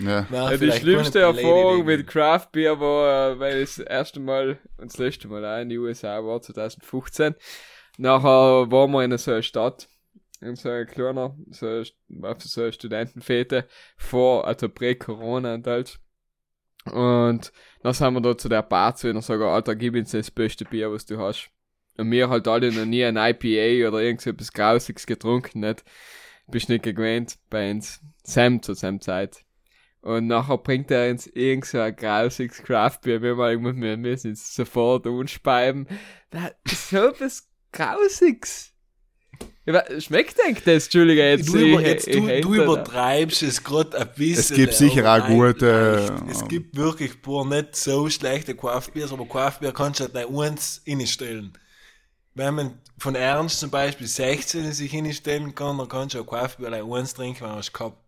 ja. 0.00 0.26
Ja, 0.30 0.56
die 0.56 0.72
schlimmste 0.72 1.20
Erfahrung 1.20 1.86
mit 1.86 2.06
Craft 2.06 2.48
Beer 2.52 2.78
war, 2.78 3.32
äh, 3.32 3.38
weil 3.40 3.62
ich 3.62 3.76
das 3.76 3.86
erste 3.86 4.20
Mal 4.20 4.58
und 4.76 4.92
das 4.92 4.98
letzte 4.98 5.28
Mal 5.28 5.44
auch 5.44 5.62
in 5.62 5.70
die 5.70 5.78
USA 5.78 6.22
war, 6.22 6.42
2015. 6.42 7.34
Nachher 7.96 8.70
waren 8.70 8.90
wir 8.90 9.04
in 9.04 9.16
so 9.16 9.30
einer 9.30 9.42
Stadt, 9.42 9.88
in 10.42 10.54
so 10.54 10.68
einer 10.68 10.84
kleiner, 10.84 11.34
so, 11.50 11.82
auf 12.22 12.42
so 12.42 12.60
einer 12.60 12.72
Studentenfete, 12.72 13.66
vor, 13.96 14.46
also 14.46 14.68
prä-Corona 14.68 15.54
und 15.54 15.66
alles. 15.66 15.98
Und 16.92 17.52
dann 17.82 17.92
sind 17.92 18.14
wir 18.14 18.20
da 18.20 18.36
zu 18.36 18.48
der 18.48 18.62
Bar 18.62 18.94
zu 18.94 19.10
und 19.10 19.22
sagen, 19.22 19.42
Alter, 19.42 19.74
gib 19.74 19.94
uns 19.94 20.12
das 20.12 20.30
beste 20.30 20.64
Bier, 20.64 20.90
was 20.90 21.06
du 21.06 21.18
hast. 21.18 21.50
Und 21.96 22.10
wir 22.10 22.28
halt 22.28 22.46
alle 22.46 22.72
noch 22.72 22.84
nie 22.84 23.04
ein 23.04 23.16
IPA 23.16 23.88
oder 23.88 24.02
irgend 24.02 24.20
so 24.20 24.30
etwas 24.30 24.52
Grausiges 24.52 25.06
getrunken, 25.06 25.60
nicht? 25.60 25.84
Bist 26.48 26.68
nicht 26.68 26.84
gewöhnt 26.84 27.38
bei 27.50 27.70
uns. 27.70 28.00
Sam 28.22 28.62
zu 28.62 28.74
seiner 28.74 29.00
Zeit. 29.00 29.44
Und 30.00 30.28
nachher 30.28 30.58
bringt 30.58 30.90
er 30.92 31.10
uns 31.10 31.26
irgend 31.26 31.64
so 31.64 31.80
ein 31.80 31.96
grausiges 31.96 32.62
Craftbier. 32.62 33.22
Wir, 33.22 33.34
mal, 33.34 33.60
wir 33.60 33.96
müssen 33.96 34.28
jetzt 34.28 34.54
sofort 34.54 35.06
unspeiben. 35.06 35.88
So 36.64 37.08
etwas 37.08 37.48
Grausiges. 37.72 38.75
Schmeckt 39.98 40.36
eigentlich 40.44 40.64
das? 40.64 40.84
Entschuldige, 40.84 41.22
jetzt. 41.22 41.48
Du, 41.48 41.56
über, 41.56 41.80
jetzt, 41.80 42.06
du, 42.06 42.40
du 42.40 42.54
übertreibst 42.54 43.42
es 43.42 43.64
gerade 43.64 43.98
ein 43.98 44.08
bisschen. 44.16 44.38
Es 44.38 44.52
gibt 44.52 44.74
sicher 44.74 45.12
auch 45.12 45.26
gute, 45.26 45.96
leicht. 45.96 46.30
Es 46.30 46.42
äh, 46.42 46.46
gibt 46.46 46.76
wirklich 46.76 47.20
pur 47.20 47.44
nicht 47.44 47.74
so 47.74 48.08
schlechte 48.08 48.54
Craftbeers, 48.54 49.12
aber 49.12 49.26
Craftbeer 49.26 49.72
kannst 49.72 49.98
du 49.98 50.04
halt 50.04 50.14
nicht 50.14 50.28
eins 50.28 50.82
instellen. 50.84 51.52
Wenn 52.34 52.54
man 52.54 52.78
von 52.98 53.16
Ernst 53.16 53.58
zum 53.58 53.70
Beispiel 53.70 54.06
16 54.06 54.72
sich 54.72 54.90
hinstellen 54.92 55.54
kann, 55.54 55.78
dann 55.78 55.88
kannst 55.88 56.14
du 56.14 56.20
auch 56.20 56.26
Craftbeer 56.26 56.70
like 56.70 56.84
eins 56.84 57.14
trinken, 57.14 57.44
wenn 57.44 57.54
du 57.54 57.58
es 57.58 57.72
gehabt 57.72 58.05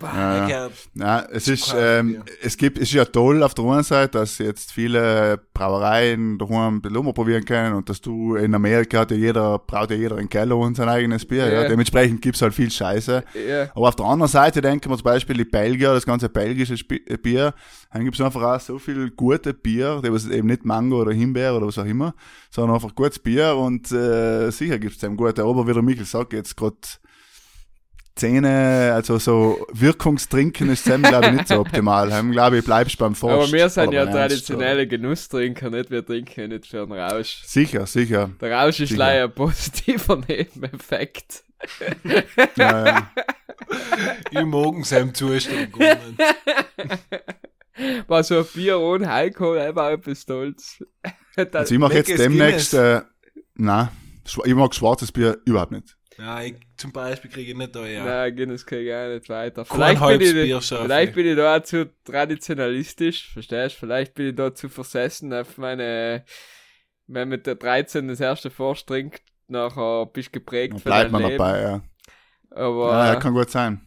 Ja, 0.00 0.48
ja. 0.48 0.70
Ja, 0.94 1.26
es 1.30 1.48
ist, 1.48 1.74
ähm, 1.76 2.22
es 2.42 2.56
gibt, 2.56 2.76
es 2.76 2.84
ist 2.84 2.92
ja 2.92 3.04
toll 3.06 3.42
auf 3.42 3.54
der 3.54 3.64
einen 3.64 3.82
Seite, 3.82 4.18
dass 4.18 4.36
jetzt 4.38 4.70
viele 4.72 5.40
Brauereien 5.54 6.38
daheim 6.38 6.82
die 6.82 6.90
Lummer 6.90 7.14
probieren 7.14 7.44
können 7.44 7.74
und 7.74 7.88
dass 7.88 8.00
du 8.00 8.36
in 8.36 8.54
Amerika 8.54 9.00
hat 9.00 9.10
ja 9.10 9.16
jeder, 9.16 9.58
braucht 9.58 9.90
ja 9.90 9.96
jeder 9.96 10.16
einen 10.16 10.28
Keller 10.28 10.56
und 10.56 10.76
sein 10.76 10.88
eigenes 10.88 11.24
Bier, 11.24 11.46
ja. 11.46 11.62
Ja. 11.62 11.68
Dementsprechend 11.68 12.20
gibt's 12.20 12.42
halt 12.42 12.54
viel 12.54 12.70
Scheiße. 12.70 13.24
Ja. 13.48 13.70
Aber 13.74 13.88
auf 13.88 13.96
der 13.96 14.06
anderen 14.06 14.30
Seite 14.30 14.60
denken 14.60 14.90
wir 14.90 14.96
zum 14.96 15.04
Beispiel 15.04 15.36
die 15.36 15.44
Belgier, 15.44 15.94
das 15.94 16.04
ganze 16.04 16.28
belgische 16.28 16.74
äh, 17.06 17.16
Bier, 17.16 17.54
dann 17.90 18.04
gibt's 18.04 18.20
einfach 18.20 18.42
auch 18.42 18.60
so 18.60 18.78
viel 18.78 19.10
gute 19.10 19.54
Bier, 19.54 20.02
die 20.04 20.12
was 20.12 20.26
eben 20.28 20.48
nicht 20.48 20.66
Mango 20.66 21.00
oder 21.00 21.12
Himbeer 21.12 21.56
oder 21.56 21.66
was 21.66 21.78
auch 21.78 21.86
immer, 21.86 22.14
sondern 22.50 22.74
einfach 22.74 22.94
gutes 22.94 23.18
Bier 23.18 23.56
und 23.56 23.90
äh, 23.90 24.50
sicher 24.50 24.78
gibt's 24.78 24.98
dem 24.98 25.16
gute. 25.16 25.44
Aber 25.44 25.66
wie 25.66 25.72
der 25.72 25.82
Michael 25.82 26.04
sagt, 26.04 26.34
jetzt 26.34 26.56
gerade 26.56 26.76
Zähne, 28.18 28.92
also 28.94 29.18
so 29.18 29.66
Wirkungstrinken 29.72 30.68
ist 30.70 30.84
Sam, 30.84 31.02
glaube 31.02 31.26
ich, 31.26 31.32
nicht 31.32 31.48
so 31.48 31.60
optimal. 31.60 32.12
Heim, 32.12 32.32
glaube 32.32 32.58
ich, 32.58 32.64
bleibst 32.64 32.98
beim 32.98 33.14
Forst. 33.14 33.48
Aber 33.48 33.52
wir 33.52 33.68
sind 33.68 33.92
ja 33.92 34.04
beim 34.04 34.14
Ernst, 34.14 34.30
traditionelle 34.46 34.86
Genusstrinker, 34.86 35.70
nicht? 35.70 35.90
Wir 35.90 36.04
trinken 36.04 36.40
ja 36.40 36.48
nicht 36.48 36.66
für 36.66 36.82
einen 36.82 36.92
Rausch. 36.92 37.42
Sicher, 37.44 37.86
sicher. 37.86 38.30
Der 38.40 38.52
Rausch 38.52 38.80
ist 38.80 38.88
Sicher. 38.90 38.98
leider 38.98 39.24
ein 39.24 39.32
positiver 39.32 40.16
Nebeneffekt. 40.28 41.44
Ja, 42.56 42.84
ja. 42.86 43.10
Ich 44.30 44.44
mag 44.44 44.86
seinem 44.86 45.14
Zustand 45.14 45.72
gar 45.72 45.96
nicht. 45.96 46.20
War 48.08 48.22
so 48.24 48.38
ein 48.38 48.46
Bier 48.54 48.78
ohne 48.78 49.10
Alkohol, 49.10 49.58
einfach 49.58 49.90
etwas 49.90 50.22
stolz. 50.22 50.82
Also 51.36 51.74
ich 51.74 51.78
mache 51.78 51.94
jetzt 51.94 52.18
demnächst, 52.18 52.74
äh, 52.74 53.02
nein, 53.54 53.88
ich 54.44 54.54
mag 54.54 54.74
schwarzes 54.74 55.12
Bier 55.12 55.38
überhaupt 55.44 55.72
nicht. 55.72 55.97
Ja, 56.18 56.42
ich 56.42 56.56
zum 56.76 56.92
Beispiel 56.92 57.30
kriege 57.30 57.52
ich 57.52 57.56
nicht 57.56 57.76
da, 57.76 57.86
ja. 57.86 58.04
Nein, 58.04 58.34
Guinness 58.34 58.66
kann 58.66 58.80
ich 58.80 58.92
auch 58.92 59.08
nicht 59.08 59.28
weiter. 59.28 59.64
Vielleicht 59.64 60.00
bin, 60.00 60.20
ich, 60.20 60.64
vielleicht 60.66 61.08
ich. 61.10 61.14
bin 61.14 61.26
ich 61.26 61.36
da 61.36 61.56
auch 61.56 61.62
zu 61.62 61.92
traditionalistisch, 62.04 63.32
verstehst 63.32 63.76
du? 63.76 63.80
Vielleicht 63.80 64.14
bin 64.14 64.30
ich 64.30 64.34
da 64.34 64.52
zu 64.52 64.68
versessen 64.68 65.32
auf 65.32 65.58
meine, 65.58 66.24
wenn 67.06 67.28
mit 67.28 67.46
der 67.46 67.54
13 67.54 68.08
das 68.08 68.18
erste 68.18 68.50
Forst 68.50 68.88
trinkt, 68.88 69.22
nachher 69.46 70.06
bist 70.06 70.28
du 70.28 70.32
geprägt 70.40 70.74
Dann 70.74 70.82
bleibt 70.82 71.12
man 71.12 71.22
Leben. 71.22 71.38
dabei, 71.38 71.62
ja. 71.62 71.82
Aber, 72.50 72.92
Ja, 72.92 73.06
ja, 73.06 73.16
kann 73.16 73.34
gut 73.34 73.50
sein. 73.50 73.80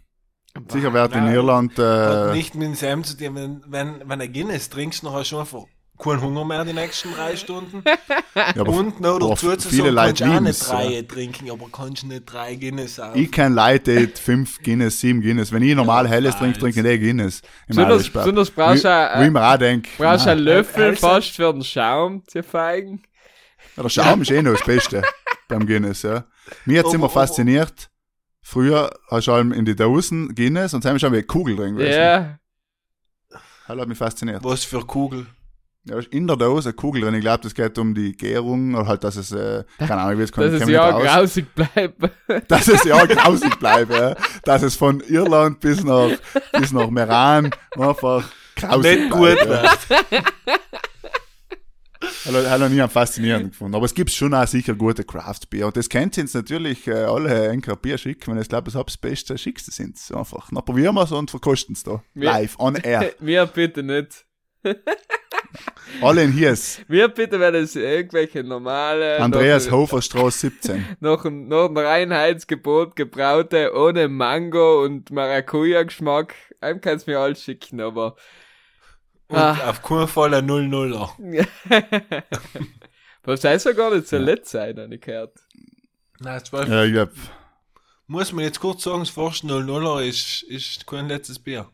Sicher 0.69 0.93
wird 0.93 1.15
in. 1.15 1.27
Irland, 1.27 1.77
äh, 1.79 2.31
nicht 2.33 2.55
mit 2.55 2.81
dem 2.81 3.03
zu 3.03 3.17
tun, 3.17 3.35
wenn, 3.35 3.63
wenn, 3.67 4.09
wenn 4.09 4.21
ein 4.21 4.31
Guinness 4.33 4.69
trinkst, 4.69 5.03
hast 5.03 5.31
du 5.31 5.39
einfach 5.39 5.65
keinen 6.03 6.21
Hunger 6.21 6.45
mehr 6.45 6.65
die 6.65 6.73
nächsten 6.73 7.13
drei 7.13 7.35
Stunden. 7.35 7.83
ja, 8.35 8.47
aber 8.57 8.71
Und 8.71 8.99
noch 8.99 9.19
dazu 9.19 9.55
zu 9.55 9.69
viele 9.69 9.93
sagen, 9.93 9.95
Leute 9.95 10.23
kannst 10.23 10.23
du 10.23 10.25
auch 10.35 10.39
nicht 10.41 10.69
drei 10.69 10.95
ja. 10.95 11.01
trinken, 11.03 11.51
aber 11.51 11.65
kannst 11.71 12.03
nicht 12.03 12.23
drei 12.25 12.55
Guinness 12.55 12.99
auf. 12.99 13.15
ich 13.15 13.31
kenn 13.31 13.53
Leute, 13.53 14.07
die 14.07 14.19
fünf 14.19 14.61
Guinness, 14.63 14.99
sieben 14.99 15.21
Guinness. 15.21 15.51
Wenn 15.51 15.63
ich 15.63 15.75
normal 15.75 16.05
Ja, 16.05 16.11
helles 16.11 16.35
trinke, 16.37 16.59
trinke 16.59 16.79
ich 16.79 16.85
nicht 16.85 17.01
Guinness. 17.01 17.41
Im 17.67 17.75
Besonders, 17.75 18.51
brauchst 18.51 18.83
Wie, 18.83 19.25
du 19.25 19.33
wie 19.33 19.57
denke, 19.57 19.89
brauchst 19.97 20.27
einen 20.27 20.41
Löffel 20.41 20.89
Also- 20.89 21.07
fast 21.07 21.29
für 21.31 21.53
den 21.53 21.63
Schaum 21.63 22.23
zu 22.27 22.43
feigen. 22.43 23.01
der 23.77 23.89
Schaum 23.89 24.21
ist 24.21 24.31
eh 24.31 24.41
noch 24.41 24.53
das 24.53 24.63
Beste 24.65 25.01
beim 25.47 25.65
Guinness, 25.65 26.01
ja. 26.01 26.25
Mir 26.65 26.79
hat's 26.79 26.87
Aber- 26.89 26.95
immer 26.95 27.09
fasziniert. 27.09 27.89
Früher 28.43 28.89
hast 29.09 29.27
du 29.27 29.33
allem 29.33 29.51
in 29.53 29.65
die 29.65 29.75
Dosen 29.75 30.33
Guinness 30.33 30.73
und 30.73 30.83
dann 30.83 30.95
haben 30.95 31.01
wir 31.01 31.07
eine 31.09 31.23
Kugel 31.23 31.55
drin 31.55 31.75
gewesen. 31.75 31.99
Ja, 31.99 32.39
Das 33.29 33.79
hat 33.79 33.87
mich 33.87 33.97
fasziniert. 33.97 34.43
Was 34.43 34.63
für 34.63 34.85
Kugel. 34.85 35.27
Ja, 35.85 35.97
in 36.11 36.27
der 36.27 36.35
Dose 36.37 36.69
eine 36.69 36.73
Kugel 36.75 37.01
drin. 37.01 37.15
Ich 37.15 37.21
glaube, 37.21 37.41
das 37.41 37.55
geht 37.55 37.77
um 37.79 37.95
die 37.95 38.11
Gärung 38.15 38.75
oder 38.75 38.85
halt, 38.85 39.03
dass 39.03 39.15
es, 39.15 39.31
äh, 39.31 39.63
keine 39.79 39.97
Ahnung, 40.01 40.19
wie 40.19 40.23
es 40.23 40.31
dass 40.31 40.53
es 40.53 40.59
ja 40.69 40.91
nicht 40.99 41.09
aus. 41.09 41.15
grausig 41.15 41.55
bleibt. 41.55 41.95
dass 42.47 42.67
es 42.67 42.83
ja 42.83 43.03
grausig 43.05 43.57
bleibt, 43.57 43.91
ja. 43.91 44.15
Dass 44.43 44.61
es 44.61 44.75
von 44.75 44.99
Irland 45.01 45.59
bis 45.59 45.83
nach, 45.83 46.11
bis 46.59 46.71
nach 46.71 46.89
Meran 46.91 47.49
einfach 47.77 48.29
grausig 48.55 48.99
Nicht 48.99 49.09
bleibt. 49.09 49.39
gut 49.41 49.49
ja. 49.49 49.63
wird. 50.11 50.23
Hat 52.25 52.49
hat 52.49 52.59
noch 52.59 52.69
nie 52.69 52.81
am 52.81 52.89
faszinierend 52.89 53.51
gefunden. 53.51 53.75
Aber 53.75 53.85
es 53.85 53.93
gibt 53.93 54.11
schon 54.11 54.33
auch 54.33 54.47
sicher 54.47 54.75
gute 54.75 55.03
Craft-Bier. 55.03 55.67
Und 55.67 55.77
das 55.77 55.89
kennt 55.89 56.17
ihr 56.17 56.25
natürlich 56.31 56.87
äh, 56.87 56.93
alle 56.93 57.49
enker 57.49 57.75
Bier 57.75 57.97
schicken, 57.97 58.33
wenn 58.33 58.41
ich 58.41 58.49
glaube, 58.49 58.69
es 58.69 58.73
das 58.75 58.97
Beste, 58.97 59.37
schickste 59.37 59.71
sind. 59.71 59.99
Einfach. 60.13 60.49
Na, 60.51 60.61
probieren 60.61 60.95
wir 60.95 61.03
es 61.03 61.11
und 61.11 61.31
verkosten 61.31 61.73
es 61.73 61.83
da. 61.83 62.03
Wir- 62.13 62.25
Live, 62.31 62.59
on 62.59 62.75
air. 62.75 63.13
Mir 63.19 63.45
bitte 63.47 63.81
nicht. 63.83 64.25
Alle 66.01 66.23
in 66.23 66.31
Hies. 66.31 66.81
Mir 66.87 67.07
bitte, 67.09 67.39
wenn 67.39 67.55
es 67.55 67.75
irgendwelche 67.75 68.43
normale, 68.43 69.19
Andreas 69.19 69.65
noch, 69.65 69.73
Hofer 69.73 70.01
Straße 70.01 70.49
17. 70.49 70.85
noch, 70.99 71.25
ein- 71.25 71.47
noch 71.47 71.69
ein 71.69 71.77
Reinheitsgebot 71.77 72.95
gebraute, 72.95 73.73
ohne 73.75 74.07
Mango 74.07 74.83
und 74.83 75.11
Maracuja-Geschmack. 75.11 76.35
Einem 76.61 76.79
kannst 76.81 77.07
du 77.07 77.11
mir 77.11 77.19
alles 77.19 77.43
schicken, 77.43 77.81
aber 77.81 78.15
Und 79.27 79.37
Ah. 79.37 79.69
auf 79.69 79.81
keinen 79.81 80.07
Fall 80.07 80.33
ein 80.33 80.45
0-0er. 80.49 81.09
was 83.23 83.43
heißt 83.43 83.65
ja 83.65 83.71
gar 83.73 83.93
nicht 83.93 84.07
so 84.07 84.17
letzte 84.17 84.57
sein, 84.57 84.77
habe 84.79 84.95
ich 84.95 85.01
gehört. 85.01 85.33
Nein, 86.19 86.39
das 86.39 86.53
war, 86.53 86.67
Ja, 86.67 86.83
ich 86.85 86.93
glaub, 86.93 87.09
muss 88.07 88.31
man 88.31 88.43
jetzt 88.45 88.59
kurz 88.59 88.83
sagen, 88.83 88.99
das 88.99 89.09
Forst 89.09 89.43
0-0er 89.43 90.03
ist, 90.07 90.43
ist 90.43 90.85
kein 90.87 91.07
letztes 91.07 91.39
Bier. 91.39 91.69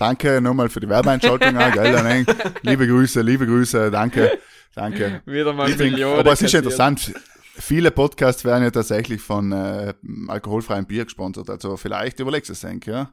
Danke 0.00 0.40
nochmal 0.40 0.68
für 0.68 0.80
die 0.80 0.88
Werbeeinschaltung. 0.88 1.56
auch, 1.56 1.72
gell, 1.72 1.92
dann, 1.92 2.26
liebe 2.62 2.86
Grüße, 2.86 3.20
liebe 3.20 3.46
Grüße, 3.46 3.90
danke. 3.90 4.38
Danke. 4.74 5.22
Wieder 5.26 5.52
mal 5.52 5.68
Millionen. 5.68 6.20
aber 6.20 6.32
es 6.32 6.42
ist 6.42 6.54
interessant. 6.54 7.12
Viele 7.54 7.90
Podcasts 7.90 8.44
werden 8.44 8.62
ja 8.62 8.70
tatsächlich 8.70 9.20
von 9.20 9.52
äh, 9.52 9.92
alkoholfreiem 10.28 10.86
Bier 10.86 11.04
gesponsert. 11.04 11.50
Also 11.50 11.76
vielleicht 11.76 12.20
überlegst 12.20 12.48
du 12.48 12.52
es, 12.52 12.60
denke 12.60 12.90
ja. 12.90 13.12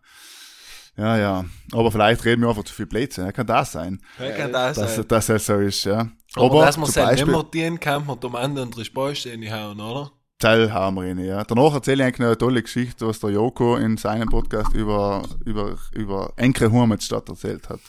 Ja, 0.95 1.17
ja. 1.17 1.45
Aber 1.73 1.91
vielleicht 1.91 2.25
reden 2.25 2.41
wir 2.41 2.49
einfach 2.49 2.63
zu 2.63 2.73
viel 2.73 2.85
Blödsinn. 2.85 3.25
Ja, 3.25 3.31
kann 3.31 3.45
das 3.45 3.71
sein, 3.71 3.99
Ja, 4.19 4.31
kann 4.31 4.51
das 4.51 4.77
dass, 4.77 4.95
sein. 4.95 5.07
dass 5.07 5.29
es 5.29 5.45
so 5.45 5.57
ist, 5.59 5.83
ja. 5.85 6.09
Aber, 6.35 6.45
Aber, 6.45 6.65
dass 6.65 6.77
man 6.77 6.85
zum 6.85 6.93
sein 6.93 7.05
Beispiel, 7.09 7.25
Nemmertieren 7.25 7.79
kann, 7.79 8.05
man 8.05 8.19
dem 8.19 8.35
anderen 8.35 8.71
drei 8.71 8.83
Spalten 8.83 9.43
reinhauen, 9.43 9.79
oder? 9.79 10.11
Zell 10.39 10.71
haben 10.71 10.97
wir 10.97 11.01
rein, 11.01 11.17
ja. 11.17 11.43
Danach 11.43 11.73
erzähle 11.73 12.03
ich 12.03 12.07
eigentlich 12.07 12.19
noch 12.19 12.27
eine 12.27 12.37
tolle 12.37 12.61
Geschichte, 12.61 13.07
was 13.07 13.19
der 13.19 13.31
Joko 13.31 13.75
in 13.75 13.97
seinem 13.97 14.29
Podcast 14.29 14.71
über, 14.75 15.23
über, 15.45 15.75
über 15.93 16.31
Enkre 16.35 16.71
Hurmetstadt 16.71 17.27
erzählt 17.27 17.67
hat. 17.69 17.79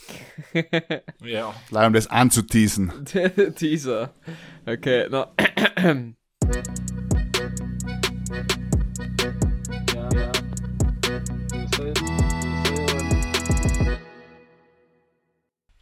Ja. 1.23 1.53
Leider 1.71 1.89
um 1.89 1.93
das 1.93 2.07
anzuteasen. 2.07 2.91
Dieser. 3.61 4.15
Okay, 4.65 5.09
na. 5.11 5.31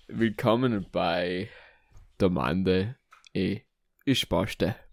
Willkommen 0.09 0.87
bei 0.91 1.49
Domande 2.19 2.97
e 3.33 3.61
Ispaste. 4.05 4.75
Ich 4.81 4.86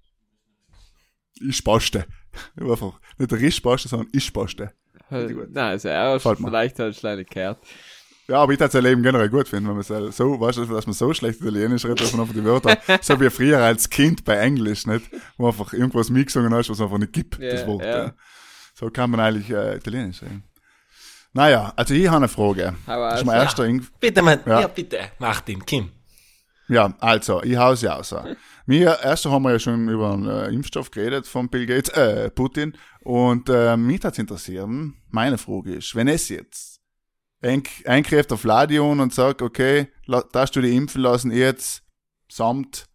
spaste. 1.52 2.06
Einfach. 2.60 3.00
Nicht 3.18 3.32
der 3.32 3.40
Risch 3.40 3.58
spaste, 3.58 3.88
sondern 3.88 4.08
ich 4.12 4.26
spaste. 4.26 4.72
gut. 5.34 5.52
Nein, 5.52 5.72
also 5.72 5.90
er 5.90 6.20
mir. 6.40 6.48
vielleicht 6.48 6.80
hat 6.80 6.96
kleine 6.98 7.26
gehört. 7.26 7.60
Ja, 8.28 8.38
aber 8.38 8.54
ich 8.54 8.60
würde 8.60 8.72
das 8.72 8.82
Leben 8.82 9.04
generell 9.04 9.30
gut 9.30 9.50
finden, 9.50 9.68
wenn 9.68 9.76
man 9.76 9.84
so, 9.84 10.10
so 10.12 10.40
weißt 10.40 10.58
du, 10.60 10.66
dass 10.66 10.88
man 10.88 10.94
so 10.94 11.14
schlecht 11.14 11.42
Italienisch 11.42 11.84
redet, 11.84 12.02
dass 12.02 12.14
man 12.14 12.22
einfach 12.22 12.34
die 12.34 12.44
Wörter, 12.44 12.78
so 13.02 13.20
wie 13.20 13.30
früher 13.30 13.60
als 13.60 13.90
Kind 13.90 14.24
bei 14.24 14.38
Englisch, 14.38 14.88
nicht? 14.88 15.10
Wo 15.38 15.48
einfach 15.48 15.74
irgendwas 15.74 16.10
mitgesungen 16.10 16.54
hast, 16.54 16.70
was 16.70 16.80
einfach 16.80 16.98
nicht 16.98 17.12
gibt, 17.12 17.38
Ja, 17.38 17.52
das 17.52 17.68
Wort. 17.68 17.84
ja. 17.84 17.98
Ja. 18.06 18.14
So 18.76 18.90
kann 18.90 19.12
man 19.12 19.20
eigentlich 19.20 19.50
äh, 19.50 19.76
Italienisch 19.76 20.22
reden. 20.24 20.44
Naja, 21.34 21.74
also 21.76 21.94
ich 21.94 22.08
habe 22.08 22.18
eine 22.18 22.28
Frage. 22.28 22.76
Hau 22.88 23.02
Das 23.10 23.20
ist 23.20 23.26
mein 23.26 23.36
erster 23.42 23.68
Bitte, 24.00 24.22
Mann. 24.22 24.40
Ja. 24.46 24.62
Ja, 24.62 24.68
bitte. 24.68 25.00
Martin, 25.20 25.66
Kim. 25.66 25.90
Ja, 26.70 26.94
also, 27.00 27.44
ich 27.44 27.58
hau's 27.58 27.82
ja 27.82 27.98
aus. 27.98 28.16
Wir, 28.66 29.00
erst 29.04 29.26
haben 29.26 29.44
wir 29.44 29.52
ja 29.52 29.60
schon 29.60 29.90
über 29.90 30.14
einen 30.14 30.28
äh, 30.28 30.48
Impfstoff 30.50 30.90
geredet 30.92 31.28
von 31.28 31.50
Bill 31.50 31.66
Gates, 31.66 31.90
äh, 31.90 32.30
Putin. 32.32 32.78
Und 33.02 33.50
äh, 33.50 33.76
mich 33.76 34.02
hat's 34.04 34.18
interessieren, 34.18 34.96
meine 35.10 35.38
Frage 35.38 35.74
ist, 35.76 35.94
wenn 35.96 36.08
es 36.08 36.30
jetzt 36.30 36.80
ein- 37.42 37.64
eingreift 37.86 38.32
auf 38.32 38.46
Ladion 38.46 39.02
und 39.02 39.14
sagt, 39.14 39.42
okay, 39.42 39.90
darfst 40.32 40.56
du 40.56 40.62
dich 40.62 40.74
impfen 40.74 41.02
lassen 41.02 41.32
jetzt, 41.32 41.84
samt, 42.32 42.86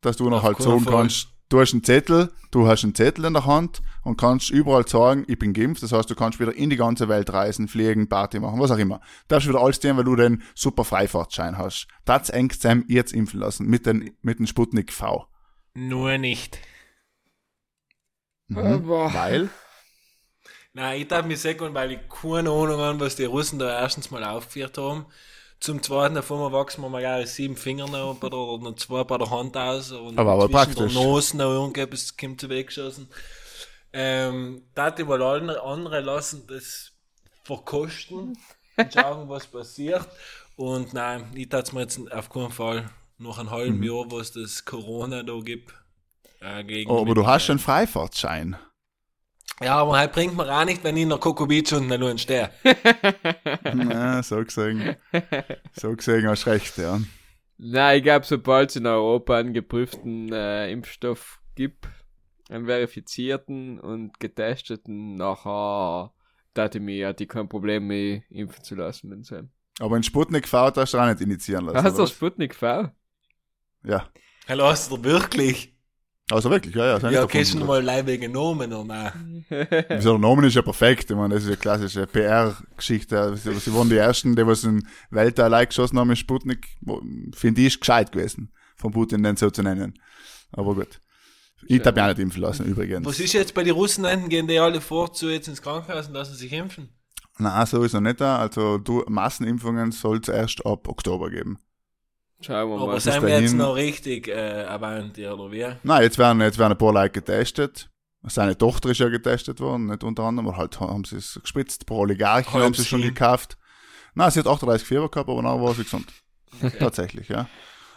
dass 0.00 0.16
du 0.16 0.30
noch 0.30 0.38
Auf 0.38 0.44
halt 0.44 0.58
sagen 0.62 0.80
Fall. 0.80 0.92
kannst, 0.92 1.28
du 1.50 1.60
hast 1.60 1.74
einen 1.74 1.84
Zettel, 1.84 2.32
du 2.50 2.66
hast 2.66 2.84
einen 2.84 2.94
Zettel 2.94 3.26
in 3.26 3.34
der 3.34 3.44
Hand 3.44 3.82
und 4.02 4.16
kannst 4.16 4.48
überall 4.50 4.88
sagen, 4.88 5.24
ich 5.28 5.38
bin 5.38 5.52
geimpft, 5.52 5.82
das 5.82 5.92
heißt, 5.92 6.08
du 6.08 6.14
kannst 6.14 6.40
wieder 6.40 6.54
in 6.54 6.70
die 6.70 6.76
ganze 6.76 7.08
Welt 7.08 7.30
reisen, 7.30 7.68
fliegen, 7.68 8.08
Party 8.08 8.40
machen, 8.40 8.58
was 8.58 8.70
auch 8.70 8.78
immer. 8.78 9.02
Darfst 9.28 9.48
wieder 9.48 9.60
alles 9.60 9.78
tun, 9.78 9.98
weil 9.98 10.04
du 10.04 10.16
den 10.16 10.42
super 10.54 10.84
Freifahrtschein 10.84 11.58
hast. 11.58 11.88
Das 12.06 12.30
engst 12.30 12.62
Sam 12.62 12.84
jetzt 12.88 13.12
impfen 13.12 13.40
lassen, 13.40 13.66
mit 13.66 13.84
den, 13.84 14.16
mit 14.22 14.38
dem 14.38 14.46
Sputnik 14.46 14.92
V. 14.92 15.26
Nur 15.74 16.16
nicht. 16.16 16.58
Mhm. 18.48 18.86
Boah. 18.86 19.12
Weil? 19.12 19.50
Nein, 20.72 21.00
ich 21.00 21.08
darf 21.08 21.26
mich 21.26 21.40
sagen, 21.40 21.74
weil 21.74 21.92
ich 21.92 21.98
keine 22.08 22.50
Ahnung 22.50 22.80
habe, 22.80 23.00
was 23.00 23.16
die 23.16 23.24
Russen 23.24 23.58
da 23.58 23.80
erstens 23.80 24.10
mal 24.10 24.24
aufgeführt 24.24 24.78
haben. 24.78 25.06
Zum 25.60 25.82
Zweiten, 25.82 26.14
davon 26.14 26.52
wachsen 26.52 26.80
wir 26.82 26.88
mal 26.88 27.00
gleich 27.00 27.30
sieben 27.30 27.56
Finger 27.56 27.86
noch 27.86 28.16
bei 28.18 28.30
der, 28.30 28.38
oder 28.38 28.64
noch 28.70 28.76
zwei 28.76 29.04
bei 29.04 29.18
der 29.18 29.30
Hand 29.30 29.56
aus. 29.56 29.92
Und 29.92 30.18
Aber- 30.18 30.32
aber 30.32 30.48
praktisch. 30.48 30.92
der 30.94 31.02
Nase 31.04 31.36
noch 31.36 31.50
irgendetwas 31.50 32.16
kommt 32.16 32.40
zu 32.40 32.48
weggeschossen. 32.48 33.08
Ähm, 33.92 34.62
da 34.74 34.90
die 34.90 35.04
mal 35.04 35.20
andere, 35.22 35.62
andere 35.62 36.00
lassen, 36.00 36.46
das 36.46 36.92
verkosten 37.44 38.38
und 38.76 38.92
schauen, 38.94 39.28
was 39.28 39.46
passiert. 39.46 40.06
Und 40.56 40.94
nein, 40.94 41.30
ich 41.34 41.48
tat 41.48 41.72
mir 41.72 41.80
jetzt 41.82 42.00
auf 42.12 42.30
keinen 42.30 42.52
Fall 42.52 42.88
noch 43.18 43.38
ein 43.38 43.50
halben 43.50 43.78
Mhm. 43.78 43.82
Jahr, 43.82 44.04
was 44.10 44.32
das 44.32 44.64
Corona 44.64 45.22
da 45.22 45.38
gibt. 45.40 45.74
Äh, 46.40 46.64
gegen 46.64 46.90
Oh, 46.90 47.02
aber 47.02 47.14
du 47.14 47.26
hast 47.26 47.44
schon 47.44 47.54
einen 47.54 47.58
Freifahrtschein. 47.60 48.56
Ja, 49.62 49.76
aber 49.76 49.98
halt 49.98 50.12
bringt 50.12 50.36
mir 50.36 50.50
auch 50.50 50.64
nicht, 50.64 50.82
wenn 50.84 50.96
ich 50.96 51.02
in 51.02 51.10
der 51.10 51.18
Coco 51.18 51.46
Beach 51.46 51.72
unten 51.72 51.92
allein 51.92 52.18
stehe. 52.18 52.50
ja, 53.64 54.22
so 54.22 54.42
gesehen. 54.42 54.96
So 55.78 55.94
gesehen 55.94 56.26
hast 56.28 56.46
du 56.46 56.50
recht, 56.50 56.78
ja. 56.78 56.98
Nein, 57.58 57.98
ich 57.98 58.02
glaube, 58.02 58.24
sobald 58.24 58.70
es 58.70 58.76
in 58.76 58.86
Europa 58.86 59.36
einen 59.36 59.52
geprüften 59.52 60.32
äh, 60.32 60.70
Impfstoff 60.72 61.40
gibt, 61.56 61.86
einen 62.48 62.64
verifizierten 62.64 63.78
und 63.78 64.18
getesteten 64.18 65.16
nachher 65.16 66.12
dachte 66.54 66.80
mir, 66.80 67.08
hatte 67.08 67.24
ich 67.24 67.28
kein 67.28 67.48
Problem 67.48 67.86
mehr 67.86 68.22
impfen 68.30 68.64
zu 68.64 68.74
lassen 68.74 69.10
mit 69.10 69.26
so. 69.26 69.42
Aber 69.78 69.96
in 69.96 70.02
Sputnik 70.02 70.48
V 70.48 70.72
hast 70.74 70.94
du 70.94 70.98
auch 70.98 71.06
nicht 71.06 71.20
initiieren 71.20 71.66
lassen. 71.66 71.84
Hast 71.84 71.98
du? 71.98 72.06
Sputnik 72.06 72.54
V? 72.54 72.90
Ja. 73.84 74.08
Hallo, 74.48 74.64
hast 74.66 74.90
du 74.90 74.96
da 74.96 75.04
wirklich? 75.04 75.74
Also 76.30 76.48
wirklich, 76.50 76.74
ja, 76.74 76.96
ja. 76.98 77.10
Ja, 77.10 77.22
noch 77.22 77.28
gehört. 77.28 77.66
mal 77.66 77.82
live 77.82 78.20
genommen 78.20 78.72
oder 78.72 78.84
nein? 78.84 79.44
Wieso, 79.88 80.16
Name 80.16 80.46
ist 80.46 80.54
ja 80.54 80.62
perfekt. 80.62 81.10
Ich 81.10 81.16
meine, 81.16 81.34
das 81.34 81.42
ist 81.42 81.48
eine 81.48 81.56
klassische 81.56 82.06
PR-Geschichte. 82.06 83.36
Sie 83.36 83.52
sie 83.54 83.74
waren 83.74 83.88
die 83.88 83.96
Ersten, 83.96 84.36
die 84.36 84.46
was 84.46 84.62
in 84.64 84.86
Weltall 85.10 85.52
eingeschossen 85.52 85.98
haben 85.98 86.08
mit 86.08 86.18
Sputnik. 86.18 86.68
Finde 87.34 87.60
ich, 87.60 87.68
ist 87.68 87.80
gescheit 87.80 88.12
gewesen, 88.12 88.52
von 88.76 88.92
Putin 88.92 89.22
den 89.22 89.36
so 89.36 89.50
zu 89.50 89.62
nennen. 89.62 89.98
Aber 90.52 90.74
gut. 90.74 91.00
Ich 91.66 91.84
habe 91.84 91.98
ja 91.98 92.04
auch 92.04 92.08
nicht 92.08 92.20
impfen 92.20 92.42
lassen, 92.42 92.64
übrigens. 92.64 93.06
Was 93.06 93.20
ist 93.20 93.32
jetzt 93.32 93.52
bei 93.52 93.64
den 93.64 93.74
Russen? 93.74 94.06
Gehen 94.28 94.46
die 94.46 94.58
alle 94.58 94.80
fort 94.80 95.16
zu 95.16 95.28
jetzt 95.28 95.48
ins 95.48 95.60
Krankenhaus 95.60 96.06
und 96.06 96.14
lassen 96.14 96.34
sich 96.34 96.52
impfen? 96.52 96.88
Nein, 97.38 97.66
so 97.66 97.82
ist 97.82 97.92
noch 97.92 98.00
nicht 98.00 98.20
da. 98.20 98.38
Also, 98.38 98.78
du, 98.78 99.04
Massenimpfungen 99.08 99.92
soll 99.92 100.18
es 100.18 100.28
erst 100.28 100.64
ab 100.64 100.88
Oktober 100.88 101.30
geben. 101.30 101.58
Schauen 102.40 102.70
wir 102.70 102.76
Aber 102.76 102.86
mal. 102.92 103.00
sind 103.00 103.22
wir 103.22 103.40
jetzt 103.40 103.54
noch 103.54 103.74
richtig 103.74 104.28
äh, 104.28 104.64
Avanti, 104.64 105.26
oder 105.26 105.52
wie? 105.52 105.66
Nein, 105.82 106.02
jetzt 106.02 106.18
werden, 106.18 106.40
jetzt 106.40 106.58
werden 106.58 106.72
ein 106.72 106.78
paar 106.78 106.92
Leute 106.92 107.10
getestet. 107.10 107.90
Seine 108.22 108.56
Tochter 108.56 108.90
ist 108.90 109.00
ja 109.00 109.08
getestet 109.08 109.60
worden, 109.60 109.86
nicht 109.86 110.04
unter 110.04 110.24
anderem, 110.24 110.48
aber 110.48 110.58
halt 110.58 110.78
haben 110.80 111.04
sie 111.04 111.16
es 111.16 111.38
gespritzt. 111.40 111.82
Ein 111.82 111.86
paar 111.86 111.98
Oligarchen 111.98 112.52
Halb 112.52 112.64
haben 112.64 112.74
sie 112.74 112.84
schon 112.84 113.02
gekauft. 113.02 113.56
Nein, 114.14 114.30
sie 114.30 114.40
hat 114.40 114.46
38 114.46 114.86
Fieber 114.86 115.08
gehabt, 115.08 115.28
aber 115.28 115.42
nachher 115.42 115.62
war 115.62 115.74
sie 115.74 115.84
gesund. 115.84 116.06
Tatsächlich, 116.78 117.28
ja. 117.28 117.46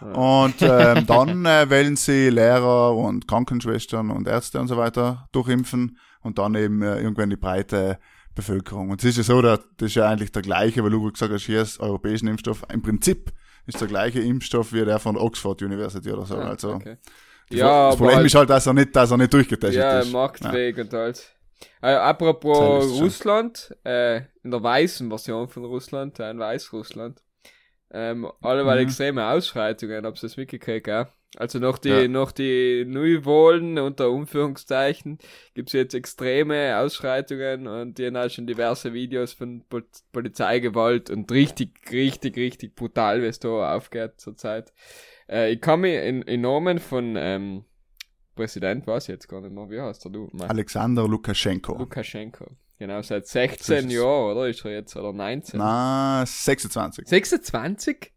Und 0.01 0.55
ähm, 0.61 1.05
dann 1.07 1.45
äh, 1.45 1.69
wählen 1.69 1.95
sie 1.95 2.29
Lehrer 2.29 2.95
und 2.95 3.27
Krankenschwestern 3.27 4.11
und 4.11 4.27
Ärzte 4.27 4.59
und 4.59 4.67
so 4.67 4.77
weiter 4.77 5.27
durchimpfen 5.31 5.97
und 6.21 6.37
dann 6.37 6.55
eben 6.55 6.81
äh, 6.81 6.99
irgendwann 6.99 7.29
die 7.29 7.37
breite 7.37 7.99
Bevölkerung. 8.35 8.89
Und 8.89 9.03
es 9.03 9.09
ist 9.09 9.17
ja 9.17 9.23
so, 9.23 9.41
dass 9.41 9.59
das 9.77 9.87
ist 9.87 9.95
ja 9.95 10.09
eigentlich 10.09 10.31
der 10.31 10.41
gleiche, 10.41 10.83
weil 10.83 10.91
du 10.91 11.11
gesagt 11.11 11.31
hast, 11.31 11.45
hier 11.45 11.61
ist 11.61 11.79
europäischen 11.79 12.27
Impfstoff. 12.27 12.63
Im 12.71 12.81
Prinzip 12.81 13.31
ist 13.65 13.79
der 13.81 13.87
gleiche 13.87 14.19
Impfstoff 14.19 14.73
wie 14.73 14.83
der 14.85 14.99
von 14.99 15.17
Oxford 15.17 15.61
University 15.61 16.11
oder 16.11 16.25
so. 16.25 16.35
Ah, 16.35 16.49
also 16.49 16.73
okay. 16.73 16.97
das 17.49 17.59
Ja, 17.59 17.87
das 17.89 17.97
Problem 17.97 18.15
halt- 18.17 18.25
ist 18.25 18.35
halt, 18.35 18.49
dass 18.49 18.65
er 18.67 18.73
nicht, 18.73 18.95
dass 18.95 19.11
er 19.11 19.17
nicht 19.17 19.33
durchgetestet 19.33 19.81
Ja, 19.81 19.99
ist. 19.99 20.11
Marktweg 20.11 20.77
und 20.77 20.93
alles. 20.93 21.29
Äh, 21.81 21.93
Sein 21.93 21.97
apropos. 21.97 22.99
Russland, 22.99 23.75
äh, 23.85 24.17
in 24.43 24.51
der 24.51 24.61
weißen 24.61 25.07
Version 25.09 25.47
von 25.47 25.63
Russland, 25.65 26.19
äh, 26.19 26.29
in 26.31 26.39
Weißrussland, 26.39 27.21
ähm, 27.91 28.27
alleweil 28.41 28.79
Mhm. 28.81 28.87
extreme 28.87 29.25
Ausschreitungen, 29.27 30.05
ob 30.05 30.19
das 30.19 30.35
mitgekriegt, 30.35 30.87
ja. 30.87 31.07
Also 31.37 31.57
noch 31.59 31.77
die, 31.79 31.89
Ja. 31.89 32.07
noch 32.07 32.31
die 32.31 32.85
Neuwahlen 32.85 33.79
unter 33.79 34.11
Umführungszeichen 34.11 35.17
gibt's 35.55 35.73
jetzt 35.73 35.95
extreme 35.95 36.77
Ausschreitungen 36.77 37.65
und 37.67 37.97
die 37.97 38.05
haben 38.05 38.17
auch 38.17 38.29
schon 38.29 38.45
diverse 38.45 38.93
Videos 38.93 39.33
von 39.33 39.63
Pol 39.67 39.83
Polizeigewalt 40.11 41.09
und 41.09 41.31
richtig, 41.31 41.71
richtig, 41.91 42.37
richtig 42.37 42.75
brutal, 42.75 43.21
wie 43.21 43.25
es 43.27 43.39
da 43.39 43.75
aufgeht 43.75 44.13
zurzeit. 44.21 44.73
Äh, 45.27 45.53
ich 45.53 45.61
kann 45.61 45.81
mich 45.81 45.95
in, 46.03 46.21
in 46.21 46.41
Namen 46.41 46.77
von 46.79 47.15
ähm, 47.17 47.65
Präsident, 48.35 48.85
weiß 48.87 49.03
ich 49.05 49.09
jetzt 49.09 49.27
gar 49.27 49.41
nicht 49.41 49.53
mehr, 49.53 49.69
wie 49.69 49.79
heißt 49.81 50.05
er 50.05 50.11
du? 50.11 50.29
Mein- 50.33 50.49
Alexander 50.49 51.07
Lukaschenko. 51.07 51.77
Lukaschenko. 51.77 52.45
Genau, 52.79 53.01
seit 53.01 53.27
16 53.27 53.87
es. 53.87 53.93
Jahren, 53.93 54.31
oder? 54.35 54.47
Ist 54.49 54.65
er 54.65 54.71
jetzt, 54.71 54.95
oder 54.95 55.13
19? 55.13 55.57
Na, 55.59 56.23
26. 56.25 57.07
26? 57.07 58.11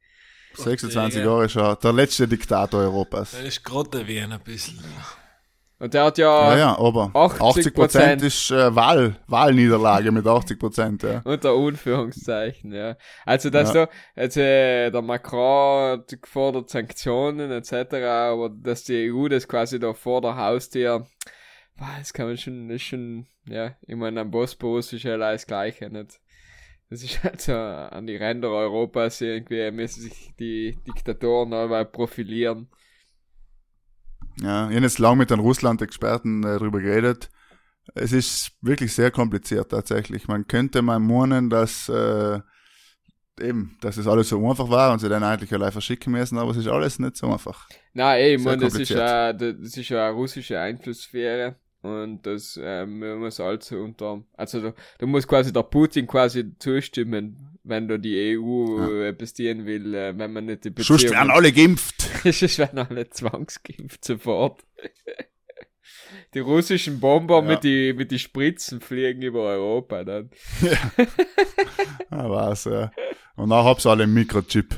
26 0.57 1.21
Digga. 1.21 1.31
Jahre 1.31 1.45
ist 1.47 1.57
er 1.57 1.77
der 1.77 1.93
letzte 1.93 2.27
Diktator 2.29 2.81
Europas. 2.81 3.33
Das 3.33 3.43
ist 3.43 3.65
gerade 3.65 4.07
wie 4.07 4.21
ein 4.21 4.39
bisschen. 4.45 4.79
Und 5.79 5.93
der 5.93 6.05
hat 6.05 6.17
ja, 6.17 6.53
Ja, 6.53 6.59
ja, 6.59 6.79
aber 6.79 7.11
80%. 7.13 7.51
80 7.51 7.75
Prozent 7.75 8.23
ist 8.23 8.51
äh, 8.51 8.75
Wahl, 8.75 9.17
Wahlniederlage 9.27 10.11
mit 10.11 10.27
80 10.27 10.59
Prozent, 10.59 11.03
ja. 11.03 11.21
unter 11.25 11.51
Anführungszeichen, 11.53 12.73
ja. 12.73 12.97
Also, 13.27 13.51
dass 13.51 13.75
Ja. 13.75 13.85
da, 13.85 13.93
also, 14.15 14.41
äh, 14.41 14.91
der 14.91 15.03
Macron 15.03 15.99
hat 15.99 16.23
gefordert 16.23 16.71
Sanktionen 16.71 17.51
etc., 17.51 17.73
aber 17.95 18.49
dass 18.49 18.85
die 18.85 19.13
EU 19.13 19.29
das 19.29 19.47
quasi 19.47 19.79
da 19.79 19.93
vor 19.93 20.23
der 20.23 20.37
Haustür, 20.37 21.07
boah, 21.77 21.91
das 21.99 22.15
kann 22.15 22.29
man 22.29 22.39
schon, 22.39 22.71
ist 22.71 22.83
schon, 22.83 23.27
ja, 23.47 23.73
ich 23.87 23.97
meine, 23.97 24.23
am 24.23 24.31
Bosporus 24.31 24.95
ist 24.95 25.03
ja 25.03 25.13
alles 25.17 25.43
das 25.43 25.47
Gleiche, 25.47 25.91
nicht? 25.91 26.21
Das 26.89 27.03
ist 27.03 27.23
halt 27.25 27.41
so 27.41 27.53
an 27.53 28.07
die 28.07 28.17
Ränder 28.17 28.51
Europas 28.51 29.21
irgendwie, 29.21 29.71
müssen 29.73 30.03
sich 30.03 30.33
die 30.39 30.79
Diktatoren 30.87 31.53
allweil 31.53 31.85
profilieren. 31.85 32.69
Ja, 34.41 34.69
ich 34.69 34.77
habe 34.77 34.85
jetzt 34.85 34.99
lange 34.99 35.17
mit 35.17 35.31
den 35.31 35.41
Russland-Experten 35.41 36.43
äh, 36.45 36.59
darüber 36.59 36.81
geredet. 36.81 37.31
Es 37.95 38.13
ist 38.13 38.53
wirklich 38.61 38.93
sehr 38.93 39.11
kompliziert 39.11 39.71
tatsächlich. 39.71 40.29
Man 40.29 40.47
könnte 40.47 40.83
mal 40.83 40.99
meinen, 40.99 41.49
dass 41.51 41.89
äh, 41.89 42.41
eben, 43.41 43.77
dass 43.81 43.97
es 43.97 44.07
alles 44.07 44.29
so 44.29 44.49
einfach 44.49 44.69
war 44.69 44.93
und 44.93 44.99
sie 44.99 45.09
dann 45.09 45.23
eigentlich 45.25 45.53
allein 45.53 45.73
verschicken 45.73 46.13
müssen, 46.13 46.39
aber 46.39 46.51
es 46.51 46.59
ist 46.59 46.69
alles 46.69 46.99
nicht 46.99 47.17
so 47.17 47.33
einfach. 47.33 47.69
Nein, 47.95 48.21
ey, 48.21 48.35
ich 48.37 48.43
meine, 48.45 48.59
das 48.59 48.75
ist 48.75 48.95
kompliziert. 48.95 48.99
ja, 48.99 49.33
das 49.33 49.77
ist 49.77 49.89
ja 49.89 50.07
eine 50.09 50.15
russische 50.15 50.61
Einflusssphäre 50.61 51.57
und 51.87 52.27
das 52.27 52.59
ähm, 52.63 52.99
man 52.99 53.19
muss 53.19 53.41
also 53.41 53.77
unter, 53.79 54.23
also 54.37 54.61
da, 54.61 54.75
da 54.99 55.07
muss 55.07 55.27
quasi 55.27 55.53
der 55.53 55.63
Putin 55.63 56.07
quasi 56.07 56.57
zustimmen, 56.59 57.59
wenn 57.65 57.89
da 57.89 57.99
die 57.99 58.37
EU 58.39 59.03
äh, 59.03 59.13
bestieren 59.13 59.67
will, 59.67 59.95
äh, 59.95 60.17
wenn 60.19 60.33
man 60.33 60.47
nicht 60.47 60.65
die 60.65 60.73
Sonst 60.83 61.11
werden 61.11 61.31
alle 61.31 61.53
geimpft. 61.53 62.03
Sonst 62.25 62.59
werden 62.59 62.79
alle 62.79 63.09
zwangsgeimpft 63.09 64.05
sofort. 64.05 64.65
Die 66.35 66.41
russischen 66.41 67.01
Bomber 67.01 67.37
Ja. 67.37 67.43
mit 67.43 67.65
die 67.65 67.93
mit 67.93 68.11
die 68.11 68.19
Spritzen 68.19 68.81
fliegen 68.81 69.23
über 69.23 69.43
Europa 69.43 70.05
dann. 70.05 70.31
Ja, 72.11 72.31
was, 72.31 72.65
ja. 72.65 72.91
Und 73.37 73.51
dann 73.51 73.65
hab's 73.65 73.85
alle 73.85 74.05
einen 74.05 74.15
Mikrochip. 74.15 74.75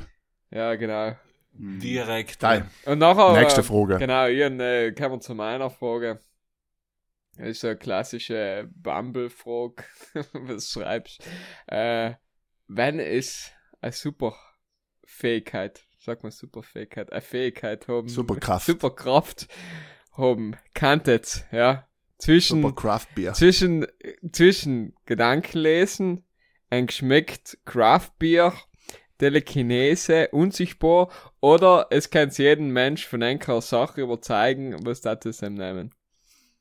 Ja, 0.50 0.74
genau. 0.74 1.14
Direkt. 1.52 2.38
Geil. 2.40 2.66
Und 2.86 2.98
nachher. 2.98 3.32
Nächste 3.32 3.60
äh, 3.60 3.64
Frage. 3.64 3.98
Genau, 3.98 4.26
Ian, 4.26 4.60
äh, 4.60 4.92
kommen 4.92 5.16
wir 5.16 5.20
zu 5.20 5.34
meiner 5.34 5.70
Frage. 5.70 6.20
Das 7.38 7.48
ist 7.48 7.60
so 7.60 7.68
eine 7.68 7.76
klassische 7.76 8.68
Bumble-Frage. 8.74 9.84
Was 10.32 10.70
schreibst 10.70 11.24
äh, 11.66 12.14
Wenn 12.66 12.98
ist 12.98 13.52
eine 13.80 13.92
Superfähigkeit, 13.92 15.86
sag 16.00 16.24
mal 16.24 16.32
Superfähigkeit, 16.32 17.12
eine 17.12 17.20
Fähigkeit 17.20 17.86
haben, 17.86 18.08
Superkraft. 18.08 18.66
Superkraft 18.66 19.48
haben, 20.12 20.56
kanntet, 20.74 21.44
ja, 21.52 21.86
zwischen, 22.18 22.62
Super 22.62 22.74
Craft 22.74 23.06
Beer. 23.14 23.34
zwischen, 23.34 23.86
zwischen 24.32 24.96
Gedankenlesen, 25.06 26.24
ein 26.70 26.88
geschmeckt 26.88 27.58
Craft-Bier, 27.64 28.52
Telekinese, 29.18 30.28
unsichtbar, 30.32 31.08
oder 31.40 31.86
es 31.90 32.10
kann 32.10 32.30
jeden 32.30 32.72
Mensch 32.72 33.06
von 33.06 33.22
einer 33.22 33.60
Sache 33.60 34.00
überzeugen, 34.00 34.84
was 34.84 35.02
das 35.02 35.24
ist 35.24 35.42
ihm 35.42 35.54
nehmen. 35.54 35.94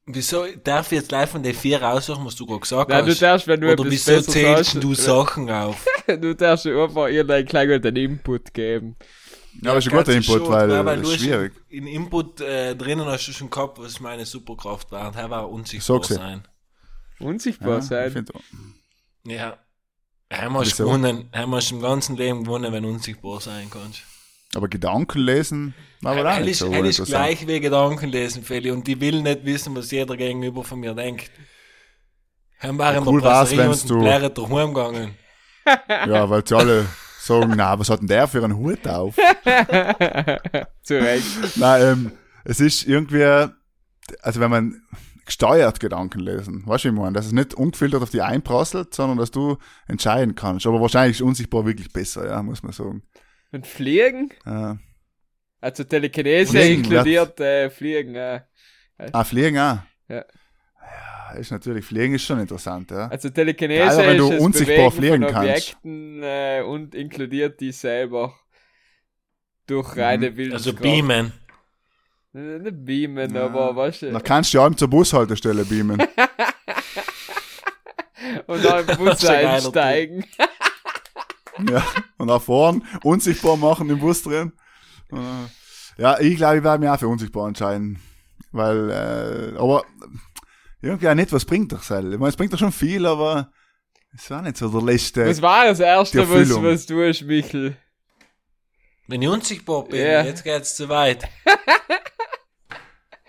Wieso 0.09 0.45
darf 0.63 0.89
ich 0.91 0.99
jetzt 0.99 1.11
live 1.11 1.29
von 1.31 1.43
den 1.43 1.53
vier 1.53 1.81
raussuchen, 1.81 2.25
was 2.25 2.35
du 2.35 2.45
gerade 2.45 2.61
gesagt 2.61 2.89
Nein, 2.89 3.05
du 3.05 3.11
hast? 3.11 3.21
darfst, 3.21 3.47
wenn 3.47 3.59
du 3.59 3.71
Oder 3.73 3.83
wieso 3.91 4.21
zählst 4.21 4.81
du 4.81 4.93
Sachen 4.93 5.49
auf? 5.51 5.85
du 6.07 6.33
darfst 6.33 6.65
einfach 6.65 7.07
irgendeinen 7.07 7.45
kleinen 7.45 7.95
Input 7.97 8.53
geben. 8.53 8.95
Ja, 9.61 9.71
aber 9.71 9.79
ist 9.79 9.87
ein 9.87 9.91
guter 9.91 10.03
du 10.05 10.13
Input, 10.13 10.37
schon, 10.43 10.49
weil, 10.49 10.85
weil 10.85 11.01
du 11.01 11.09
ist 11.09 11.15
hast 11.15 11.21
schwierig. 11.23 11.53
In 11.67 11.87
Input 11.87 12.39
äh, 12.39 12.75
drinnen 12.75 13.05
hast 13.05 13.27
du 13.27 13.33
schon 13.33 13.49
gehabt, 13.49 13.79
was 13.79 13.99
meine 13.99 14.25
Superkraft 14.25 14.91
war. 14.91 15.09
Und 15.09 15.15
er 15.17 15.29
war 15.29 15.49
unsichtbar 15.49 15.97
Sag's 16.03 16.15
sein. 16.15 16.47
Unsichtbar 17.19 17.69
Ja, 17.71 17.79
ich 17.79 17.85
sein. 17.85 18.11
find, 18.11 18.31
Ja. 19.25 19.57
Einmal 20.29 20.63
hast 20.65 20.79
du 20.79 20.83
gewonnen. 20.85 21.27
Einmal 21.33 21.59
hast 21.59 21.71
du 21.71 21.75
im 21.75 21.81
ganzen 21.81 22.15
Leben 22.15 22.43
gewonnen, 22.45 22.71
wenn 22.71 22.83
du 22.83 22.89
unsichtbar 22.89 23.41
sein 23.41 23.69
kannst. 23.69 24.03
Aber 24.55 24.67
Gedanken 24.67 25.19
lesen 25.19 25.73
war 26.01 26.15
wohl 26.15 26.27
auch 26.27 26.39
nicht 26.39 26.49
ist, 26.51 26.59
so 26.59 26.71
ist 26.71 27.05
gleich 27.05 27.47
wie 27.47 27.59
Gedanken 27.59 28.09
lesen, 28.09 28.43
Feli. 28.43 28.71
Und 28.71 28.87
die 28.87 28.99
will 29.01 29.21
nicht 29.21 29.45
wissen, 29.45 29.75
was 29.75 29.91
jeder 29.91 30.15
gegenüber 30.15 30.63
von 30.63 30.79
mir 30.79 30.93
denkt. 30.93 31.31
Haben 32.59 32.77
wir 32.77 32.95
in 32.95 33.07
Cool 33.07 33.21
der 33.21 33.29
war's, 33.29 33.55
wenn's 33.55 33.83
und 33.83 33.89
du- 33.89 34.03
daheim 34.03 34.73
gegangen. 34.73 35.15
Ja, 35.89 36.29
weil 36.29 36.47
sie 36.47 36.55
alle 36.55 36.85
sagen, 37.19 37.53
na, 37.57 37.77
was 37.77 37.89
hat 37.89 37.99
denn 37.99 38.07
der 38.07 38.25
für 38.27 38.41
einen 38.41 38.55
Hut 38.55 38.87
auf? 38.87 39.15
Zu 40.83 40.93
Recht. 41.01 41.57
Nein, 41.57 41.81
ähm, 41.81 42.11
es 42.45 42.61
ist 42.61 42.87
irgendwie, 42.87 43.23
also 44.21 44.39
wenn 44.39 44.49
man 44.49 44.81
gesteuert 45.25 45.81
Gedanken 45.81 46.19
lesen, 46.19 46.63
weißt 46.65 46.85
du, 46.85 46.89
wie 46.89 46.93
ich 46.93 46.99
meine? 46.99 47.11
Dass 47.13 47.25
es 47.25 47.33
nicht 47.33 47.53
ungefiltert 47.53 48.01
auf 48.01 48.11
die 48.11 48.21
einprasselt, 48.21 48.93
sondern 48.93 49.17
dass 49.17 49.31
du 49.31 49.57
entscheiden 49.87 50.35
kannst. 50.35 50.65
Aber 50.65 50.79
wahrscheinlich 50.79 51.17
ist 51.17 51.21
unsichtbar 51.25 51.65
wirklich 51.65 51.91
besser, 51.91 52.25
ja, 52.29 52.41
muss 52.41 52.63
man 52.63 52.71
sagen. 52.71 53.03
Und 53.57 53.65
Fliegen? 53.67 54.29
Äh, 54.45 54.75
Also 55.61 55.83
Telekinese 55.83 56.51
Fliegen, 56.51 56.83
inkludiert 56.83 57.39
äh, 57.39 57.69
Fliegen. 57.71 58.13
Äh. 58.15 58.41
ah, 59.11 59.23
Fliegen 59.23 59.57
auch. 59.57 59.79
Ja. 60.07 60.23
Ja, 61.29 61.33
ist 61.39 61.51
natürlich, 61.51 61.83
Fliegen 61.83 62.13
ist 62.13 62.23
schon 62.23 62.39
interessant, 62.39 62.91
ja. 62.91 63.07
Also 63.07 63.29
Telekinese 63.31 63.83
Gerade 63.83 63.97
wenn 63.97 64.15
ist 64.17 64.21
du 64.21 64.29
das 64.31 64.39
unsichtbar 64.41 64.91
fliegen 64.91 65.23
von 65.23 65.33
kannst. 65.33 65.49
Objekten 65.49 66.21
äh, 66.23 66.61
und 66.65 66.93
inkludiert 66.95 67.59
die 67.59 67.71
selber 67.71 68.33
durch 69.65 69.95
Mhm. 69.95 70.01
reine 70.01 70.37
Willenskraft. 70.37 70.77
Also 70.77 70.81
Beamen. 70.83 71.33
Nicht 72.33 72.85
beamen, 72.85 73.33
Ja. 73.35 73.45
aber 73.45 73.75
weißt 73.75 74.03
Da 74.03 74.11
du, 74.11 74.19
kannst 74.19 74.53
du 74.53 74.59
ja 74.59 74.71
zur 74.75 74.87
Bushaltestelle 74.89 75.65
beamen. 75.65 75.99
und 78.45 78.63
dann 78.63 78.87
im 78.87 78.97
Bus 78.97 79.23
ist 79.23 79.27
einsteigen. 79.29 80.23
ja. 81.69 81.83
Und 82.17 82.27
nach 82.27 82.41
vorn 82.41 82.83
unsichtbar 83.03 83.57
machen 83.57 83.89
im 83.89 83.99
Bus 83.99 84.23
drin. 84.23 84.51
Äh, 85.11 85.17
Ja, 86.01 86.19
ich 86.19 86.35
glaube, 86.37 86.57
ich 86.57 86.63
werde 86.63 86.79
mich 86.79 86.89
auch 86.89 86.99
für 86.99 87.07
unsichtbar 87.07 87.47
entscheiden. 87.47 87.99
Weil, 88.51 88.89
äh, 88.89 89.57
aber 89.59 89.83
irgendwie 90.81 91.09
auch 91.09 91.15
nicht, 91.15 91.31
was 91.33 91.45
bringt 91.45 91.71
das 91.71 91.89
halt? 91.89 92.05
Ich 92.13 92.19
meine, 92.19 92.29
es 92.29 92.35
bringt 92.37 92.53
doch 92.53 92.59
schon 92.59 92.71
viel, 92.71 93.05
aber 93.05 93.51
es 94.15 94.29
war 94.29 94.41
nicht 94.41 94.57
so 94.57 94.69
der 94.69 94.81
letzte. 94.81 95.27
Was 95.27 95.41
war 95.41 95.65
das 95.65 95.79
Erste, 95.79 96.19
was, 96.29 96.49
was 96.61 96.85
du 96.85 97.03
hast, 97.07 97.21
Michel? 97.23 97.75
Wenn 99.07 99.21
ich 99.21 99.27
unsichtbar 99.29 99.83
bin, 99.85 99.99
Ja. 100.01 100.23
jetzt 100.23 100.43
geht's 100.43 100.75
zu 100.75 100.87
weit. 100.89 101.27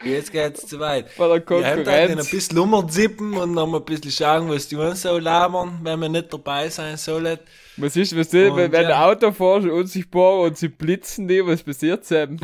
Jetzt 0.04 0.30
geht's 0.30 0.64
zu 0.66 0.78
weit. 0.78 1.08
Bei 1.16 1.26
der 1.26 1.48
Wir 1.48 1.66
haben 1.66 1.84
da 1.84 1.90
ein 1.92 2.06
Konkurrenz. 2.06 2.30
bisschen 2.30 2.58
umzippen 2.58 3.34
und 3.36 3.52
noch 3.52 3.66
mal 3.66 3.78
ein 3.78 3.84
bisschen 3.84 4.12
schauen, 4.12 4.48
was 4.48 4.68
die 4.68 4.76
uns 4.76 5.02
so 5.02 5.18
labern, 5.18 5.80
wenn 5.82 5.98
wir 5.98 6.08
nicht 6.08 6.32
dabei 6.32 6.68
sein 6.68 6.96
sollen. 6.96 7.38
Was 7.78 7.96
ist, 7.96 8.16
was 8.16 8.34
Und 8.34 8.56
wenn, 8.56 8.72
ja. 8.72 8.82
der 8.82 9.04
Auto 9.04 9.30
fährst, 9.30 9.68
unsichtbar 9.68 10.40
und 10.40 10.58
sie 10.58 10.68
blitzen 10.68 11.28
die, 11.28 11.46
was 11.46 11.62
passiert 11.62 12.10
dann? 12.10 12.40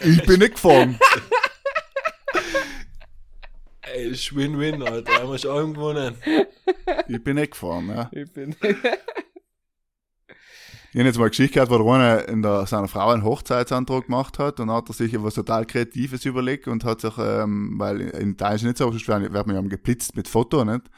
Ich 0.00 0.24
bin 0.26 0.40
nicht 0.40 0.54
gefahren. 0.54 0.98
Ey, 3.82 4.08
ist 4.08 4.34
Win-Win, 4.34 4.82
Alter. 4.82 5.20
Haben 5.20 5.30
wir 5.30 5.38
schon 5.38 5.50
allem 5.50 5.74
gewonnen. 5.74 6.16
ich 7.08 7.22
bin 7.22 7.36
nicht 7.36 7.52
gefahren, 7.52 7.88
ja. 7.88 8.10
Ich 8.12 8.32
bin. 8.32 8.56
Ich 10.96 11.00
habe 11.00 11.08
jetzt 11.08 11.18
mal 11.18 11.24
eine 11.24 11.30
Geschichte 11.30 11.54
gehört, 11.54 11.68
wo 11.70 11.76
der 11.76 11.86
eine 11.92 12.20
in 12.22 12.40
der, 12.42 12.66
seiner 12.66 12.88
Frau 12.88 13.10
einen 13.10 13.22
Hochzeitsantrag 13.22 14.06
gemacht 14.06 14.38
hat 14.38 14.60
und 14.60 14.68
dann 14.68 14.76
hat 14.76 14.88
er 14.88 14.94
sich 14.94 15.12
was 15.22 15.34
total 15.34 15.66
Kreatives 15.66 16.24
überlegt 16.24 16.68
und 16.68 16.84
hat 16.84 17.02
sich, 17.02 17.12
ähm, 17.18 17.74
weil 17.76 18.00
in 18.00 18.30
Italien 18.30 18.56
ist 18.56 18.62
es 18.62 18.66
nicht 18.66 18.78
so, 18.78 18.90
sonst 18.90 19.06
wird 19.06 19.30
wird 19.30 19.46
man 19.46 19.56
ja 19.56 19.62
geblitzt 19.62 20.16
mit 20.16 20.26
Foto, 20.26 20.64
nicht? 20.64 20.88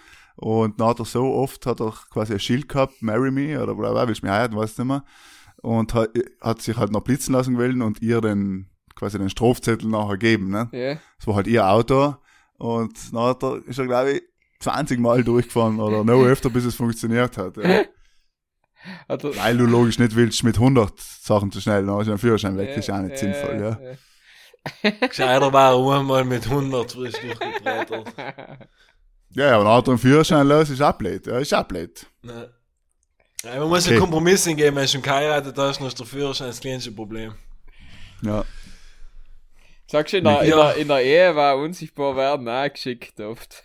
Und 0.40 0.78
dann 0.78 0.88
hat 0.88 1.00
er 1.00 1.04
so 1.04 1.34
oft, 1.34 1.66
hat 1.66 1.80
er 1.80 1.92
quasi 2.10 2.32
ein 2.32 2.38
Schild 2.38 2.68
gehabt, 2.68 3.02
marry 3.02 3.32
me 3.32 3.60
oder 3.60 3.74
bla 3.74 3.90
bla, 3.90 4.06
willst 4.06 4.22
du 4.22 4.26
mich 4.26 4.32
heiraten, 4.32 4.56
weiß 4.56 4.78
nicht 4.78 4.86
mehr. 4.86 5.04
Und 5.62 5.94
hat, 5.94 6.10
hat 6.40 6.62
sich 6.62 6.76
halt 6.76 6.92
noch 6.92 7.00
blitzen 7.00 7.34
lassen 7.34 7.54
gewählt 7.54 7.74
und 7.82 8.00
ihr 8.02 8.20
den, 8.20 8.70
quasi 8.94 9.18
den 9.18 9.30
Strafzettel 9.30 9.88
nachher 9.88 10.16
gegeben, 10.16 10.50
ne? 10.50 10.68
ja. 10.70 10.94
Das 11.18 11.26
war 11.26 11.34
halt 11.34 11.48
ihr 11.48 11.68
Auto 11.68 12.14
und 12.56 13.12
dann 13.12 13.22
hat 13.24 13.42
er, 13.42 13.66
ist 13.66 13.80
er 13.80 13.86
glaube 13.86 14.12
ich 14.12 14.22
20 14.60 15.00
Mal 15.00 15.24
durchgefahren 15.24 15.80
oder 15.80 16.04
noch 16.04 16.22
öfter, 16.22 16.50
bis 16.50 16.64
es 16.64 16.76
funktioniert 16.76 17.36
hat. 17.36 17.56
Ja. 17.56 17.82
Also, 19.08 19.36
Weil 19.36 19.58
du 19.58 19.66
logisch 19.66 19.98
nicht 19.98 20.14
willst, 20.14 20.44
mit 20.44 20.54
100 20.54 20.92
Sachen 21.00 21.50
zu 21.50 21.60
schnell, 21.60 21.84
dann 21.84 21.96
hast 21.96 22.06
du 22.06 22.12
einen 22.12 22.18
Führerschein 22.20 22.56
weg, 22.56 22.76
ist 22.76 22.88
auch 22.88 23.00
nicht 23.00 23.18
sinnvoll, 23.18 23.58
ja. 23.60 24.88
Gescheiter 25.08 25.52
war 25.52 25.98
einmal 25.98 26.24
mit 26.24 26.46
100 26.46 26.92
frisch 26.92 27.14
durchgebrettert. 27.20 28.14
Ja, 29.30 29.56
aber 29.56 29.64
er 29.86 29.90
einen 29.92 29.98
Führerschein 29.98 30.46
los, 30.46 30.70
ist 30.70 30.82
auch 30.82 30.92
blöd, 30.92 31.26
ja, 31.26 31.38
ist. 31.62 32.06
Ne. 32.22 32.52
Ja, 33.44 33.58
man 33.60 33.68
muss 33.68 33.84
Okay. 33.84 33.92
einen 33.92 34.00
Kompromiss 34.00 34.44
hingeben, 34.44 34.74
wenn 34.76 34.82
du 34.82 34.88
schon 34.88 35.02
geheiratet 35.02 35.56
hast, 35.56 35.78
dann 35.78 35.86
ist 35.86 35.98
der 35.98 36.06
Führerschein 36.06 36.48
das 36.48 36.60
kleinste 36.60 36.90
Problem. 36.92 37.34
Ja. 38.22 38.44
Sagst 39.86 40.12
du, 40.12 40.18
in 40.18 40.24
der, 40.24 40.42
in, 40.42 40.48
Ja. 40.50 40.56
der, 40.72 40.76
in 40.76 40.88
der 40.88 41.02
Ehe 41.02 41.36
war 41.36 41.56
unsichtbar 41.56 42.16
werden 42.16 42.48
auch 42.48 42.72
geschickt 42.72 43.20
oft. 43.20 43.62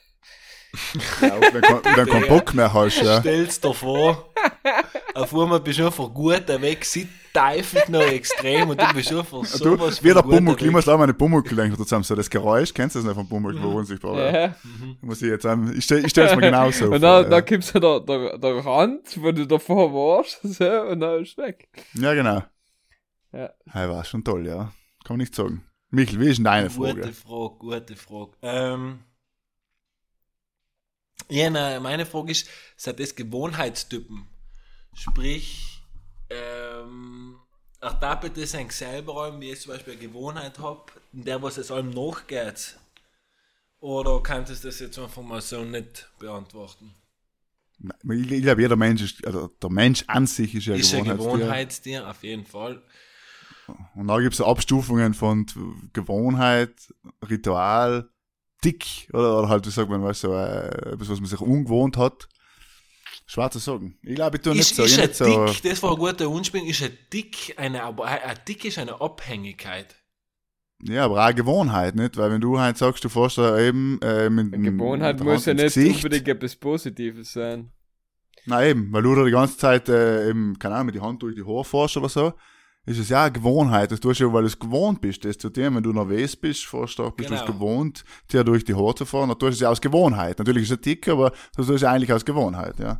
Ja 1.21 1.39
wenn 1.51 1.61
du 1.61 2.05
du 2.05 2.11
keinen 2.11 2.27
Bock 2.27 2.53
mehr 2.53 2.73
hast, 2.73 3.01
ja. 3.01 3.19
Stell's 3.19 3.59
dir 3.59 3.73
vor, 3.73 4.29
auf 5.13 5.33
einmal 5.33 5.59
bist 5.59 5.79
du 5.79 5.85
einfach 5.85 6.13
gut 6.13 6.47
weg, 6.47 6.85
sie 6.85 7.07
teufelt 7.33 7.89
noch 7.89 8.01
extrem 8.01 8.69
und 8.69 8.81
du 8.81 8.93
bist 8.93 9.11
einfach 9.11 9.41
Du, 9.41 9.45
sowas 9.45 10.03
wie 10.03 10.13
der 10.13 10.21
Pumuckl, 10.21 10.65
ich 10.65 10.71
muss 10.71 10.87
auch 10.87 10.97
meine 10.97 11.13
Pumuckl 11.13 11.55
denken 11.55 11.77
zusammen, 11.77 12.03
so 12.03 12.15
das 12.15 12.29
Geräusch, 12.29 12.73
kennst 12.73 12.95
du 12.95 12.99
das 12.99 13.07
nicht 13.07 13.15
von 13.15 13.27
Pumuckl, 13.27 13.61
wo 13.61 13.77
unsichtbar 13.77 14.13
war? 14.13 14.33
Ja. 14.33 14.55
Muss 15.01 15.21
ich 15.21 15.29
jetzt 15.29 15.45
ich 15.75 15.83
stell, 15.83 16.05
ich 16.05 16.11
stell's 16.11 16.35
mir 16.35 16.41
genauso 16.51 16.85
vor. 16.85 16.95
Und 16.95 17.01
dann, 17.01 17.23
ja. 17.23 17.29
dann 17.29 17.45
gibt's 17.45 17.69
so 17.69 17.79
der, 17.79 17.99
der, 18.01 18.37
der 18.37 18.65
Rand, 18.65 19.21
wo 19.21 19.31
du 19.31 19.45
davor 19.47 19.93
warst, 19.93 20.39
so, 20.43 20.65
und 20.65 20.99
dann 20.99 21.23
ist 21.23 21.37
weg. 21.37 21.67
ja, 21.93 22.13
genau. 22.13 22.43
Ja. 23.31 23.49
Hey, 23.71 23.89
war 23.89 24.03
schon 24.05 24.23
toll, 24.23 24.45
ja. 24.45 24.71
Kann 25.03 25.15
man 25.15 25.17
nicht 25.17 25.33
sagen. 25.33 25.63
Michel, 25.89 26.19
wie 26.19 26.29
ist 26.29 26.37
denn 26.37 26.45
deine 26.45 26.69
Gute 26.69 26.93
Frage? 26.93 27.13
Frage, 27.13 27.55
gute 27.59 27.95
Frage. 27.95 28.31
Ähm, 28.41 28.99
ja, 31.29 31.49
na, 31.49 31.79
meine 31.79 32.05
Frage 32.05 32.31
ist, 32.31 32.47
sind 32.75 32.99
das 32.99 33.15
Gewohnheitstypen? 33.15 34.27
Sprich, 34.93 35.81
ähm, 36.29 37.39
ertappet 37.81 38.37
das 38.37 38.55
ein 38.55 38.69
selber 38.69 39.25
an, 39.25 39.41
wie 39.41 39.51
ich 39.51 39.61
zum 39.61 39.73
Beispiel 39.73 39.93
eine 39.93 40.01
Gewohnheit 40.01 40.59
habe, 40.59 40.91
in 41.11 41.23
der 41.23 41.41
was 41.41 41.57
es 41.57 41.71
allem 41.71 41.89
nachgeht? 41.89 42.77
Oder 43.79 44.21
kannst 44.23 44.51
du 44.51 44.67
das 44.67 44.79
jetzt 44.79 44.97
einfach 44.97 45.21
mal 45.21 45.41
so 45.41 45.63
nicht 45.63 46.09
beantworten? 46.17 46.93
Ich, 48.09 48.31
ich 48.31 48.41
glaube, 48.41 48.61
jeder 48.61 48.77
Mensch 48.77 49.01
ist, 49.01 49.25
also 49.25 49.47
der 49.47 49.69
Mensch 49.69 50.05
an 50.07 50.25
sich 50.25 50.55
ist 50.55 50.67
ja 50.67 50.75
ist 50.75 50.93
ein 50.93 51.03
Gewohnheitstier. 51.03 51.37
Gewohnheitstier, 51.37 52.09
auf 52.09 52.23
jeden 52.23 52.45
Fall. 52.45 52.81
Und 53.95 54.07
da 54.07 54.19
gibt 54.19 54.33
es 54.33 54.41
Abstufungen 54.41 55.13
von 55.13 55.45
Gewohnheit, 55.91 56.93
Ritual, 57.29 58.09
Dick, 58.63 59.09
oder, 59.13 59.39
oder 59.39 59.49
halt, 59.49 59.65
wie 59.65 59.71
sagt 59.71 59.89
man, 59.89 60.03
weißt 60.03 60.23
du, 60.25 60.31
äh, 60.33 60.93
etwas, 60.93 61.09
was 61.09 61.19
man 61.19 61.29
sich 61.29 61.41
ungewohnt 61.41 61.97
hat. 61.97 62.27
Schwer 63.25 63.49
zu 63.51 63.59
sagen. 63.59 63.97
Ich 64.03 64.15
glaube, 64.15 64.37
ich 64.37 64.43
tue 64.43 64.53
nicht 64.53 64.71
Ist, 64.71 64.75
so. 64.75 64.83
ist 64.83 64.97
nicht 64.97 65.15
so 65.15 65.45
Dick, 65.45 65.61
das 65.63 65.81
war 65.81 65.91
ein 65.91 65.97
guter 65.97 66.29
Unspiel, 66.29 66.67
ist 66.69 66.83
ein 66.83 66.97
Dick 67.11 67.53
eine, 67.57 67.83
aber 67.83 68.05
ein 68.05 68.39
Dick 68.47 68.65
ist 68.65 68.77
eine 68.77 68.99
Abhängigkeit. 69.01 69.95
ja, 70.83 71.05
aber 71.05 71.15
auch 71.21 71.25
eine 71.25 71.35
Gewohnheit, 71.35 71.95
nicht? 71.95 72.17
Weil 72.17 72.31
wenn 72.31 72.41
du 72.41 72.59
halt 72.59 72.77
sagst, 72.77 73.03
du 73.03 73.09
fährst 73.09 73.37
da 73.37 73.57
eben 73.59 73.99
äh, 74.01 74.29
mit, 74.29 74.53
Eine 74.53 74.71
Gewohnheit 74.71 75.19
mit 75.19 75.25
muss 75.25 75.45
ja 75.45 75.53
nicht 75.53 75.63
Gesicht. 75.73 76.03
unbedingt 76.03 76.27
etwas 76.27 76.55
Positives 76.55 77.31
sein. 77.33 77.71
Na 78.45 78.65
eben, 78.65 78.91
weil 78.91 79.03
du 79.03 79.15
da 79.15 79.23
die 79.23 79.31
ganze 79.31 79.57
Zeit 79.57 79.87
äh, 79.87 80.29
eben, 80.29 80.59
keine 80.59 80.75
Ahnung, 80.75 80.87
mit 80.87 80.95
die 80.95 81.01
Hand 81.01 81.21
durch 81.23 81.33
die 81.35 81.45
Haare 81.45 81.63
fährst 81.63 81.95
oder 81.95 82.09
so, 82.09 82.33
ist 82.85 82.99
es 82.99 83.09
ja 83.09 83.23
eine 83.23 83.31
Gewohnheit. 83.31 83.91
Das 83.91 83.99
tust 83.99 84.19
du 84.19 84.25
ja, 84.25 84.33
weil 84.33 84.41
du 84.41 84.47
es 84.47 84.59
gewohnt 84.59 84.99
bist, 85.01 85.23
das 85.23 85.37
zu 85.37 85.49
dir. 85.49 85.73
Wenn 85.73 85.83
du 85.83 85.93
nervös 85.93 86.35
bist, 86.35 86.65
fährst 86.65 86.99
du, 86.99 87.09
bist 87.11 87.29
du 87.29 87.33
Genau. 87.35 87.45
es 87.45 87.47
gewohnt, 87.47 88.03
dir 88.31 88.43
durch 88.43 88.65
die 88.65 88.75
Haare 88.75 88.95
zu 88.95 89.05
fahren. 89.05 89.29
Dann 89.29 89.39
tust 89.39 89.51
du 89.51 89.53
es 89.55 89.59
ja 89.61 89.69
aus 89.69 89.81
Gewohnheit. 89.81 90.39
Natürlich 90.39 90.63
ist 90.63 90.71
es 90.71 90.77
ein 90.77 90.81
Tick, 90.81 91.07
aber 91.07 91.31
du 91.55 91.63
tust 91.63 91.81
ja 91.83 91.91
eigentlich 91.91 92.11
aus 92.11 92.25
Gewohnheit, 92.25 92.79
ja. 92.79 92.99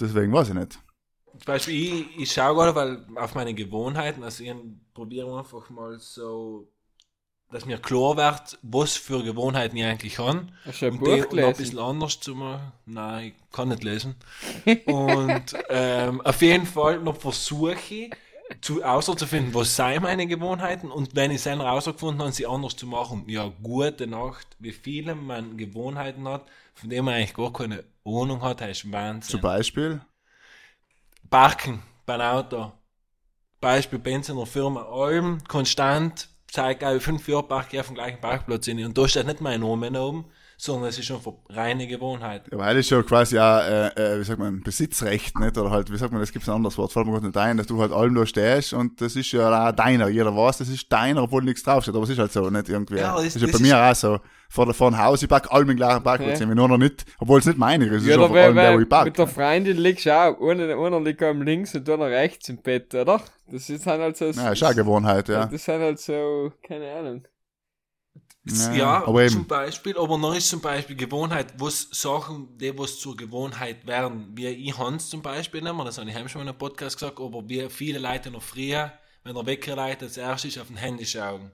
Deswegen 0.00 0.32
weiß 0.32 0.48
ich 0.50 0.54
nicht. 0.54 0.72
Zum 1.32 1.44
Beispiel, 1.46 1.74
ich, 1.74 2.18
ich 2.22 2.32
schaue 2.32 2.54
gerade 2.54 2.74
weil 2.74 3.06
auf 3.16 3.34
meine 3.34 3.54
Gewohnheiten, 3.54 4.22
also 4.24 4.42
ich 4.42 4.52
probiere 4.94 5.38
einfach 5.38 5.70
mal 5.70 5.98
so, 5.98 6.68
dass 7.50 7.64
mir 7.64 7.78
klar 7.78 8.16
wird, 8.16 8.58
was 8.62 8.96
für 8.96 9.22
Gewohnheiten 9.22 9.76
ich 9.76 9.84
eigentlich 9.84 10.18
habe. 10.18 10.46
Hast 10.64 10.82
du 10.82 10.86
ein 10.86 10.92
Und 10.94 11.00
Buch 11.00 11.26
die 11.26 11.42
ein 11.42 11.56
bisschen 11.56 11.78
anders 11.78 12.20
zu 12.20 12.34
machen. 12.34 12.72
Nein, 12.86 13.26
ich 13.28 13.34
kann 13.52 13.68
nicht 13.68 13.84
lesen. 13.84 14.16
Und 14.86 15.54
ähm, 15.70 16.20
auf 16.22 16.42
jeden 16.42 16.66
Fall 16.66 17.00
noch 17.00 17.16
versuche 17.16 17.72
ich, 17.74 18.10
zu, 18.60 18.82
auszufinden, 18.82 19.54
was 19.54 19.76
seien 19.76 20.02
meine 20.02 20.26
Gewohnheiten 20.26 20.90
und 20.90 21.14
wenn 21.14 21.30
ich 21.30 21.38
es 21.38 21.44
dann 21.44 21.60
rausgefunden 21.60 22.20
habe, 22.20 22.32
sie 22.32 22.46
anders 22.46 22.76
zu 22.76 22.86
machen. 22.86 23.24
Ja, 23.28 23.52
gute 23.62 24.06
Nacht, 24.06 24.46
wie 24.58 24.72
viele 24.72 25.14
man 25.14 25.56
Gewohnheiten 25.56 26.26
hat, 26.28 26.46
von 26.74 26.90
denen 26.90 27.04
man 27.04 27.14
eigentlich 27.14 27.34
gar 27.34 27.52
keine 27.52 27.84
Ahnung 28.04 28.42
hat, 28.42 28.60
heißt 28.60 28.90
Wahnsinn. 28.90 29.30
Zum 29.30 29.40
Beispiel, 29.40 30.00
Parken 31.28 31.82
beim 32.06 32.20
Auto. 32.20 32.72
Beispiel 33.60 33.98
Benz 33.98 34.28
in 34.28 34.36
der 34.36 34.46
Firma 34.46 34.82
Alm, 34.82 35.42
konstant, 35.48 36.28
seit 36.50 36.78
glaube 36.78 36.98
ich 36.98 37.02
fünf 37.02 37.26
Jahren 37.28 37.48
parke 37.48 37.76
ich 37.76 37.80
auf 37.80 37.86
dem 37.86 37.96
gleichen 37.96 38.20
Parkplatz 38.20 38.66
hin. 38.66 38.84
Und 38.84 38.96
da 38.96 39.08
steht 39.08 39.26
nicht 39.26 39.40
mein 39.40 39.60
Name 39.60 40.00
oben, 40.00 40.24
sondern 40.60 40.88
es 40.88 40.98
ist 40.98 41.06
schon 41.06 41.20
reine 41.50 41.86
Gewohnheit. 41.86 42.42
ja, 42.50 42.58
weil 42.58 42.76
es 42.78 42.90
ja 42.90 43.00
quasi 43.04 43.38
auch, 43.38 43.60
äh, 43.60 43.86
äh, 43.90 44.18
wie 44.20 44.24
sagt 44.24 44.40
man, 44.40 44.60
Besitzrecht, 44.60 45.38
nicht? 45.38 45.56
Oder 45.56 45.70
halt, 45.70 45.90
wie 45.92 45.96
sagt 45.96 46.10
man, 46.12 46.20
das 46.20 46.32
gibt 46.32 46.46
ein 46.48 46.54
anderes 46.54 46.76
Wort, 46.76 46.92
fällt 46.92 47.06
mir 47.06 47.12
gerade 47.12 47.26
nicht 47.26 47.36
ein, 47.36 47.56
dass 47.56 47.68
du 47.68 47.80
halt 47.80 47.92
allem 47.92 48.14
da 48.16 48.26
stehst 48.26 48.72
und 48.72 49.00
das 49.00 49.14
ist 49.14 49.30
ja 49.30 49.68
auch 49.68 49.72
deiner. 49.72 50.08
Jeder 50.08 50.34
weiß, 50.36 50.58
das 50.58 50.68
ist 50.68 50.92
deiner, 50.92 51.22
obwohl 51.22 51.44
nichts 51.44 51.62
draufsteht. 51.62 51.94
Aber 51.94 52.02
es 52.02 52.10
ist 52.10 52.18
halt 52.18 52.32
so, 52.32 52.50
nicht 52.50 52.68
irgendwie. 52.68 52.96
Ja, 52.96 53.14
das, 53.14 53.24
das- 53.24 53.36
ist 53.36 53.40
ja 53.42 53.46
das 53.48 53.56
bei 53.56 53.66
mir 53.66 53.78
auch 53.82 53.94
so. 53.94 54.18
Vor, 54.50 54.64
der, 54.64 54.74
vor 54.74 54.90
dem 54.90 54.98
Haus, 54.98 55.22
ich 55.22 55.28
park 55.28 55.52
allem 55.52 55.68
im 55.70 55.76
gleichen 55.76 56.02
Parkplatz 56.02 56.38
hin, 56.38 56.48
nur 56.54 56.68
noch 56.68 56.78
nicht, 56.78 57.04
obwohl 57.18 57.38
es 57.38 57.44
nicht 57.46 57.58
meine 57.58 57.84
ist. 57.84 57.92
Es 57.92 58.02
ist 58.04 58.08
Ja, 58.08 58.16
da 58.16 58.24
einfach 58.24 58.36
allem 58.36 58.56
der, 58.56 58.74
wo 58.74 58.80
ich 58.80 58.88
park. 58.88 59.04
mit 59.04 59.18
der 59.18 59.26
Freundin 59.26 59.76
liegst 59.76 60.06
du 60.06 60.10
auch. 60.16 60.40
Einer, 60.40 60.74
einer 60.76 61.00
liegt 61.02 61.22
am 61.22 61.42
links 61.42 61.74
und 61.74 61.88
einer 61.88 62.06
rechts 62.06 62.48
im 62.48 62.56
Bett, 62.62 62.94
oder? 62.94 63.20
Das 63.50 63.68
ist 63.68 63.86
halt 63.86 64.16
so. 64.16 64.24
Ja, 64.30 64.50
ist 64.52 64.62
auch 64.62 64.68
eine 64.68 64.74
Gewohnheit, 64.76 65.28
ja. 65.28 65.44
Das 65.46 65.64
sind 65.64 65.80
halt 65.82 66.00
so, 66.00 66.50
keine 66.66 66.90
Ahnung. 66.92 67.22
Ja, 68.48 68.74
Ja, 68.74 69.06
aber 69.06 69.26
zum 69.28 69.46
Beispiel, 69.46 69.96
aber 69.98 70.16
noch 70.18 70.34
ist 70.34 70.48
zum 70.48 70.60
Beispiel 70.60 70.96
Gewohnheit, 70.96 71.54
was 71.58 71.88
Sachen, 71.92 72.56
die 72.58 72.76
was 72.78 72.98
zur 72.98 73.16
Gewohnheit 73.16 73.86
werden, 73.86 74.28
wie 74.36 74.46
ich 74.48 74.76
Hans 74.78 75.10
zum 75.10 75.22
Beispiel 75.22 75.60
nehmen, 75.62 75.84
das 75.84 75.98
habe 75.98 76.08
ich 76.10 76.16
schon 76.32 76.42
in 76.42 76.48
einem 76.48 76.58
Podcast 76.58 76.98
gesagt, 76.98 77.20
aber 77.20 77.48
wie 77.48 77.68
viele 77.68 77.98
Leute 77.98 78.30
noch 78.30 78.42
früher, 78.42 78.92
wenn 79.24 79.34
der 79.34 79.46
Wecker 79.46 79.76
leitet, 79.76 80.04
als 80.04 80.16
erstes 80.16 80.58
auf 80.58 80.70
ein 80.70 80.76
Handy 80.76 81.04
schauen. 81.06 81.50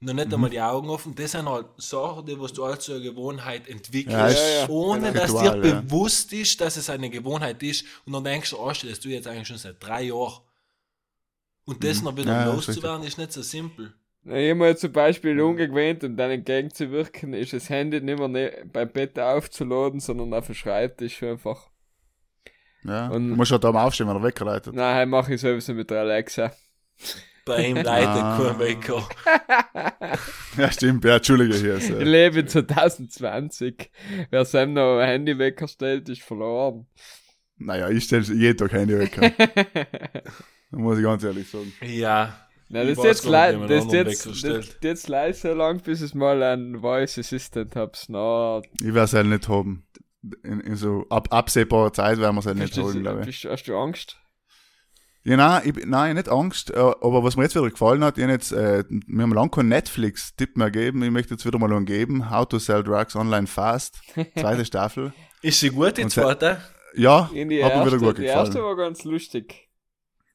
Noch 0.00 0.12
Mhm. 0.12 0.16
nicht 0.18 0.34
einmal 0.34 0.50
die 0.50 0.60
Augen 0.60 0.88
offen, 0.90 1.14
das 1.14 1.30
sind 1.32 1.48
halt 1.48 1.66
Sachen, 1.76 2.26
die 2.26 2.38
was 2.38 2.52
du 2.52 2.64
als 2.64 2.84
zur 2.84 3.00
Gewohnheit 3.00 3.68
entwickelst, 3.68 4.16
Ja, 4.16 4.60
ja. 4.62 4.68
ohne 4.68 5.12
dass 5.12 5.30
Ritual, 5.30 5.60
dir 5.60 5.72
bewusst 5.82 6.32
ist, 6.32 6.60
dass 6.60 6.76
es 6.76 6.90
eine 6.90 7.08
Gewohnheit 7.08 7.62
ist 7.62 7.84
und 8.04 8.12
dann 8.12 8.24
denkst 8.24 8.50
du, 8.50 8.58
oh, 8.58 8.72
das 8.72 9.00
du 9.00 9.08
jetzt 9.08 9.28
eigentlich 9.28 9.46
schon 9.48 9.58
seit 9.58 9.82
drei 9.82 10.02
Jahren. 10.02 10.40
Und 11.64 11.84
das 11.84 12.02
noch 12.02 12.16
wieder 12.16 12.32
Mhm. 12.34 12.40
Ja, 12.46 12.54
ist 12.54 12.66
loszuwerden, 12.66 13.06
ist 13.06 13.18
nicht 13.18 13.32
so 13.32 13.42
simpel. 13.42 13.94
Jemand 14.24 14.78
zum 14.78 14.92
Beispiel 14.92 15.40
ungewöhnt, 15.40 16.04
um 16.04 16.16
dann 16.16 16.30
entgegenzuwirken, 16.30 17.34
ist 17.34 17.52
das 17.52 17.68
Handy 17.68 18.00
nicht 18.00 18.18
mehr 18.18 18.28
ne 18.28 18.52
beim 18.72 18.88
Bett 18.88 19.18
aufzuladen, 19.18 19.98
sondern 19.98 20.32
auf 20.34 20.46
dem 20.46 20.54
Schreibtisch 20.54 21.22
einfach. 21.24 21.68
Ja. 22.84 23.08
Und- 23.08 23.30
du 23.30 23.36
musst 23.36 23.48
schon 23.48 23.60
da 23.60 23.72
mal 23.72 23.84
aufstehen, 23.84 24.08
wenn 24.08 24.16
er 24.16 24.22
weggeleitet. 24.22 24.74
Nein, 24.74 25.08
mache 25.08 25.34
ich 25.34 25.40
sowieso 25.40 25.74
mit 25.74 25.90
der 25.90 26.00
Alexa. 26.00 26.52
Bei 27.44 27.66
ihm 27.66 27.76
leidet 27.82 28.08
Ah. 28.08 28.38
kein 28.40 28.58
Wecker. 28.58 29.08
Ja, 30.58 30.70
stimmt. 30.70 31.02
Ja, 31.04 31.16
Entschuldige 31.16 31.54
hier. 31.56 31.76
Ich 31.78 31.86
So. 31.88 31.98
lebe 31.98 32.40
in 32.40 32.46
2020. 32.48 33.90
Wer 34.30 34.44
Sam 34.44 34.74
noch 34.74 34.98
ein 34.98 35.08
Handy 35.08 35.38
weggestellt, 35.38 36.10
ist 36.10 36.20
verloren. 36.20 36.86
Naja, 37.56 37.88
ich 37.88 38.04
stelle 38.04 38.22
jeden 38.24 38.58
Tag 38.58 38.72
Handy 38.72 38.98
weg. 38.98 39.18
muss 40.70 40.98
ich 40.98 41.04
ganz 41.04 41.24
ehrlich 41.24 41.48
sagen. 41.48 41.72
Ja. 41.80 42.36
Ich 42.72 42.96
das 42.96 42.98
ist 42.98 43.04
jetzt, 43.04 43.30
man 43.30 43.68
das 43.68 43.84
ist 43.84 43.90
einen 43.92 44.06
jetzt, 44.06 44.26
das 44.26 44.42
ist 44.42 44.76
jetzt 44.82 45.08
leise 45.08 45.48
so 45.50 45.54
lang, 45.54 45.80
bis 45.80 46.00
es 46.00 46.14
mal 46.14 46.42
ein 46.42 46.80
Voice 46.80 47.18
Assistant 47.18 47.76
hab's. 47.76 48.08
Na, 48.08 48.60
Ich 48.80 48.86
werde 48.86 49.00
es 49.02 49.12
halt 49.12 49.26
nicht 49.26 49.48
haben. 49.48 49.86
In, 50.42 50.60
in 50.60 50.76
so 50.76 51.04
ab, 51.10 51.28
absehbarer 51.30 51.92
Zeit 51.92 52.18
werden 52.18 52.36
wir 52.36 52.40
es 52.40 52.46
halt 52.46 52.56
nicht 52.58 52.76
holen, 52.78 53.02
glaube 53.02 53.20
ich. 53.20 53.26
bist, 53.26 53.44
hast 53.44 53.64
du 53.64 53.76
Angst? 53.76 54.16
Ja, 55.24 55.36
nein, 55.36 55.62
ich, 55.64 55.86
nein, 55.86 56.16
nicht 56.16 56.28
Angst. 56.28 56.70
äh, 56.70 56.78
Aber 56.78 57.22
was 57.22 57.36
mir 57.36 57.42
jetzt 57.44 57.54
wieder 57.54 57.68
gefallen 57.70 58.02
hat, 58.02 58.18
ich 58.18 58.24
hab 58.24 58.30
jetzt, 58.30 58.52
äh, 58.52 58.84
wir 58.88 59.22
haben 59.22 59.32
lange 59.34 59.50
keinen 59.50 59.68
Netflix-Tipp 59.68 60.56
mehr 60.56 60.70
gegeben. 60.70 61.02
Ich 61.02 61.10
möchte 61.10 61.34
jetzt 61.34 61.44
wieder 61.46 61.58
mal 61.58 61.72
einen 61.72 61.86
geben. 61.86 62.30
How 62.30 62.46
to 62.48 62.58
Sell 62.58 62.82
Drugs 62.82 63.14
Online 63.14 63.46
Fast. 63.46 64.00
Zweite 64.38 64.64
Staffel. 64.64 65.12
Ist 65.42 65.60
sie 65.60 65.70
gut, 65.70 65.96
die 65.98 66.06
zweite? 66.06 66.60
Ja, 66.94 67.30
In 67.34 67.48
die 67.48 67.62
hat 67.64 67.72
mir 67.74 67.80
erste, 67.82 67.96
wieder 67.96 68.06
gut 68.06 68.18
die 68.18 68.22
gefallen. 68.22 68.46
erste 68.46 68.62
war 68.62 68.76
ganz 68.76 69.04
lustig. 69.04 69.68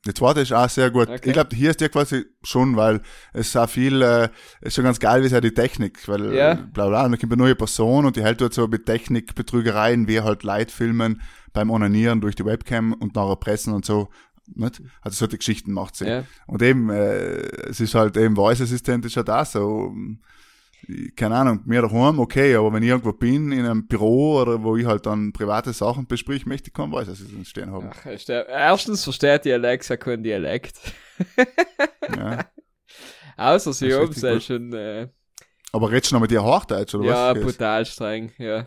Die 0.06 0.14
zweite 0.14 0.40
ist 0.42 0.54
auch 0.54 0.70
sehr 0.70 0.90
gut. 0.92 1.10
Okay. 1.10 1.20
Ich 1.26 1.34
glaube, 1.34 1.56
hier 1.56 1.72
ist 1.72 1.82
der 1.82 1.90
quasi 1.90 2.26
schon, 2.44 2.78
weil 2.78 3.02
es 3.34 3.48
ist 3.48 3.58
auch 3.58 3.70
viel, 3.70 4.02
äh, 4.02 4.30
ist 4.62 4.76
schon 4.76 4.84
ganz 4.86 5.00
geil, 5.00 5.22
wie 5.22 5.26
es 5.26 5.32
ja 5.34 5.42
die 5.42 5.54
Technik, 5.54 6.08
weil 6.08 6.34
Ja. 6.34 6.54
bla 6.54 6.88
bla, 6.88 7.06
und 7.06 7.12
dann 7.12 7.20
kommt 7.20 7.34
eine 7.34 7.42
neue 7.42 7.56
Person 7.56 8.06
und 8.06 8.16
die 8.16 8.24
hält 8.24 8.40
dort 8.40 8.54
so 8.54 8.68
mit 8.68 8.86
Technik, 8.86 9.36
Betrügereien, 9.36 10.08
wie 10.08 10.22
halt 10.22 10.44
Leute 10.44 10.74
filmen 10.74 11.22
beim 11.52 11.70
Onanieren 11.72 12.22
durch 12.22 12.36
die 12.36 12.46
Webcam 12.46 12.94
und 12.94 13.16
nachher 13.16 13.36
pressen 13.36 13.74
und 13.74 13.84
so. 13.86 14.10
Nicht? 14.56 14.82
Also 15.02 15.18
solche 15.18 15.40
Geschichten 15.40 15.74
macht 15.74 15.98
sie. 15.98 16.06
Ja. 16.08 16.24
Und 16.46 16.62
eben, 16.62 16.90
äh, 16.90 17.40
es 17.70 17.82
ist 17.82 17.94
halt 17.96 18.16
eben 18.16 18.36
Voice 18.36 18.62
Assistant 18.62 19.04
ist 19.04 19.16
ja 19.16 19.24
das 19.24 19.52
so. 19.52 19.94
Ich- 20.88 21.16
Keine 21.16 21.36
Ahnung, 21.36 21.62
mir 21.66 21.82
daheim, 21.82 22.20
okay, 22.20 22.56
aber 22.56 22.72
wenn 22.74 22.84
ich 22.84 22.90
irgendwo 22.90 23.14
bin, 23.14 23.52
in 23.52 23.66
einem 23.66 23.88
Büro 23.88 24.42
oder 24.42 24.62
wo 24.64 24.76
ich 24.78 24.86
halt 24.86 25.06
dann 25.06 25.34
private 25.34 25.74
Sachen 25.74 26.08
besprich, 26.08 26.46
möchte 26.46 26.70
ich 26.70 26.74
keinen 26.74 26.92
Voice 26.92 27.10
Assistant 27.10 27.48
stehen 27.48 27.72
haben. 27.72 27.90
Ach, 27.92 28.06
ist 28.06 28.30
der, 28.30 28.48
erstens 28.48 29.04
versteht 29.04 29.46
die 29.46 29.54
Alexa 29.54 29.98
keinen 29.98 30.24
Dialekt. 30.24 30.78
Ja. 32.16 32.46
Außer 33.38 33.74
sie 33.74 33.92
sie 33.92 34.32
gut. 34.34 34.44
schon, 34.44 34.74
äh, 34.74 35.08
Aber 35.72 35.92
redest 35.92 36.12
du 36.12 36.16
noch 36.16 36.22
mit 36.22 36.32
dir 36.32 36.44
Hochdeutsch 36.44 36.96
oder 36.96 37.06
ja, 37.06 37.36
was? 37.36 37.42
brutal 37.44 37.86
streng, 37.86 38.32
ja. 38.38 38.66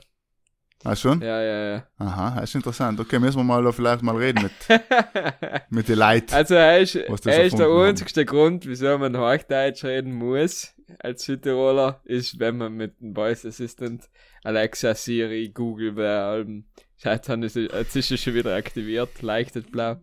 Ah, 0.85 0.97
schon? 0.97 1.21
Ja, 1.21 1.43
ja, 1.43 1.75
ja. 1.75 1.87
Aha, 1.99 2.41
das 2.41 2.51
ist 2.51 2.55
interessant. 2.55 2.99
Okay, 3.01 3.19
müssen 3.19 3.37
wir 3.39 3.45
mal 3.45 3.71
vielleicht 3.73 4.03
mal 4.03 4.17
reden 4.17 4.43
mit, 4.43 4.53
mit 5.71 5.89
den 5.89 5.99
Leuten. 5.99 6.33
Also 6.33 6.55
er 6.55 6.79
ist, 6.81 6.95
er 6.95 7.45
ist 7.45 7.59
der 7.59 7.69
einzigste 7.69 8.25
Grund, 8.25 8.67
wieso 8.67 8.97
man 8.97 9.15
Hochdeutsch 9.17 9.85
reden 9.85 10.13
muss 10.15 10.75
als 10.99 11.23
Südtiroler, 11.25 12.01
ist, 12.05 12.39
wenn 12.39 12.57
man 12.59 12.75
mit 12.75 13.01
dem 13.01 13.15
Voice 13.15 13.45
Assistant 13.47 14.09
Alexa, 14.45 14.95
Siri, 14.95 15.49
Google. 15.51 16.65
Scheiße, 17.03 17.23
dann 17.27 17.43
ist 17.43 17.57
es- 17.57 17.71
jetzt 17.73 17.97
ist 17.97 18.11
es 18.11 18.23
schon 18.23 18.35
wieder 18.35 18.55
aktiviert, 18.57 19.23
leuchtet 19.23 19.71
blau. 19.71 19.97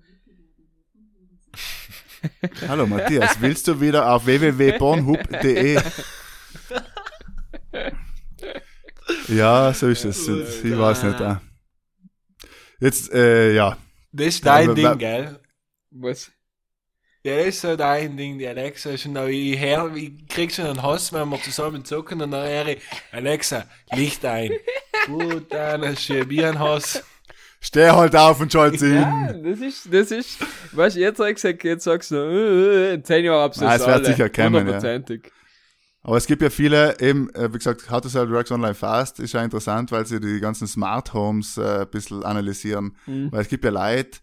Hallo 2.67 2.88
Matthias, 2.88 3.39
willst 3.41 3.67
du 3.67 3.79
wieder 3.79 4.11
auf 4.11 4.25
www.bornhub.de? 4.25 5.79
ja, 9.27 9.73
so 9.73 9.88
ist 9.88 10.05
es. 10.05 10.27
Ich 10.27 10.77
weiß 10.77 11.03
nicht. 11.03 11.19
Äh. 11.21 11.35
Jetzt, 12.79 13.11
äh, 13.13 13.53
ja. 13.53 13.77
Das 14.11 14.27
ist 14.27 14.45
dein 14.45 14.75
Ja, 14.75 14.89
Ding, 14.91 14.99
gell? 14.99 15.39
Was? 15.91 16.31
Ja, 17.24 17.38
das 17.38 17.47
ist 17.47 17.61
so 17.61 17.76
dein 17.76 18.15
Ding, 18.15 18.38
die 18.38 18.47
Alexa 18.47 18.91
ist 18.91 19.05
und 19.05 19.18
auch 19.18 19.28
ich 19.28 19.57
her, 19.57 19.89
ich 19.95 20.28
krieg 20.30 20.51
schon 20.51 20.65
einen 20.65 20.82
Hass, 20.82 21.11
wenn 21.11 21.28
wir 21.30 21.41
zusammen 21.41 21.84
zocken 21.84 22.22
und 22.22 22.32
dann 22.32 22.47
höre 22.47 22.68
ich, 22.70 22.82
Alexa, 23.11 23.65
Licht 23.93 24.24
ein. 24.24 24.51
Gut, 25.07 25.51
dann 25.51 25.84
ist 25.84 26.03
schon 26.05 26.30
wie 26.30 26.45
ein 26.45 26.57
Hass. 26.57 27.03
Steh 27.59 27.89
halt 27.89 28.15
auf 28.15 28.39
und 28.39 28.51
schalt 28.53 28.80
sie 28.80 28.93
Ja, 28.95 29.28
hin. 29.28 29.43
das 29.43 29.59
ist, 29.59 29.91
das 29.91 30.11
ist, 30.11 30.38
weißt 30.74 30.95
du, 30.95 30.99
jetzt 31.01 31.18
gesagt, 31.18 31.63
jetzt 31.63 31.84
sagst 31.84 32.11
du, 32.11 32.15
äh, 32.15 32.91
äh, 32.91 32.93
in 32.93 33.03
zehn 33.03 33.26
Jahren 33.26 33.41
hab's 33.41 33.59
Nein, 33.59 33.76
es 33.80 33.86
wird 33.86 33.95
alle. 33.95 34.05
sicher 34.05 34.30
kommen, 34.30 34.68
ja. 34.68 34.99
Aber 36.03 36.15
es 36.18 36.28
gibt 36.28 36.41
ja 36.41 36.49
viele, 36.49 36.97
eben, 37.01 37.30
äh, 37.34 37.51
wie 37.51 37.57
gesagt, 37.57 37.89
How 37.89 37.99
to 37.99 38.07
Sell 38.07 38.28
Drugs 38.28 38.51
Online 38.51 38.76
Fast 38.76 39.20
ist 39.20 39.34
ja 39.34 39.43
interessant, 39.43 39.91
weil 39.91 40.05
sie 40.05 40.22
die 40.22 40.39
ganzen 40.39 40.68
Smart 40.68 41.13
Homes 41.13 41.57
äh, 41.57 41.80
ein 41.82 41.89
bisschen 41.89 42.24
analysieren. 42.24 42.95
Mhm. 43.07 43.32
Weil 43.32 43.41
es 43.41 43.49
gibt 43.49 43.65
ja 43.65 43.72
Leute, 43.72 44.20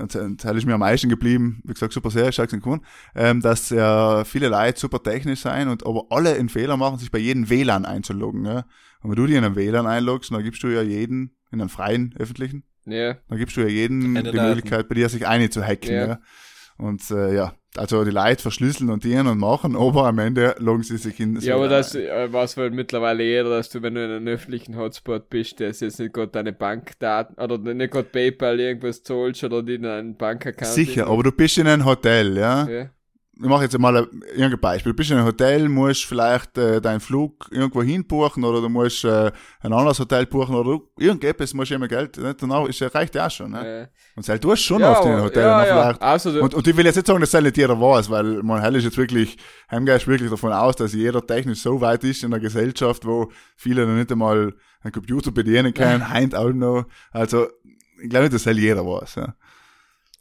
und 0.00 0.14
das 0.14 0.56
ist 0.56 0.66
mir 0.66 0.74
am 0.74 0.80
meisten 0.80 1.08
geblieben, 1.08 1.60
wie 1.64 1.72
gesagt, 1.72 1.92
super 1.92 2.10
sehr, 2.10 2.30
stark 2.32 2.50
gefunden, 2.50 2.84
ähm, 3.14 3.40
dass 3.40 3.70
ja 3.70 4.24
viele 4.24 4.48
Leute 4.48 4.78
super 4.78 5.02
technisch 5.02 5.40
sein 5.40 5.68
und 5.68 5.86
aber 5.86 6.06
alle 6.10 6.34
einen 6.34 6.48
Fehler 6.48 6.76
machen, 6.76 6.98
sich 6.98 7.10
bei 7.10 7.18
jedem 7.18 7.48
WLAN 7.50 7.84
einzuloggen. 7.84 8.44
Ja? 8.44 8.64
Und 9.02 9.10
wenn 9.10 9.16
du 9.16 9.26
dir 9.26 9.38
in 9.38 9.44
einen 9.44 9.56
WLAN 9.56 9.86
einloggst, 9.86 10.30
dann 10.32 10.42
gibst 10.42 10.62
du 10.62 10.68
ja 10.68 10.82
jeden, 10.82 11.36
in 11.50 11.60
einen 11.60 11.68
freien, 11.70 12.14
öffentlichen, 12.18 12.64
Ja. 12.84 13.14
dann 13.28 13.38
gibst 13.38 13.56
du 13.56 13.60
ja 13.60 13.68
jedem 13.68 14.16
Eine 14.16 14.30
die. 14.30 14.36
Möglichkeit, 14.40 14.88
bei 14.88 14.94
dir 14.94 15.08
sich 15.08 15.26
eine 15.26 15.50
zu 15.50 15.62
hacken. 15.62 15.92
Ja. 15.92 16.06
Ja. 16.06 16.18
Und 16.78 17.10
äh, 17.10 17.34
ja, 17.34 17.54
also 17.76 18.04
die 18.04 18.10
Leute 18.10 18.40
verschlüsseln 18.40 18.90
und 18.90 19.04
dienen 19.04 19.26
und 19.26 19.38
machen, 19.38 19.76
aber 19.76 20.06
am 20.06 20.18
Ende 20.18 20.54
loggen 20.58 20.82
sie 20.82 20.96
sich 20.96 21.20
in 21.20 21.38
Ja, 21.40 21.56
aber 21.56 21.68
das 21.68 21.94
äh, 21.94 22.32
weiß 22.32 22.56
wohl 22.56 22.70
mittlerweile 22.70 23.22
jeder, 23.22 23.50
dass 23.50 23.68
du, 23.68 23.82
wenn 23.82 23.94
du 23.94 24.04
in 24.04 24.10
einem 24.10 24.28
öffentlichen 24.28 24.76
Hotspot 24.76 25.28
bist, 25.28 25.60
der 25.60 25.68
ist 25.68 25.80
jetzt 25.80 25.98
nicht 26.00 26.14
gerade 26.14 26.28
deine 26.28 26.52
Bankdaten 26.52 27.36
oder 27.36 27.58
nicht 27.58 27.92
gerade 27.92 28.08
PayPal 28.08 28.58
irgendwas 28.58 29.02
zahlst 29.02 29.44
oder 29.44 29.62
die 29.62 29.74
in 29.74 29.86
einen 29.86 30.16
Bankaccount. 30.16 30.72
Sicher, 30.72 31.08
aber 31.08 31.22
du 31.24 31.32
bist 31.32 31.58
in 31.58 31.66
einem 31.66 31.84
Hotel, 31.84 32.36
ja. 32.36 32.68
Ja. 32.68 32.90
Ich 33.40 33.48
mache 33.48 33.62
jetzt 33.62 33.78
mal 33.78 33.96
ein, 33.96 34.06
irgendein 34.34 34.58
Beispiel. 34.58 34.92
Du 34.92 34.96
bist 34.96 35.10
in 35.10 35.16
einem 35.16 35.26
Hotel, 35.26 35.68
musst 35.68 36.04
vielleicht 36.06 36.58
äh, 36.58 36.80
deinen 36.80 36.98
Flug 36.98 37.46
irgendwo 37.52 37.82
hin 37.82 38.04
buchen 38.04 38.42
oder 38.42 38.60
du 38.60 38.68
musst 38.68 39.04
äh, 39.04 39.30
ein 39.60 39.72
anderes 39.72 40.00
Hotel 40.00 40.26
buchen 40.26 40.56
oder 40.56 40.80
irgendetwas 40.98 41.54
musst 41.54 41.70
du 41.70 41.76
immer 41.76 41.86
Geld, 41.86 42.16
nicht? 42.16 42.42
Danach 42.42 42.66
ist, 42.66 42.82
reicht 42.94 43.14
ja 43.14 43.26
auch 43.26 43.30
schon. 43.30 43.52
Ne? 43.52 43.82
Äh, 43.82 43.86
Und 44.16 44.24
selbst 44.24 44.42
du 44.42 44.50
hast 44.50 44.62
schon 44.62 44.80
ja, 44.80 44.90
oft 44.90 45.04
in 45.04 45.12
einem 45.12 45.22
Hotel. 45.22 45.42
ja, 45.42 45.60
und 45.60 45.66
ja. 45.66 45.94
Vielleicht, 45.94 46.24
du, 46.24 46.42
und, 46.42 46.54
und 46.54 46.66
ich 46.66 46.76
will 46.76 46.84
jetzt 46.84 46.96
nicht 46.96 47.06
sagen, 47.06 47.20
dass 47.20 47.30
das 47.30 47.42
nicht 47.42 47.56
jeder 47.56 47.80
weiß, 47.80 48.10
weil 48.10 48.42
man 48.42 48.60
hell 48.60 48.74
ist 48.74 48.84
jetzt 48.84 48.98
wirklich, 48.98 49.36
heimgeist 49.70 50.08
wirklich 50.08 50.30
davon 50.30 50.52
aus, 50.52 50.74
dass 50.74 50.92
jeder 50.92 51.24
technisch 51.24 51.60
so 51.60 51.80
weit 51.80 52.02
ist 52.02 52.24
in 52.24 52.32
einer 52.32 52.40
Gesellschaft, 52.40 53.06
wo 53.06 53.30
viele 53.56 53.86
noch 53.86 53.94
nicht 53.94 54.10
einmal 54.10 54.52
einen 54.82 54.92
Computer 54.92 55.30
bedienen 55.30 55.72
können, 55.72 56.08
heint 56.10 56.34
auch 56.34 56.52
noch. 56.52 56.86
Also, 57.12 57.46
ich 58.02 58.10
glaube 58.10 58.24
nicht, 58.24 58.34
dass 58.34 58.44
das 58.44 58.56
jeder 58.56 58.84
weiß. 58.84 59.14
Ja. 59.14 59.34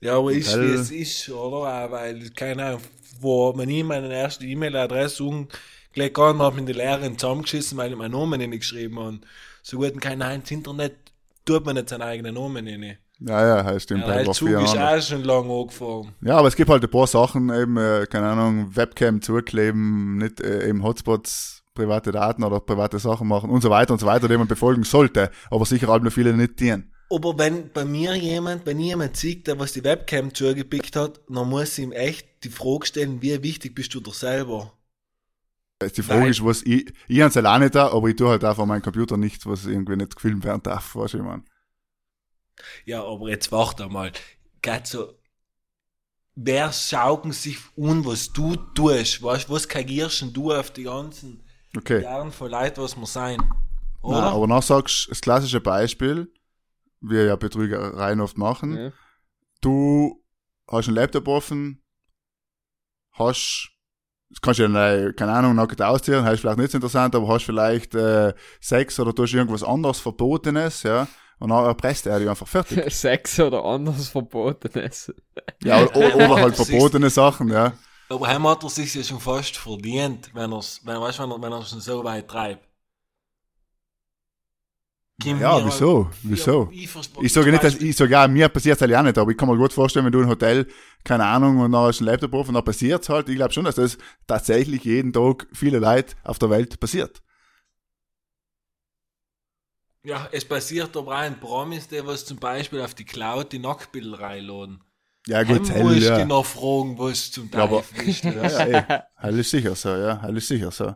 Ja, 0.02 0.18
aber 0.18 0.32
ist 0.32 0.60
wie 0.60 0.74
es 0.74 0.92
ist, 0.92 1.30
oder? 1.30 1.86
Auch 1.86 1.92
Weil, 1.92 2.30
keine 2.36 2.66
Ahnung, 2.66 2.82
wo 3.20 3.54
man 3.54 3.70
ihm 3.70 3.88
meine 3.88 4.14
erste 4.14 4.46
E-Mail-Adresse 4.46 5.48
gleich 5.94 6.14
gar 6.14 6.34
nicht 6.34 6.56
mit 6.56 6.68
den 6.68 6.76
Lehrern 6.76 7.18
zusammengeschissen, 7.18 7.78
weil 7.78 7.92
ich 7.92 7.98
meinen 7.98 8.12
Namen 8.12 8.40
nicht 8.40 8.60
geschrieben 8.60 9.00
habe. 9.00 9.20
So 9.64 9.78
gut, 9.78 10.00
kein 10.00 10.20
Nein, 10.20 10.42
ins 10.42 10.52
Internet 10.52 10.96
tut 11.46 11.66
man 11.66 11.76
nicht 11.76 11.90
seinen 11.90 12.04
eigenen 12.04 12.36
Namen 12.36 12.68
rein. 12.68 12.98
Ja, 13.20 13.48
ja, 13.48 13.64
das 13.64 13.84
stimmt. 13.84 14.06
Ja, 14.06 14.24
der 14.24 14.32
Zug 14.32 14.50
ist 14.50 14.78
auch 14.78 15.02
schon 15.02 15.24
lange 15.24 15.52
angefahren. 15.52 16.14
Ja, 16.22 16.38
aber 16.38 16.50
es 16.50 16.56
gibt 16.56 16.70
halt 16.70 16.84
ein 16.84 16.92
paar 16.92 17.08
Sachen, 17.08 17.50
eben, 17.50 17.76
äh, 17.78 18.06
keine 18.08 18.28
Ahnung, 18.28 18.76
Webcam 18.76 19.22
zukleben, 19.22 20.18
nicht 20.18 20.40
äh, 20.40 20.70
eben 20.70 20.84
Hotspots, 20.84 21.64
private 21.74 22.12
Daten 22.12 22.44
oder 22.44 22.60
private 22.60 23.00
Sachen 23.00 23.28
machen 23.28 23.50
und 23.50 23.62
so 23.62 23.72
weiter 23.72 23.94
und 23.94 24.00
so 24.00 24.06
weiter, 24.06 24.28
die 24.28 24.38
man 24.38 24.48
befolgen 24.48 24.84
sollte, 24.84 25.32
aber 25.50 25.66
sicher 25.66 25.88
halt 25.88 26.04
nur 26.04 26.12
viele 26.12 26.34
nicht 26.34 26.60
dienen. 26.60 26.94
Aber 27.10 27.38
wenn 27.38 27.74
bei 27.74 27.84
mir 27.84 28.16
jemand, 28.16 28.66
wenn 28.66 28.80
jemand 28.80 29.18
sieht, 29.18 29.48
der 29.48 29.60
was 29.60 29.74
die 29.74 29.84
Webcam 29.84 30.34
zugepickt 30.34 30.96
hat, 30.96 31.20
dann 31.28 31.50
muss 31.50 31.78
ich 31.78 31.84
ihm 31.84 31.92
echt 31.92 32.46
die 32.46 32.50
Frage 32.50 32.86
stellen, 32.86 33.22
wie 33.22 33.44
wichtig 33.44 33.76
bist 33.76 33.94
du 33.94 34.00
dir 34.00 34.14
selber? 34.14 34.72
Die 35.82 36.04
Frage 36.04 36.28
Nein. 36.28 36.30
ist, 36.30 36.44
was 36.44 36.62
ich, 36.64 36.92
ich 37.08 37.22
hab's 37.22 37.36
alleine 37.38 37.66
nicht 37.66 37.76
da, 37.76 37.92
aber 37.92 38.08
ich 38.10 38.16
tue 38.16 38.30
halt 38.30 38.44
auch 38.46 38.56
von 38.56 38.68
meinem 38.68 38.82
Computer 38.82 39.18
nichts, 39.18 39.46
was 39.46 39.66
irgendwie 39.66 39.96
nicht 39.96 40.16
gefilmt 40.16 40.44
werden 40.44 40.62
darf, 40.64 40.96
weißt 40.96 41.14
du, 41.16 41.18
ich 41.20 41.24
mein. 41.24 41.46
Ja, 42.86 43.04
aber 43.04 43.30
jetzt 43.30 43.52
warte 43.52 43.84
einmal. 43.86 44.12
Geht 44.62 44.88
so, 44.88 45.14
wer 46.36 46.72
saugen 46.72 47.34
sich 47.34 47.58
an, 47.78 48.06
was 48.06 48.32
du 48.32 48.56
tust? 48.56 49.22
Weißt, 49.22 49.50
was 49.50 49.68
kagierst 49.68 50.24
du 50.34 50.54
auf 50.54 50.72
die 50.72 50.84
ganzen 50.84 51.44
Okay. 51.78 52.04
Jahren 52.04 52.32
von 52.32 52.52
Leuten, 52.52 52.82
was 52.82 52.96
wir 52.98 53.06
sein? 53.08 53.42
Nein, 54.06 54.24
Oder? 54.24 54.32
aber 54.32 54.48
dann 54.48 54.62
sagst 54.62 55.06
du, 55.08 55.10
das 55.10 55.22
klassische 55.22 55.60
Beispiel, 55.62 56.32
wir 57.02 57.26
ja 57.26 57.36
Betrügereien 57.36 58.22
oft 58.22 58.38
machen, 58.38 58.78
ja. 58.78 58.92
du 59.62 60.24
hast 60.70 60.88
einen 60.88 60.96
Laptop 60.96 61.28
offen, 61.28 61.84
hast, 63.14 63.72
das 64.30 64.42
kannst 64.42 64.60
du 64.60 64.64
ja, 64.64 64.70
nicht, 64.70 65.18
keine 65.18 65.34
Ahnung, 65.34 65.56
nackt 65.56 65.82
ausziehen, 65.82 66.26
ist 66.26 66.42
vielleicht 66.42 66.58
nicht 66.58 66.72
so 66.72 66.78
interessant, 66.78 67.16
aber 67.16 67.28
hast 67.28 67.46
vielleicht 67.46 67.96
äh, 67.96 68.34
Sex 68.60 69.00
oder 69.00 69.14
tust 69.14 69.34
irgendwas 69.34 69.64
anderes 69.64 70.00
Verbotenes, 70.00 70.84
ja, 70.84 71.08
und 71.40 71.50
dann 71.50 71.66
erpresst 71.66 72.08
er 72.08 72.20
dich 72.20 72.30
einfach 72.30 72.48
fertig. 72.48 72.94
Sex 72.94 73.40
oder 73.40 73.64
anderes 73.64 74.10
Verbotenes. 74.10 75.14
ja, 75.64 75.84
oder, 75.84 76.16
oder, 76.16 76.36
halt 76.36 76.56
verbotene 76.66 77.10
Sachen, 77.10 77.50
ja. 77.50 77.74
Aber 78.10 78.28
heim 78.28 78.48
hat 78.48 78.64
er 78.64 78.70
sich 78.70 78.94
ja 78.96 79.04
schon 79.04 79.20
fast 79.20 79.58
verdient, 79.58 80.32
wenn 80.34 80.52
er's, 80.52 80.82
wenn, 80.84 81.00
weißt, 81.00 81.20
wenn 81.20 81.32
er, 81.32 81.42
wenn 81.42 81.52
er 81.52 81.64
schon 81.64 81.82
so 81.82 82.04
weit 82.04 82.28
treibt. 82.28 82.67
Ja, 85.24 85.66
wieso? 85.66 86.12
Wieso? 86.22 86.70
ich, 86.72 87.34
sage 87.34 87.52
nicht, 87.52 87.64
dass 87.64 87.76
ich 87.76 87.96
sage, 87.96 88.12
ja, 88.12 88.28
mir 88.28 88.50
passiert 88.50 88.76
es 88.76 88.82
halt 88.82 88.94
auch 88.94 89.02
nicht, 89.02 89.18
aber 89.18 89.32
ich 89.32 89.38
kann 89.38 89.50
mir 89.50 89.58
gut 89.58 89.74
vorstellen, 89.74 90.06
wenn 90.06 90.12
du 90.12 90.22
ein 90.22 90.28
Hotel, 90.28 90.68
keine 91.04 91.26
Ahnung, 91.26 91.58
und 91.60 91.72
dann 91.72 91.82
hast 91.86 92.00
du 92.00 92.04
einen 92.04 92.12
Laptop 92.12 92.34
auf 92.36 92.48
und 92.48 92.54
dann 92.54 92.64
passiert 92.64 93.02
es 93.02 93.10
halt. 93.10 93.28
Ich 93.28 93.36
glaube 93.36 93.52
schon, 93.52 93.66
dass 93.66 93.76
das 93.76 93.98
tatsächlich 94.28 94.84
jeden 94.84 95.12
Tag 95.12 95.48
viele 95.54 95.80
Leute 95.80 96.16
auf 96.24 96.38
der 96.38 96.52
Welt 96.52 96.80
passiert. 96.80 97.24
Ja, 100.04 100.30
es 100.32 100.46
passiert 100.46 100.96
aber 100.96 101.14
auch 101.14 101.18
ein 101.22 101.40
Promis, 101.40 101.88
der 101.88 102.06
was 102.06 102.24
zum 102.24 102.38
Beispiel 102.38 102.80
auf 102.82 102.94
die 102.94 103.04
Cloud 103.04 103.52
die 103.52 103.60
Nacktbilder 103.60 104.20
reinladen. 104.20 104.84
Ja, 105.26 105.42
gut, 105.44 105.68
hell, 105.70 106.02
ja. 106.02 106.20
die 106.20 106.26
noch 106.26 106.46
fragen, 106.46 106.98
was 107.00 107.32
zum 107.32 107.50
Ja, 107.52 107.64
aber- 107.64 107.78
Teufel 107.78 108.08
ist. 108.08 108.24
Ja, 108.24 108.68
ja. 108.68 109.04
Hell 109.16 109.40
ist 109.40 109.50
sicher 109.50 109.76
so, 109.76 109.90
ja, 109.90 110.22
hell 110.22 110.38
ist 110.38 110.48
sicher 110.48 110.72
so. 110.72 110.96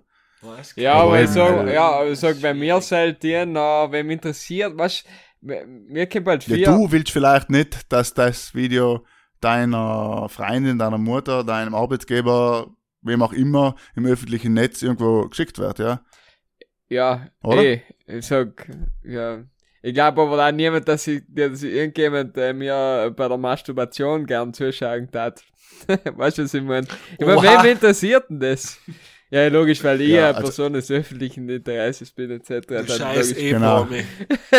Ja, 0.76 0.94
Aber 0.94 1.04
aber 1.04 1.22
ich 1.22 1.30
sag, 1.30 1.68
ja, 1.72 1.90
aber 1.92 2.10
ich 2.10 2.20
sag, 2.20 2.42
wenn 2.42 2.58
mir 2.58 2.82
selten, 2.82 3.52
na, 3.52 3.92
wenn 3.92 4.08
mich 4.08 4.16
interessiert, 4.16 4.74
was, 4.76 5.04
mir 5.42 6.08
kommt 6.08 6.28
halt 6.28 6.44
viel. 6.44 6.60
Ja, 6.60 6.76
du 6.76 6.92
willst 6.92 7.12
vielleicht 7.12 7.50
nicht, 7.50 7.92
dass 7.92 8.14
das 8.14 8.56
Video 8.56 9.06
deiner 9.40 10.30
Freundin, 10.30 10.80
deiner 10.80 10.98
Mutter, 10.98 11.44
deinem 11.44 11.76
Arbeitgeber, 11.76 12.68
wem 13.02 13.22
auch 13.22 13.34
immer, 13.34 13.76
im 13.96 14.06
öffentlichen 14.06 14.54
Netz 14.54 14.82
irgendwo 14.82 15.28
geschickt 15.28 15.58
wird, 15.60 15.80
ja? 15.80 16.02
Ja, 16.90 17.28
Oder? 17.44 17.64
eh, 17.64 17.82
ich 18.06 18.26
sag, 18.26 18.68
ja. 19.04 19.44
Ich 19.84 19.94
glaube 19.94 20.22
aber 20.22 20.46
auch 20.48 20.52
niemand, 20.52 20.88
dass 20.88 21.08
ich, 21.08 21.24
dass 21.28 21.64
ich 21.64 21.74
irgendjemand 21.74 22.38
äh, 22.38 22.54
mir 22.54 23.12
bei 23.16 23.28
der 23.28 23.38
Masturbation 23.38 24.26
gern 24.28 24.54
zuschauen 24.54 25.10
tat. 25.10 25.44
weißt 25.88 26.38
du, 26.38 26.44
was 26.44 26.54
ich 26.54 26.62
meine? 26.62 26.88
Ich 27.18 27.26
meine, 27.26 27.42
wem 27.42 27.72
interessiert 27.72 28.30
denn 28.30 28.40
das? 28.40 28.78
Ja, 29.32 29.48
logisch, 29.48 29.82
weil 29.84 30.02
ich 30.02 30.10
Ja, 30.10 30.28
eine 30.28 30.36
also- 30.36 30.48
Person 30.48 30.74
des 30.74 30.92
öffentlichen 30.92 31.48
Interesses 31.48 32.12
bin, 32.12 32.32
etc. 32.32 32.68
Du 32.68 32.88
scheiß 32.88 33.32
eh 33.38 33.52
Genau. 33.52 33.88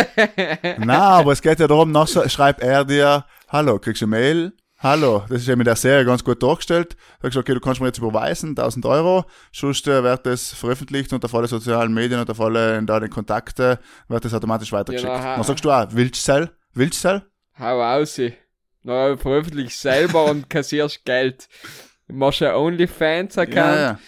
Na, 0.79 1.11
aber 1.19 1.33
es 1.33 1.43
geht 1.43 1.61
ja 1.61 1.69
darum, 1.69 1.93
nachher 1.93 2.27
schreibt 2.31 2.63
er 2.63 2.85
dir, 2.85 3.27
hallo, 3.49 3.79
kriegst 3.79 4.01
du 4.01 4.07
eine 4.07 4.17
Mail? 4.17 4.53
Hallo, 4.79 5.25
das 5.29 5.43
ist 5.43 5.47
ja 5.49 5.55
mit 5.57 5.67
der 5.67 5.77
Serie 5.77 6.07
ganz 6.07 6.25
gut 6.25 6.43
dargestellt. 6.43 6.97
Sagst 7.21 7.37
du, 7.37 7.41
okay, 7.41 7.53
du 7.55 7.61
kannst 7.61 7.81
mir 7.83 7.87
jetzt 7.87 7.99
überweisen, 7.99 8.57
1000 8.57 8.85
Euro, 8.87 9.25
sonst 9.53 9.87
äh, 9.87 10.03
wird 10.03 10.25
das 10.27 10.53
veröffentlicht 10.55 11.13
und 11.13 11.25
auf 11.25 11.35
alle 11.35 11.47
sozialen 11.47 11.93
Medien 11.93 12.19
und 12.19 12.29
auf 12.31 12.41
alle 12.41 12.79
in 12.79 12.87
deinen 12.87 13.11
Kontakte 13.11 13.79
wird 14.09 14.25
das 14.25 14.33
automatisch 14.35 14.73
weitergeschickt. 14.73 15.13
Genau, 15.13 15.23
Dann 15.23 15.45
sagst 15.45 15.65
du 15.65 15.71
auch, 15.71 15.87
willst 15.91 16.17
du 16.17 16.33
sell? 16.33 16.51
Willst 16.73 17.05
du 17.05 17.09
sell? 17.09 17.23
Hau 17.59 17.81
aus. 17.81 18.19
Na, 18.83 19.17
veröffentlich 19.19 19.77
selber 19.77 20.25
und 20.31 20.49
kassierst 20.51 21.05
Geld. 21.05 21.47
Machst 22.09 22.41
du 22.41 22.47
einen 22.47 22.57
OnlyFans-Account? 22.57 23.55
Ja, 23.57 23.81
ja. 23.81 23.99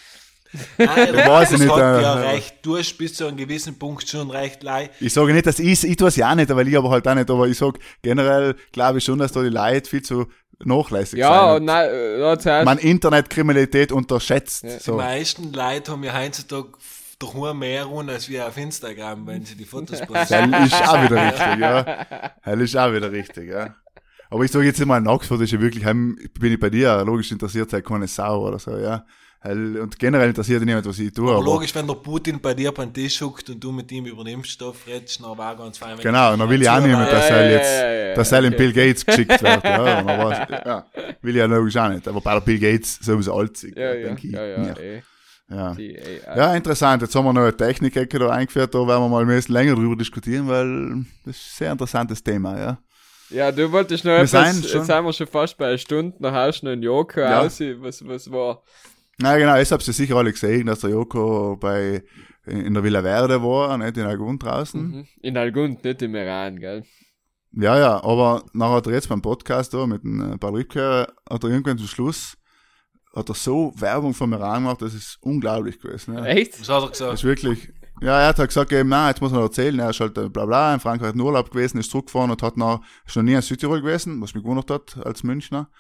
Nein, 0.79 1.09
Ich 1.09 1.15
weiß 1.27 1.51
das 1.51 1.61
nicht, 1.61 1.71
hat 1.71 1.79
äh, 1.79 2.03
ja 2.03 2.15
äh, 2.21 2.31
recht. 2.31 2.57
Du 2.63 2.77
hast 2.77 2.95
bis 2.97 3.15
zu 3.15 3.27
einem 3.27 3.37
gewissen 3.37 3.79
Punkt 3.79 4.09
schon 4.09 4.31
recht 4.31 4.63
leid. 4.63 4.91
Ich 5.01 5.13
sage 5.13 5.33
nicht, 5.33 5.47
dass 5.47 5.59
ich, 5.59 5.85
ich 5.85 5.97
tue 5.97 6.09
es 6.09 6.17
ja 6.17 6.31
auch 6.31 6.35
nicht, 6.35 6.55
weil 6.55 6.69
ich 6.69 6.77
aber 6.77 6.91
halt 6.91 7.07
auch 7.09 7.15
nicht, 7.15 7.31
aber 7.31 7.47
ich 7.49 7.59
sag 7.59 7.79
generell 8.03 8.55
glaube 8.73 8.99
ich 8.99 9.05
schon, 9.05 9.19
dass 9.19 9.33
da 9.33 9.43
die 9.43 9.49
Leute 9.49 9.89
viel 9.89 10.03
zu 10.03 10.27
nachlässig 10.65 11.19
Ja, 11.19 11.49
sind. 11.53 11.57
und 11.61 11.65
nein, 11.67 11.91
äh, 11.91 12.19
da 12.19 12.39
zuerst. 12.39 12.65
Man 12.65 12.79
Internetkriminalität 12.79 13.93
unterschätzt. 13.93 14.65
Ja. 14.65 14.71
Die 14.77 14.83
So. 14.83 14.95
meisten 14.97 15.53
Leute 15.53 15.93
haben 15.93 16.05
ja 16.05 16.17
heutzutage 16.19 16.69
doch 17.19 17.55
mehr 17.55 17.85
run 17.85 18.11
als 18.11 18.29
wir 18.29 18.47
auf 18.47 18.57
Instagram, 18.57 19.27
wenn 19.27 19.45
sie 19.45 19.57
die 19.57 19.65
Fotos 19.65 19.99
Das 20.01 20.07
posten. 20.07 20.53
ist 20.55 20.75
auch 20.89 21.03
wieder 21.03 21.17
richtig, 21.27 21.59
ja. 21.61 22.07
Das 22.45 22.59
ist 22.61 22.77
auch 22.77 22.93
wieder 22.93 23.11
richtig, 23.13 23.51
ja. 23.51 23.75
Aber 24.31 24.45
ich 24.45 24.51
sage 24.51 24.65
jetzt 24.67 24.81
immer, 24.81 24.97
in 24.99 25.07
Oxford 25.07 25.41
ist 25.43 25.53
ja 25.53 25.61
wirklich, 25.61 25.85
bin 25.85 26.53
ich 26.53 26.59
bei 26.59 26.71
dir, 26.71 27.05
logisch 27.05 27.31
interessiert 27.31 27.71
sei 27.71 27.83
keine 27.83 28.07
Sau 28.09 28.47
oder 28.49 28.59
so, 28.59 28.77
ja. 28.77 29.05
Und 29.45 29.99
generell 29.99 30.29
interessiert 30.31 30.63
ihn 30.63 30.67
niemand, 30.67 30.87
was 30.87 30.99
ich 30.99 31.13
tue. 31.13 31.29
Aber 31.29 31.37
Aber 31.37 31.45
logisch, 31.45 31.75
wenn 31.75 31.87
der 31.87 31.95
Putin 31.95 32.41
bei 32.41 32.55
dir 32.55 32.73
beim 32.73 32.93
Tisch 32.93 33.21
huckt 33.21 33.51
und 33.51 33.63
du 33.63 33.73
mit 33.73 33.93
ihm 33.93 34.07
über 34.07 34.25
den 34.25 34.35
Impfstoff 34.35 34.87
redest, 34.87 35.23
dann 35.23 35.37
war 35.37 35.55
ganz 35.55 35.77
fein. 35.77 35.99
Genau, 35.99 36.35
dann 36.35 36.49
will 36.49 36.63
ich 36.63 36.69
auch 36.71 36.81
nicht 36.81 36.97
mehr, 36.97 37.05
dass 37.11 37.29
Ja, 37.29 37.37
er 37.37 37.45
ja, 37.45 37.51
jetzt, 37.59 37.71
ja, 37.83 37.93
ja, 38.09 38.15
dass 38.15 38.33
er 38.33 38.45
in. 38.45 38.57
Bill 38.57 38.73
Gates 38.73 39.05
geschickt 39.05 39.43
wird, 39.43 39.65
ja. 39.65 40.63
Ja. 40.65 40.87
Will 41.21 41.35
ich 41.35 41.41
ja 41.41 41.45
logisch 41.47 41.77
auch 41.77 41.89
nicht. 41.91 42.09
Aber 42.09 42.21
bei 42.23 42.33
der 42.33 42.41
Bill 42.41 42.59
Gates 42.59 42.99
sowieso 43.03 43.35
alt 43.35 43.57
sind, 43.59 43.77
ja, 43.77 43.93
ja, 43.95 44.07
denke 44.07 44.27
ich. 44.27 44.33
ja, 44.33 44.45
ja, 44.47 44.77
eh. 44.79 45.03
ja. 45.51 45.77
Ja, 46.37 46.55
interessant. 46.55 47.03
Jetzt 47.03 47.15
haben 47.15 47.27
wir 47.27 47.33
noch 47.35 47.43
eine 47.43 47.55
Technik-Ecke 47.57 48.19
da 48.19 48.31
eingeführt, 48.31 48.75
da 48.75 48.79
werden 48.79 49.03
wir 49.03 49.09
mal 49.11 49.21
ein 49.23 49.27
bisschen 49.29 49.53
länger 49.55 49.75
drüber 49.75 49.97
diskutieren, 49.97 50.49
weil 50.49 51.05
das 51.27 51.37
ist 51.37 51.43
ein 51.43 51.57
sehr 51.59 51.73
interessantes 51.73 52.23
Thema, 52.23 52.59
ja. 52.59 52.79
Ja, 53.31 53.51
du 53.53 53.71
wolltest 53.73 54.05
noch 54.05 54.13
Wir 54.13 54.19
etwas, 54.21 54.55
sind 54.55 54.65
jetzt 54.73 54.87
sind 54.87 55.05
wir 55.05 55.13
schon 55.13 55.27
fast 55.27 55.57
bei 55.59 55.69
einer 55.69 55.79
Stunde, 55.79 56.15
noch 56.19 56.33
hast 56.33 56.61
du 56.61 56.67
noch 56.67 56.73
einen 56.73 56.83
Joko 56.83 57.21
Ja. 57.21 57.41
aus, 57.41 57.59
was, 57.61 58.07
was 58.07 58.31
war, 58.31 58.63
Na 59.19 59.37
genau, 59.39 59.57
ich 59.61 59.71
hab's 59.71 59.87
ja 59.87 59.93
sicher 59.93 60.17
alle 60.17 60.33
gesehen, 60.33 60.67
dass 60.67 60.81
der 60.81 60.91
Joko 60.91 61.57
bei, 61.57 62.03
in 62.47 62.75
der 62.75 62.83
Villa 62.83 63.03
Verde 63.03 63.43
war, 63.43 63.77
nicht 63.79 63.97
in 63.97 64.07
Algund 64.07 64.43
draußen. 64.43 64.81
mhm. 64.83 65.07
in 65.23 65.37
Algund, 65.37 65.85
nicht 65.85 66.03
im 66.03 66.15
Iran, 66.15 66.59
gell? 66.59 66.85
Ja, 67.53 67.79
ja, 67.79 68.03
aber 68.03 68.45
nachher 68.53 68.75
hat 68.75 68.87
er 68.89 68.95
jetzt 68.95 69.09
beim 69.09 69.23
Podcast 69.23 69.73
da 69.75 69.87
mit 69.87 70.03
dem 70.03 70.33
äh, 70.33 70.39
Paul 70.39 70.57
Rübke, 70.57 71.07
hat 71.31 71.45
er 71.45 71.51
irgendwann 71.51 71.79
zum 71.79 71.87
Schluss, 71.87 72.37
hat 73.15 73.29
er 73.29 73.35
so 73.37 73.73
Werbung 73.77 74.13
vom 74.13 74.33
Iran 74.33 74.65
gemacht, 74.65 74.83
das 74.83 74.93
ist 74.95 75.19
unglaublich 75.21 75.79
gewesen. 75.79 76.15
Ja. 76.15 76.25
Echt? 76.25 76.59
Was 76.61 76.69
hat 76.69 76.83
er 76.83 76.89
Das 76.89 76.99
gesagt? 76.99 77.15
ist 77.15 77.25
wirklich, 77.25 77.73
ja, 78.03 78.21
er 78.23 78.29
hat 78.29 78.39
halt 78.41 78.49
gesagt, 78.51 78.73
eben, 78.73 78.89
na, 78.89 79.09
jetzt 79.09 79.21
muss 79.23 79.31
man 79.31 79.43
erzählen, 79.43 79.79
er 79.79 79.91
ist 79.91 80.01
halt 80.01 80.19
äh, 80.19 80.29
bla 80.29 80.47
bla 80.47 80.75
in 80.75 80.81
Frankreich 80.81 81.15
in 81.15 81.21
Urlaub 81.21 81.53
gewesen, 81.53 81.79
ist 81.79 81.93
zurückgefahren 81.93 82.33
und 82.33 82.43
hat 82.43 82.57
noch, 82.57 82.81
ist 83.07 83.15
noch 83.15 83.23
nie 83.23 83.35
in 83.35 83.43
Südtirol 83.43 83.81
gewesen, 83.81 84.21
was 84.21 84.35
mich 84.35 84.43
gewundert 84.43 84.69
hat 84.71 85.07
als 85.07 85.23
Münchner. 85.23 85.71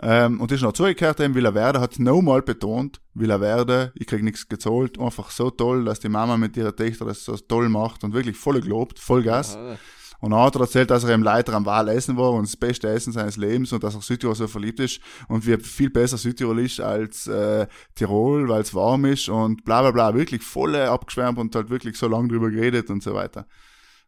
Ähm, 0.00 0.40
und 0.40 0.52
ist 0.52 0.62
noch 0.62 0.72
zurückgekehrt 0.72 1.18
in 1.20 1.34
Villa 1.34 1.52
Verde, 1.52 1.80
hat 1.80 1.98
nochmal 1.98 2.42
betont, 2.42 3.00
Villa 3.14 3.38
Verde, 3.40 3.92
ich 3.96 4.06
krieg 4.06 4.22
nichts 4.22 4.48
gezahlt, 4.48 4.98
einfach 5.00 5.30
so 5.30 5.50
toll, 5.50 5.84
dass 5.84 5.98
die 5.98 6.08
Mama 6.08 6.36
mit 6.36 6.56
ihrer 6.56 6.74
Töchter 6.74 7.04
das 7.04 7.24
so 7.24 7.36
toll 7.36 7.68
macht 7.68 8.04
und 8.04 8.12
wirklich 8.14 8.36
voll 8.36 8.60
gelobt, 8.60 9.00
Vollgas. 9.00 9.56
Ah, 9.56 9.76
Und 10.20 10.30
dann 10.30 10.40
hat 10.40 10.54
er 10.54 10.62
erzählt, 10.62 10.90
dass 10.90 11.02
er 11.02 11.14
im 11.14 11.22
Leiter 11.24 11.52
am 11.54 11.66
Wahl 11.66 11.88
essen 11.88 12.16
war 12.16 12.30
und 12.32 12.46
das 12.46 12.56
beste 12.56 12.88
Essen 12.88 13.12
seines 13.12 13.36
Lebens 13.36 13.72
und 13.72 13.82
dass 13.82 13.96
er 13.96 14.00
Südtirol 14.00 14.36
so 14.36 14.46
verliebt 14.46 14.78
ist 14.78 15.00
und 15.26 15.46
wie 15.46 15.56
viel 15.56 15.90
besser 15.90 16.16
Südtirol 16.16 16.60
ist 16.60 16.80
als 16.80 17.26
äh, 17.26 17.66
Tirol, 17.96 18.48
weil 18.48 18.62
es 18.62 18.74
warm 18.74 19.04
ist 19.04 19.28
und 19.28 19.64
bla 19.64 19.82
bla 19.82 19.90
bla. 19.90 20.14
Wirklich 20.14 20.42
voll 20.42 20.76
äh, 20.76 20.84
abgeschwärmt 20.84 21.38
und 21.38 21.54
halt 21.56 21.70
wirklich 21.70 21.96
so 21.96 22.06
lange 22.06 22.28
drüber 22.28 22.50
geredet 22.50 22.88
und 22.90 23.02
so 23.02 23.14
weiter. 23.14 23.46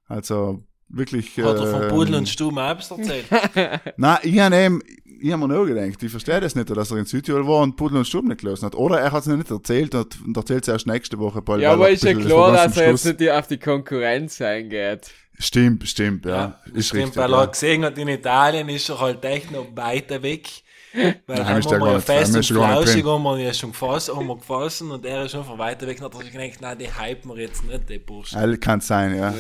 Also 0.06 0.62
wirklich. 0.88 1.36
Hat 1.38 1.56
er 1.56 1.66
von 1.66 1.82
ähm, 1.82 1.88
Pudel 1.88 2.14
und 2.16 2.28
Stumm 2.28 2.56
selbst 2.56 2.90
erzählt? 2.90 3.26
Nein, 3.96 4.18
ich 4.22 4.38
habe 4.40 4.56
eben, 4.56 4.80
ich 5.20 5.32
habe 5.32 5.46
mir 5.46 5.54
nur 5.54 5.66
gedacht, 5.66 6.02
ich 6.02 6.10
verstehe 6.10 6.40
das 6.40 6.54
nicht, 6.54 6.70
dass 6.70 6.90
er 6.90 6.98
in 6.98 7.04
Südtirol 7.04 7.46
war 7.46 7.62
und 7.62 7.76
Pudel 7.76 7.98
und 7.98 8.06
Sturm 8.06 8.26
nicht 8.26 8.40
gelöst 8.40 8.62
hat. 8.62 8.74
Oder 8.74 9.00
er 9.00 9.12
hat 9.12 9.22
es 9.22 9.26
noch 9.26 9.36
nicht 9.36 9.50
erzählt 9.50 9.94
und, 9.94 10.24
und 10.26 10.36
erzählt 10.36 10.62
es 10.64 10.68
erst 10.68 10.86
nächste 10.86 11.18
Woche. 11.18 11.42
Bald, 11.42 11.62
Ja, 11.62 11.70
weil 11.70 11.72
er 11.72 11.74
aber 11.74 11.90
ist 11.90 12.04
ja 12.04 12.14
klar, 12.14 12.52
dass 12.52 12.76
er 12.76 12.90
jetzt 12.90 13.04
nicht 13.04 13.30
auf 13.30 13.46
die 13.46 13.58
Konkurrenz 13.58 14.40
eingeht. 14.40 15.10
Stimmt, 15.38 15.88
stimmt, 15.88 16.26
ja. 16.26 16.58
ist 16.74 16.88
Stimmt, 16.88 17.04
richtig. 17.04 17.16
weil 17.16 17.30
ja. 17.30 17.40
er 17.40 17.46
gesehen 17.46 17.84
hat, 17.84 17.96
in 17.96 18.08
Italien 18.08 18.68
ist 18.68 18.88
er 18.88 19.00
halt 19.00 19.24
echt 19.24 19.50
noch 19.50 19.66
weiter 19.74 20.22
weg. 20.22 20.48
Weil 20.92 21.14
Nein, 21.28 21.46
haben 21.46 21.64
wir 21.64 21.70
ja 21.70 21.78
drin, 21.78 22.00
fest 22.00 22.36
und 22.36 22.44
flauschig 22.44 23.04
haben 23.04 23.22
wir 23.22 23.38
ihn 23.38 23.46
ja 23.46 23.54
schon 23.54 23.70
gefasst, 23.70 24.14
haben 24.14 24.26
wir 24.26 24.36
gefasst 24.36 24.82
und 24.82 25.04
er 25.06 25.24
ist 25.24 25.32
schon 25.32 25.44
von 25.44 25.58
weiter 25.58 25.86
weg. 25.86 25.98
Dann 25.98 26.06
hat 26.06 26.14
er 26.14 26.20
sich 26.22 26.32
gedacht, 26.32 26.60
nein, 26.60 26.78
die 26.78 26.88
hypen 26.88 27.30
wir 27.30 27.42
jetzt 27.42 27.64
nicht, 27.64 27.88
die 27.88 27.98
Burschen. 27.98 28.38
Ja, 28.38 28.56
kann 28.56 28.80
sein, 28.80 29.16
ja. 29.16 29.32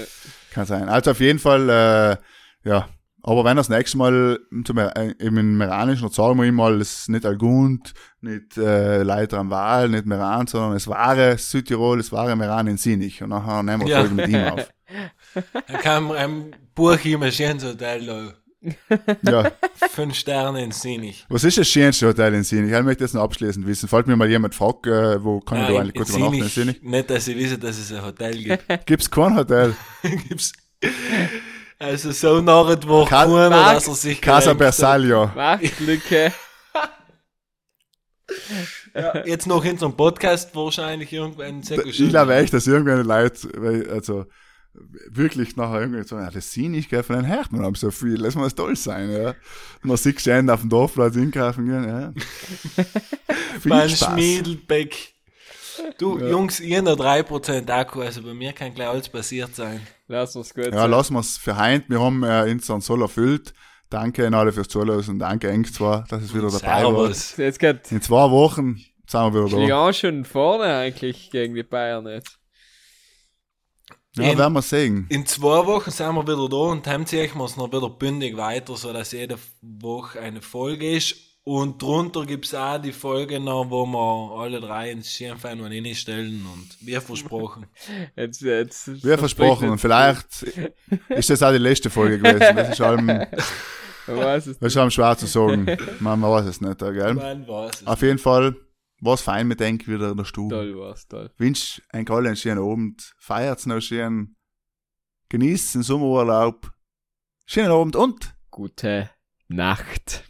Kann 0.52 0.66
sein. 0.66 0.88
Also 0.88 1.10
auf 1.10 1.20
jeden 1.20 1.38
Fall, 1.38 1.68
äh, 1.68 2.68
ja. 2.68 2.88
Aber 3.22 3.44
wenn 3.44 3.56
das 3.56 3.68
nächste 3.68 3.98
Mal 3.98 4.38
zum, 4.64 4.78
äh, 4.78 5.14
eben 5.18 5.36
im 5.36 5.58
Meranischen, 5.58 6.02
dann 6.06 6.12
sagen 6.12 6.38
wir 6.38 6.46
ihm 6.46 6.54
mal, 6.54 6.80
es 6.80 7.00
ist 7.00 7.08
nicht 7.10 7.26
Algund, 7.26 7.92
nicht 8.20 8.56
äh, 8.56 9.02
Leiter 9.02 9.38
am 9.38 9.50
Wahl, 9.50 9.88
nicht 9.88 10.06
Meran, 10.06 10.46
sondern 10.46 10.72
es 10.72 10.88
wahre 10.88 11.36
Südtirol, 11.36 12.00
es 12.00 12.12
wahre 12.12 12.34
Meran 12.36 12.66
in 12.66 12.76
Sinich. 12.78 13.22
Und 13.22 13.30
nachher 13.30 13.62
nehmen 13.62 13.82
wir 13.82 13.88
Ja. 13.88 14.00
Folge 14.00 14.14
mit 14.14 14.28
ihm 14.28 14.44
auf. 14.44 14.70
Dann 15.68 15.80
kam 15.82 16.10
ein 16.12 16.56
Buch 16.74 16.98
im 17.04 17.30
schönes 17.30 17.64
Hotel 17.64 18.06
da. 18.06 18.32
Ja. 19.22 19.50
Fünf 19.90 20.14
Sterne 20.16 20.62
in 20.62 20.70
Sinich. 20.70 21.24
Was 21.30 21.44
ist 21.44 21.56
das 21.56 21.68
schönste 21.68 22.06
Hotel 22.08 22.34
in 22.34 22.44
Sinich? 22.44 22.72
Ich 22.72 22.82
möchte 22.82 23.04
das 23.04 23.14
noch 23.14 23.22
abschließend 23.22 23.66
wissen. 23.66 23.88
Falls 23.88 24.06
mir 24.06 24.16
mal 24.16 24.28
jemand 24.28 24.54
fragt, 24.54 24.86
äh, 24.86 25.22
wo 25.22 25.40
kann 25.40 25.60
ich 25.60 25.66
da 25.66 25.72
Nein, 25.72 25.80
eigentlich 25.82 25.94
in 25.94 26.02
gut 26.02 26.08
übernachten 26.10 26.34
in 26.34 26.40
Sinich, 26.48 26.54
Sinich? 26.54 26.82
nicht, 26.82 27.10
dass 27.10 27.28
ich 27.28 27.36
wisse, 27.36 27.58
dass 27.58 27.78
es 27.78 27.92
ein 27.92 28.04
Hotel 28.04 28.36
gibt. 28.36 28.86
Gibt's 28.86 29.10
kein 29.10 29.36
Hotel? 29.36 29.74
Gibt's. 30.28 30.52
Also 31.80 32.12
so 32.12 32.42
nachher 32.42 32.86
war 32.86 33.06
Ka- 33.06 33.26
Max, 33.26 33.86
dass 33.86 33.88
er 33.88 33.94
sich 33.94 34.20
Casa. 34.20 34.52
Bersaglio. 34.52 35.30
Machtlücke. 35.34 36.30
Jetzt 39.24 39.46
noch 39.46 39.64
in 39.64 39.78
so 39.78 39.86
einem 39.86 39.96
Podcast 39.96 40.54
wahrscheinlich 40.54 41.10
irgendwann 41.10 41.62
sehr 41.62 41.84
Ich 41.86 41.96
glaube 42.10 42.34
echt, 42.34 42.52
dass 42.52 42.66
irgendwelche 42.66 43.02
Leute, 43.02 43.48
weil, 43.56 43.90
also, 43.90 44.26
wirklich 45.08 45.56
nachher 45.56 45.80
irgendwie 45.80 46.04
so, 46.04 46.18
ja, 46.18 46.30
das 46.30 46.52
sind 46.52 46.72
nicht, 46.72 46.90
gell, 46.90 47.02
von 47.02 47.16
den 47.16 47.24
Herren 47.24 47.64
haben 47.64 47.74
so 47.74 47.90
viel, 47.90 48.20
lass 48.20 48.34
mal 48.34 48.44
das 48.44 48.54
toll 48.54 48.76
sein, 48.76 49.10
ja. 49.10 49.34
Man 49.82 49.96
sieht 49.96 50.20
schon 50.20 50.50
auf 50.50 50.60
dem 50.60 50.68
Dorfplatz 50.68 51.14
hinkaufen 51.14 51.64
gehen, 51.66 51.88
ja. 51.88 52.12
Viel 53.60 53.70
Mein 53.70 53.88
Spaß. 53.88 54.12
Schmiedelbeck. 54.12 55.14
Du, 55.98 56.18
Jungs, 56.18 56.60
ihr 56.60 56.82
noch 56.82 56.96
3% 56.96 57.68
Akku, 57.70 58.00
also 58.00 58.22
bei 58.22 58.34
mir 58.34 58.52
kann 58.52 58.74
gleich 58.74 58.88
alles 58.88 59.08
passiert 59.08 59.54
sein. 59.54 59.80
Lass 60.08 60.34
uns 60.36 60.54
gut 60.54 60.66
Ja, 60.66 60.72
sein. 60.72 60.90
lassen 60.90 61.14
wir 61.14 61.20
es 61.20 61.36
für 61.38 61.56
heint. 61.56 61.88
Wir 61.88 62.00
haben 62.00 62.22
äh, 62.22 62.50
unseren 62.50 62.80
Soll 62.80 63.02
erfüllt. 63.02 63.54
Danke 63.90 64.26
an 64.26 64.34
alle 64.34 64.52
fürs 64.52 64.68
Zuhören. 64.68 65.18
Danke, 65.18 65.50
Eng 65.50 65.64
zwar, 65.64 66.04
dass 66.08 66.22
es 66.22 66.34
wieder 66.34 66.50
dabei 66.50 66.84
war. 66.84 67.06
Servus. 67.12 67.36
Jetzt 67.36 67.58
geht 67.58 67.90
In 67.90 68.00
zwei 68.00 68.30
Wochen 68.30 68.76
sind 69.06 69.34
wir 69.34 69.44
wieder 69.46 69.56
da. 69.56 69.64
Lyon 69.66 69.94
schon 69.94 70.24
vorne 70.24 70.76
eigentlich 70.76 71.30
gegen 71.30 71.54
die 71.54 71.62
Bayern 71.64 72.06
jetzt. 72.06 72.38
Ja, 74.16 74.30
In- 74.32 74.38
werden 74.38 74.52
wir 74.54 74.62
sehen. 74.62 75.06
In 75.08 75.26
zwei 75.26 75.66
Wochen 75.66 75.90
sind 75.90 76.14
wir 76.14 76.22
wieder 76.26 76.48
da 76.48 76.56
und 76.56 76.86
dann 76.86 77.06
ziehen 77.06 77.30
wir 77.34 77.44
es 77.44 77.56
noch 77.56 77.68
wieder 77.68 77.88
bündig 77.90 78.36
weiter, 78.36 78.76
sodass 78.76 79.12
jede 79.12 79.38
Woche 79.60 80.20
eine 80.20 80.40
Folge 80.42 80.96
ist. 80.96 81.16
Und 81.42 81.80
drunter 81.80 82.26
gibt 82.26 82.44
es 82.44 82.54
auch 82.54 82.78
die 82.78 82.92
Folge 82.92 83.40
noch, 83.40 83.70
wo 83.70 83.86
wir 83.86 84.40
alle 84.40 84.60
drei 84.60 84.90
ins 84.90 85.10
Schirmfein 85.10 85.60
und 85.60 85.72
hinstellen 85.72 86.44
und 86.52 86.76
wie 86.86 87.00
versprochen. 87.00 87.66
Jetzt, 88.16 88.42
jetzt 88.42 89.02
Wie 89.02 89.16
versprochen. 89.16 89.70
Und 89.70 89.78
vielleicht 89.78 90.42
ist 91.08 91.30
das 91.30 91.42
auch 91.42 91.52
die 91.52 91.58
letzte 91.58 91.88
Folge 91.88 92.18
gewesen. 92.18 92.56
Das 92.56 92.70
ist 92.70 92.80
allem, 92.80 93.06
Man 94.06 94.16
weiß 94.16 94.48
es. 94.48 94.58
das 94.58 94.72
ist 94.72 94.76
allem 94.76 94.90
schwer 94.90 95.16
zu 95.16 95.26
sagen. 95.26 95.64
Man, 96.00 96.20
man 96.20 96.30
weiß 96.30 96.46
es 96.46 96.60
nicht, 96.60 96.78
gell? 96.78 97.14
Nein, 97.14 97.44
was? 97.46 97.86
Auf 97.86 98.02
jeden 98.02 98.18
Fall 98.18 98.56
war's 99.00 99.22
fein 99.22 99.48
mit 99.48 99.60
Denk 99.60 99.88
wieder 99.88 100.10
in 100.10 100.16
der 100.16 100.24
Stube. 100.24 100.54
Toll 100.54 100.78
war's, 100.78 101.08
toll. 101.08 101.30
Wünsch 101.38 101.82
ein 101.90 102.08
allen 102.08 102.26
einen 102.26 102.36
schönen 102.36 102.58
Abend. 102.58 103.14
Feiert's 103.18 103.66
noch 103.66 103.80
schön. 103.80 104.36
Genießt 105.30 105.76
den 105.76 105.82
Sommerurlaub. 105.82 106.70
Schönen 107.46 107.70
Abend 107.70 107.96
und 107.96 108.34
Gute 108.50 109.10
Nacht. 109.48 110.29